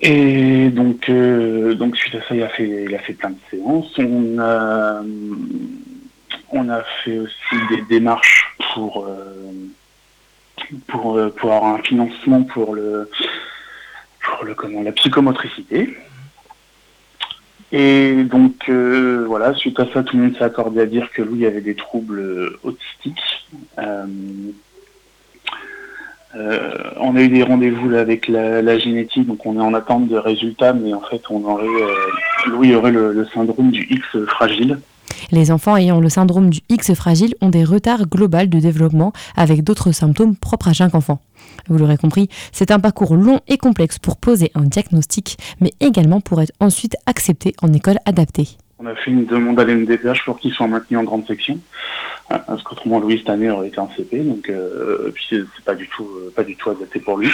Et 0.01 0.69
donc, 0.69 1.09
euh, 1.09 1.73
donc, 1.73 1.97
suite 1.97 2.15
à 2.15 2.21
ça, 2.27 2.35
il 2.35 2.43
a 2.43 2.49
fait, 2.49 2.85
il 2.87 2.95
a 2.95 2.99
fait 2.99 3.13
plein 3.13 3.31
de 3.31 3.37
séances. 3.49 3.97
On 3.97 4.39
a, 4.39 5.01
on 6.51 6.69
a 6.69 6.83
fait 7.03 7.17
aussi 7.17 7.55
des 7.69 7.81
démarches 7.89 8.55
pour, 8.73 9.05
euh, 9.07 9.51
pour, 10.87 11.17
euh, 11.17 11.29
pour 11.29 11.51
avoir 11.51 11.75
un 11.75 11.83
financement 11.83 12.43
pour 12.43 12.75
le, 12.75 13.09
pour 14.21 14.45
le 14.45 14.53
comment, 14.53 14.81
la 14.81 14.91
psychomotricité. 14.91 15.95
Et 17.71 18.23
donc 18.23 18.67
euh, 18.67 19.23
voilà, 19.27 19.53
suite 19.53 19.79
à 19.79 19.87
ça, 19.93 20.03
tout 20.03 20.17
le 20.17 20.23
monde 20.23 20.37
s'est 20.37 20.43
accordé 20.43 20.81
à 20.81 20.85
dire 20.85 21.09
que 21.11 21.21
lui 21.21 21.45
avait 21.45 21.61
des 21.61 21.75
troubles 21.75 22.19
euh, 22.19 22.59
autistiques. 22.63 23.47
Euh, 23.79 24.05
euh, 26.35 26.73
on 26.97 27.15
a 27.15 27.21
eu 27.21 27.29
des 27.29 27.43
rendez-vous 27.43 27.93
avec 27.95 28.27
la, 28.27 28.61
la 28.61 28.77
génétique, 28.77 29.27
donc 29.27 29.45
on 29.45 29.57
est 29.57 29.63
en 29.63 29.73
attente 29.73 30.07
de 30.07 30.17
résultats, 30.17 30.73
mais 30.73 30.93
en 30.93 31.01
fait, 31.01 31.21
on 31.29 31.43
aurait, 31.43 31.65
euh, 31.65 32.49
Louis 32.49 32.73
aurait 32.75 32.91
le, 32.91 33.11
le 33.11 33.25
syndrome 33.25 33.71
du 33.71 33.85
X 33.89 34.05
fragile. 34.27 34.79
Les 35.31 35.49
enfants 35.51 35.77
ayant 35.77 36.01
le 36.01 36.09
syndrome 36.09 36.49
du 36.49 36.59
X 36.67 36.93
fragile 36.93 37.35
ont 37.39 37.49
des 37.49 37.63
retards 37.63 38.07
globaux 38.07 38.45
de 38.45 38.59
développement 38.59 39.13
avec 39.37 39.63
d'autres 39.63 39.93
symptômes 39.93 40.35
propres 40.35 40.67
à 40.67 40.73
chaque 40.73 40.93
enfant. 40.93 41.21
Vous 41.69 41.77
l'aurez 41.77 41.97
compris, 41.97 42.27
c'est 42.51 42.71
un 42.71 42.79
parcours 42.79 43.15
long 43.15 43.39
et 43.47 43.57
complexe 43.57 43.97
pour 43.97 44.17
poser 44.17 44.51
un 44.55 44.63
diagnostic, 44.63 45.37
mais 45.61 45.71
également 45.79 46.19
pour 46.19 46.41
être 46.41 46.51
ensuite 46.59 46.97
accepté 47.05 47.53
en 47.61 47.71
école 47.71 47.97
adaptée. 48.05 48.49
On 48.79 48.85
a 48.87 48.95
fait 48.95 49.11
une 49.11 49.25
demande 49.25 49.59
à 49.59 49.63
l'MDPH 49.63 50.25
pour 50.25 50.39
qu'ils 50.39 50.51
soient 50.53 50.67
maintenus 50.67 50.99
en 50.99 51.03
grande 51.03 51.25
section. 51.27 51.59
Parce 52.29 52.63
qu'autrement, 52.63 52.99
Louis, 52.99 53.19
cette 53.19 53.29
année, 53.29 53.49
aurait 53.49 53.67
été 53.67 53.79
en 53.79 53.89
CP, 53.95 54.19
donc 54.19 54.49
euh, 54.49 55.11
puis 55.13 55.25
c'est 55.29 55.41
c'est 55.55 55.65
pas 55.65 55.75
du 55.75 55.87
tout, 55.89 56.05
euh, 56.05 56.31
pas 56.35 56.43
du 56.43 56.55
tout 56.55 56.69
adapté 56.69 56.99
pour 56.99 57.17
lui. 57.17 57.29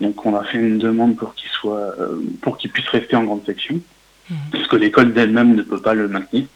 Donc, 0.00 0.24
on 0.24 0.36
a 0.36 0.44
fait 0.44 0.58
une 0.58 0.78
demande 0.78 1.16
pour 1.16 1.34
qu'il 1.34 1.50
soit, 1.50 1.94
euh, 1.98 2.20
pour 2.40 2.56
qu'il 2.56 2.70
puisse 2.70 2.88
rester 2.88 3.16
en 3.16 3.24
grande 3.24 3.44
section, 3.44 3.80
parce 4.52 4.68
que 4.68 4.76
l'école 4.76 5.12
d'elle-même 5.12 5.56
ne 5.56 5.62
peut 5.62 5.80
pas 5.80 5.94
le 5.94 6.06
maintenir. 6.08 6.46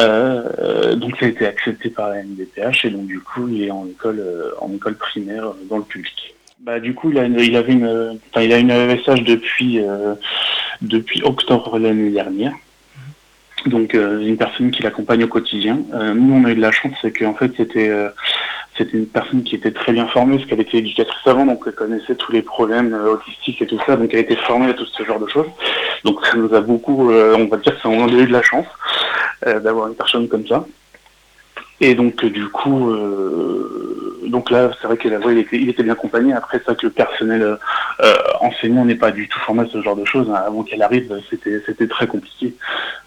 Euh, 0.00 0.94
donc, 0.96 1.16
ça 1.18 1.26
a 1.26 1.28
été 1.28 1.46
accepté 1.46 1.90
par 1.90 2.10
la 2.10 2.22
MDPH 2.22 2.84
et 2.86 2.90
donc 2.90 3.06
du 3.06 3.20
coup, 3.20 3.48
il 3.48 3.62
est 3.64 3.70
en 3.70 3.86
école, 3.86 4.20
euh, 4.20 4.50
en 4.60 4.72
école 4.72 4.94
primaire 4.96 5.48
euh, 5.48 5.54
dans 5.68 5.76
le 5.78 5.84
public. 5.84 6.34
Bah, 6.60 6.80
du 6.80 6.94
coup, 6.94 7.10
il, 7.10 7.18
a 7.18 7.24
une- 7.24 7.38
il 7.40 7.56
avait 7.56 7.72
une, 7.72 8.18
il 8.40 8.52
a 8.52 8.58
une 8.58 8.70
AESH 8.70 9.24
depuis, 9.24 9.80
euh, 9.80 10.14
depuis 10.80 11.22
octobre 11.24 11.78
l'année 11.78 12.10
dernière. 12.10 12.52
Donc, 13.66 13.94
euh, 13.94 14.20
une 14.20 14.36
personne 14.36 14.70
qui 14.70 14.82
l'accompagne 14.82 15.24
au 15.24 15.28
quotidien. 15.28 15.78
Euh, 15.94 16.14
nous, 16.14 16.34
on 16.34 16.44
a 16.44 16.50
eu 16.50 16.54
de 16.54 16.60
la 16.60 16.72
chance, 16.72 16.92
c'est 17.00 17.12
qu'en 17.12 17.34
fait, 17.34 17.52
c'était 17.56 17.88
euh, 17.88 18.08
c'était 18.76 18.96
une 18.96 19.06
personne 19.06 19.42
qui 19.42 19.54
était 19.54 19.70
très 19.70 19.92
bien 19.92 20.06
formée, 20.08 20.36
parce 20.36 20.48
qu'elle 20.48 20.60
était 20.60 20.78
éducatrice 20.78 21.26
avant, 21.26 21.44
donc 21.44 21.62
elle 21.66 21.74
connaissait 21.74 22.14
tous 22.14 22.32
les 22.32 22.40
problèmes 22.42 22.94
autistiques 22.94 23.60
et 23.60 23.66
tout 23.66 23.78
ça, 23.86 23.96
donc 23.96 24.08
elle 24.14 24.20
était 24.20 24.36
formée 24.36 24.70
à 24.70 24.72
tout 24.72 24.86
ce 24.86 25.04
genre 25.04 25.20
de 25.20 25.28
choses. 25.28 25.46
Donc, 26.04 26.24
ça 26.26 26.36
nous 26.36 26.52
a 26.54 26.60
beaucoup, 26.60 27.10
euh, 27.10 27.36
on 27.38 27.46
va 27.46 27.58
dire, 27.58 27.78
ça, 27.82 27.88
on 27.88 28.08
a 28.08 28.10
eu 28.10 28.26
de 28.26 28.32
la 28.32 28.42
chance 28.42 28.66
euh, 29.46 29.60
d'avoir 29.60 29.88
une 29.88 29.94
personne 29.94 30.26
comme 30.26 30.46
ça. 30.46 30.64
Et 31.80 31.94
donc, 31.94 32.24
du 32.24 32.46
coup, 32.48 32.94
donc 34.28 34.52
là, 34.52 34.70
c'est 34.80 34.86
vrai 34.86 34.96
que 34.96 35.08
était, 35.36 35.56
il 35.56 35.68
était 35.68 35.82
bien 35.82 35.94
accompagné. 35.94 36.32
Après, 36.32 36.58
vrai 36.64 36.76
que 36.76 36.86
le 36.86 36.92
personnel 36.92 37.58
euh, 38.00 38.14
enseignant 38.40 38.84
n'est 38.84 38.94
pas 38.96 39.10
du 39.10 39.28
tout 39.28 39.38
formé 39.40 39.62
à 39.62 39.66
ce 39.66 39.82
genre 39.82 39.96
de 39.96 40.04
choses. 40.04 40.30
hein. 40.30 40.42
Avant 40.46 40.62
qu'elle 40.62 40.82
arrive, 40.82 41.12
c'était, 41.30 41.62
c'était 41.66 41.88
très 41.88 42.06
compliqué. 42.06 42.54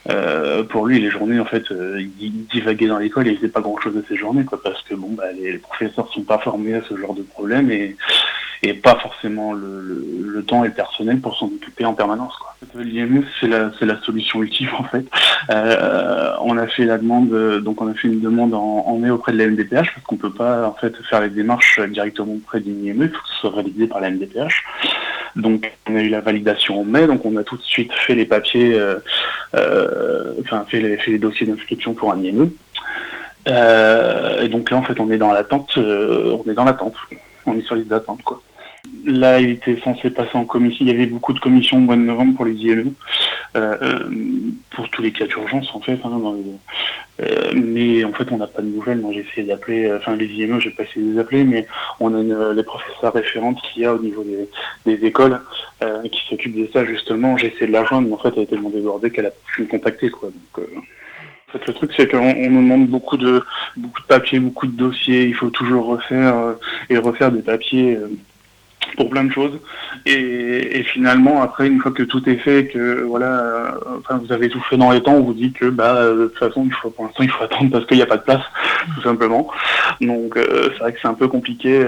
Euh, 0.09 0.63
pour 0.63 0.85
lui, 0.85 0.99
les 0.99 1.09
journées, 1.09 1.39
en 1.39 1.45
fait, 1.45 1.71
euh, 1.71 1.99
il, 1.99 2.11
il 2.19 2.45
divaguait 2.47 2.87
dans 2.87 2.99
l'école 2.99 3.27
et 3.27 3.31
il 3.31 3.37
faisait 3.37 3.47
pas 3.47 3.61
grand-chose 3.61 3.95
de 3.95 4.03
ses 4.07 4.15
journées, 4.15 4.45
quoi, 4.45 4.61
parce 4.61 4.81
que 4.83 4.93
bon, 4.93 5.09
bah, 5.11 5.31
les, 5.33 5.53
les 5.53 5.57
professeurs 5.57 6.11
sont 6.13 6.23
pas 6.23 6.37
formés 6.39 6.75
à 6.75 6.81
ce 6.87 6.95
genre 6.95 7.13
de 7.13 7.23
problème 7.23 7.71
et, 7.71 7.95
et 8.65 8.73
pas 8.73 8.95
forcément 8.95 9.53
le, 9.53 10.43
temps 10.47 10.63
et 10.63 10.67
le 10.67 10.73
personnel 10.73 11.19
pour 11.21 11.37
s'en 11.37 11.47
occuper 11.47 11.85
en 11.85 11.93
permanence. 11.93 12.33
L'IME, 12.75 13.23
c'est 13.39 13.47
la, 13.47 14.01
solution 14.01 14.43
ultime 14.43 14.69
en 14.77 14.83
fait. 14.83 15.05
Euh, 15.49 16.33
on 16.41 16.57
a 16.57 16.67
fait 16.67 16.85
la 16.85 16.97
demande, 16.97 17.31
euh, 17.31 17.59
donc 17.59 17.81
on 17.81 17.87
a 17.87 17.93
fait 17.93 18.07
une 18.07 18.19
demande 18.19 18.53
en, 18.53 18.97
mai 18.97 19.09
auprès 19.09 19.31
de 19.31 19.37
la 19.37 19.47
MDPH 19.47 19.93
parce 19.93 20.03
qu'on 20.05 20.17
peut 20.17 20.31
pas 20.31 20.67
en 20.67 20.73
fait 20.73 20.95
faire 21.09 21.21
les 21.21 21.29
démarches 21.29 21.79
directement 21.79 22.33
auprès 22.33 22.59
d'une 22.59 22.85
IME, 22.85 23.03
il 23.03 23.09
faut 23.09 23.21
que 23.21 23.29
ce 23.29 23.39
soit 23.39 23.49
validé 23.51 23.87
par 23.87 24.01
la 24.01 24.09
MDPH. 24.09 24.63
Donc 25.35 25.71
on 25.89 25.95
a 25.95 26.01
eu 26.01 26.09
la 26.09 26.21
validation 26.21 26.81
en 26.81 26.83
mai, 26.83 27.07
donc 27.07 27.25
on 27.25 27.35
a 27.37 27.43
tout 27.43 27.57
de 27.57 27.63
suite 27.63 27.91
fait 27.93 28.15
les 28.15 28.25
papiers, 28.25 28.77
euh, 29.55 30.33
enfin 30.41 30.65
fait 30.67 30.79
les, 30.79 30.97
les 31.07 31.17
dossiers 31.19 31.47
d'inscription 31.47 31.93
pour 31.93 32.11
un 32.11 32.21
IME. 32.21 32.51
Et 33.47 34.49
donc 34.49 34.69
là 34.71 34.77
en 34.77 34.83
fait 34.83 34.99
on 34.99 35.11
est 35.11 35.17
dans 35.17 35.31
l'attente, 35.31 35.77
on 35.77 36.43
est 36.49 36.53
dans 36.53 36.65
l'attente, 36.65 36.95
on 37.45 37.57
est 37.57 37.61
sur 37.61 37.75
liste 37.75 37.89
d'attente 37.89 38.21
quoi. 38.23 38.41
Là, 39.05 39.39
il 39.39 39.51
était 39.51 39.77
censé 39.83 40.09
passer 40.09 40.35
en 40.35 40.45
commission. 40.45 40.83
Il 40.85 40.91
y 40.91 40.95
avait 40.95 41.05
beaucoup 41.05 41.33
de 41.33 41.39
commissions 41.39 41.77
au 41.77 41.81
mois 41.81 41.95
de 41.95 42.01
novembre 42.01 42.35
pour 42.35 42.45
les 42.45 42.53
IME, 42.55 42.93
euh, 43.55 43.77
euh, 43.81 43.99
pour 44.71 44.89
tous 44.89 45.01
les 45.03 45.11
cas 45.11 45.27
d'urgence 45.27 45.69
en 45.75 45.79
fait. 45.79 45.99
hein, 46.03 46.33
les- 46.35 47.23
euh, 47.25 47.51
mais 47.55 48.03
en 48.03 48.11
fait, 48.13 48.31
on 48.31 48.37
n'a 48.37 48.47
pas 48.47 48.61
de 48.61 48.67
nouvelles. 48.67 48.99
Moi, 48.99 49.11
j'ai 49.13 49.25
essayé 49.29 49.45
d'appeler, 49.47 49.85
euh, 49.85 49.97
enfin 49.99 50.15
les 50.15 50.25
IME, 50.25 50.59
j'ai 50.59 50.71
pas 50.71 50.83
essayé 50.83 51.05
de 51.05 51.13
les 51.13 51.19
appeler, 51.19 51.43
mais 51.43 51.67
on 51.99 52.13
a 52.15 52.19
une, 52.19 52.31
euh, 52.31 52.53
les 52.53 52.63
professeurs 52.63 53.13
référentes 53.13 53.61
qu'il 53.61 53.83
y 53.83 53.85
a 53.85 53.93
au 53.93 53.99
niveau 53.99 54.23
des, 54.23 54.49
des 54.97 55.05
écoles 55.05 55.39
euh, 55.83 56.01
qui 56.09 56.21
s'occupent 56.27 56.57
de 56.57 56.67
ça 56.73 56.83
justement. 56.83 57.37
J'ai 57.37 57.47
essayé 57.47 57.67
de 57.67 57.71
la 57.73 57.85
joindre, 57.85 58.07
mais 58.07 58.13
en 58.15 58.17
fait, 58.17 58.33
elle 58.35 58.43
était 58.43 58.55
tellement 58.55 58.69
débordée 58.71 59.11
qu'elle 59.11 59.27
a 59.27 59.31
pu 59.53 59.61
me 59.61 59.67
contacter 59.67 60.09
quoi. 60.09 60.29
Donc, 60.29 60.65
euh, 60.65 60.79
le 61.67 61.73
truc, 61.73 61.91
c'est 61.95 62.09
qu'on 62.11 62.17
on 62.17 62.49
nous 62.49 62.61
demande 62.61 62.87
beaucoup 62.87 63.15
de, 63.15 63.41
beaucoup 63.77 64.01
de 64.01 64.07
papiers, 64.07 64.39
beaucoup 64.39 64.67
de 64.67 64.75
dossiers. 64.75 65.23
Il 65.25 65.35
faut 65.35 65.49
toujours 65.51 65.85
refaire 65.85 66.35
euh, 66.37 66.53
et 66.89 66.97
refaire 66.97 67.31
des 67.31 67.41
papiers 67.43 67.95
euh, 67.95 68.09
pour 68.95 69.09
plein 69.09 69.23
de 69.23 69.31
choses. 69.31 69.59
Et, 70.05 70.79
et 70.79 70.83
finalement, 70.83 71.41
après, 71.41 71.67
une 71.67 71.79
fois 71.79 71.91
que 71.91 72.03
tout 72.03 72.27
est 72.29 72.37
fait, 72.37 72.67
que 72.67 73.03
voilà, 73.03 73.39
euh, 73.39 73.71
enfin, 73.99 74.17
vous 74.17 74.31
avez 74.31 74.49
tout 74.49 74.61
fait 74.69 74.77
dans 74.77 74.91
les 74.91 75.01
temps, 75.01 75.13
on 75.13 75.23
vous 75.23 75.33
dit 75.33 75.51
que 75.51 75.65
bah, 75.65 75.95
euh, 75.95 76.23
de 76.23 76.27
toute 76.27 76.37
façon, 76.37 76.63
il 76.65 76.73
faut, 76.73 76.89
pour 76.89 77.05
l'instant, 77.05 77.23
il 77.23 77.29
faut 77.29 77.43
attendre 77.43 77.71
parce 77.71 77.85
qu'il 77.85 77.97
n'y 77.97 78.03
a 78.03 78.07
pas 78.07 78.17
de 78.17 78.23
place, 78.23 78.43
tout 78.95 79.01
simplement. 79.01 79.49
Donc, 80.01 80.37
euh, 80.37 80.69
c'est 80.73 80.79
vrai 80.79 80.93
que 80.93 80.99
c'est 81.01 81.07
un 81.07 81.13
peu 81.13 81.27
compliqué 81.27 81.83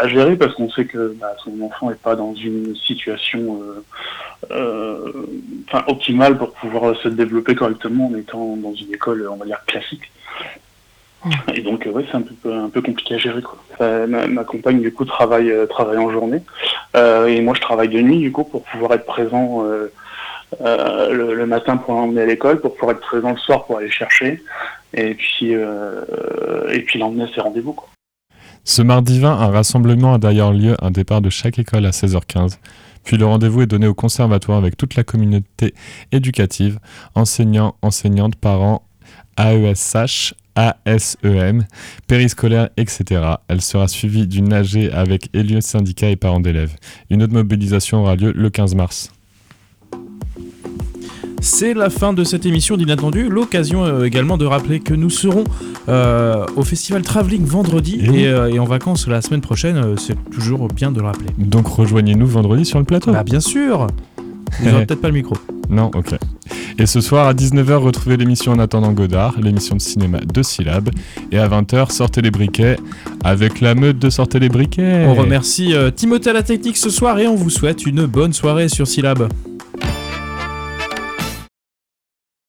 à 0.00 0.08
gérer 0.08 0.36
parce 0.36 0.54
qu'on 0.54 0.70
sait 0.70 0.84
que 0.86 1.14
bah, 1.20 1.34
son 1.42 1.60
enfant 1.62 1.90
n'est 1.90 1.96
pas 1.96 2.16
dans 2.16 2.34
une 2.34 2.74
situation 2.76 3.60
optimale 5.86 6.36
pour 6.38 6.52
pouvoir 6.52 6.96
se 6.96 7.08
développer 7.08 7.54
correctement 7.54 8.08
en 8.08 8.14
étant 8.16 8.56
dans 8.56 8.74
une 8.74 8.92
école, 8.92 9.28
on 9.30 9.36
va 9.36 9.46
dire, 9.46 9.58
classique. 9.66 10.10
Et 11.54 11.62
donc, 11.62 11.86
euh, 11.86 11.90
ouais, 11.90 12.04
c'est 12.10 12.16
un 12.16 12.22
peu, 12.22 12.52
un 12.52 12.68
peu 12.68 12.82
compliqué 12.82 13.14
à 13.14 13.18
gérer. 13.18 13.42
Quoi. 13.42 13.58
Euh, 13.80 14.06
ma, 14.06 14.26
ma 14.26 14.44
compagne, 14.44 14.80
du 14.80 14.92
coup, 14.92 15.04
travaille, 15.04 15.50
euh, 15.50 15.66
travaille 15.66 15.98
en 15.98 16.10
journée. 16.10 16.42
Euh, 16.96 17.26
et 17.26 17.40
moi, 17.40 17.54
je 17.54 17.60
travaille 17.60 17.88
de 17.88 18.00
nuit, 18.00 18.18
du 18.18 18.32
coup, 18.32 18.44
pour 18.44 18.62
pouvoir 18.64 18.92
être 18.92 19.06
présent 19.06 19.64
euh, 19.64 19.92
euh, 20.60 21.12
le, 21.12 21.34
le 21.34 21.46
matin 21.46 21.76
pour 21.76 21.94
l'emmener 21.94 22.22
à 22.22 22.26
l'école, 22.26 22.60
pour 22.60 22.74
pouvoir 22.74 22.96
être 22.96 23.02
présent 23.02 23.30
le 23.30 23.38
soir 23.38 23.64
pour 23.64 23.78
aller 23.78 23.90
chercher. 23.90 24.42
Et 24.92 25.14
puis, 25.14 25.54
euh, 25.54 26.04
et 26.72 26.80
puis 26.80 26.98
l'emmener 26.98 27.24
à 27.24 27.28
ses 27.34 27.40
rendez-vous. 27.40 27.72
Quoi. 27.72 27.88
Ce 28.64 28.82
mardi 28.82 29.20
20, 29.20 29.30
un 29.30 29.50
rassemblement 29.50 30.14
a 30.14 30.18
d'ailleurs 30.18 30.52
lieu, 30.52 30.74
un 30.80 30.90
départ 30.90 31.20
de 31.20 31.30
chaque 31.30 31.58
école 31.58 31.86
à 31.86 31.90
16h15. 31.90 32.58
Puis 33.04 33.18
le 33.18 33.26
rendez-vous 33.26 33.62
est 33.62 33.66
donné 33.66 33.86
au 33.86 33.94
conservatoire 33.94 34.56
avec 34.56 34.76
toute 34.76 34.94
la 34.96 35.04
communauté 35.04 35.74
éducative, 36.12 36.78
enseignants, 37.14 37.76
enseignantes, 37.82 38.36
parents, 38.36 38.82
AESH, 39.36 40.34
ASEM, 40.56 41.64
périscolaire, 42.06 42.68
etc. 42.76 43.20
Elle 43.48 43.60
sera 43.60 43.88
suivie 43.88 44.26
d'une 44.26 44.52
AG 44.52 44.90
avec 44.92 45.28
élus, 45.34 45.62
syndicats 45.62 46.10
et 46.10 46.16
parents 46.16 46.40
d'élèves. 46.40 46.74
Une 47.10 47.22
autre 47.22 47.32
mobilisation 47.32 48.02
aura 48.02 48.16
lieu 48.16 48.32
le 48.34 48.50
15 48.50 48.74
mars. 48.74 49.10
C'est 51.40 51.74
la 51.74 51.90
fin 51.90 52.14
de 52.14 52.24
cette 52.24 52.46
émission 52.46 52.76
d'Inattendu. 52.78 53.28
L'occasion 53.28 53.84
euh, 53.84 54.04
également 54.04 54.38
de 54.38 54.46
rappeler 54.46 54.80
que 54.80 54.94
nous 54.94 55.10
serons 55.10 55.44
euh, 55.90 56.46
au 56.56 56.62
festival 56.62 57.02
Travelling 57.02 57.44
vendredi 57.44 57.98
Et 58.00 58.04
et, 58.06 58.08
oui. 58.10 58.26
euh, 58.26 58.46
et 58.48 58.58
en 58.58 58.64
vacances 58.64 59.06
la 59.08 59.20
semaine 59.20 59.42
prochaine. 59.42 59.96
c'est 59.98 60.16
toujours 60.30 60.68
bien 60.68 60.90
de 60.90 61.00
le 61.00 61.06
rappeler. 61.06 61.28
Donc 61.36 61.66
rejoignez-nous 61.66 62.26
vendredi 62.26 62.64
sur 62.64 62.78
le 62.78 62.86
plateau. 62.86 63.12
Bah, 63.12 63.24
bien 63.24 63.40
sûr 63.40 63.88
Vous 64.60 64.70
n'aurez 64.70 64.86
peut-être 64.86 65.00
pas 65.00 65.08
le 65.08 65.14
micro. 65.14 65.36
Non, 65.68 65.90
ok. 65.94 66.14
Et 66.78 66.86
ce 66.86 67.00
soir 67.00 67.26
à 67.26 67.34
19h, 67.34 67.74
retrouvez 67.76 68.16
l'émission 68.16 68.52
En 68.52 68.58
attendant 68.58 68.92
Godard, 68.92 69.34
l'émission 69.40 69.76
de 69.76 69.80
cinéma 69.80 70.18
de 70.20 70.42
syllabes. 70.42 70.90
Et 71.30 71.38
à 71.38 71.48
20h, 71.48 71.90
sortez 71.90 72.20
les 72.20 72.30
briquets 72.30 72.76
avec 73.22 73.60
la 73.60 73.74
meute 73.74 73.98
de 73.98 74.10
sortez 74.10 74.38
les 74.40 74.48
briquets. 74.48 75.04
On 75.06 75.14
remercie 75.14 75.74
euh, 75.74 75.90
Timothée 75.90 76.30
à 76.30 76.32
la 76.32 76.42
technique 76.42 76.76
ce 76.76 76.90
soir 76.90 77.18
et 77.18 77.26
on 77.26 77.36
vous 77.36 77.50
souhaite 77.50 77.86
une 77.86 78.06
bonne 78.06 78.32
soirée 78.32 78.68
sur 78.68 78.86
Syllab. 78.86 79.28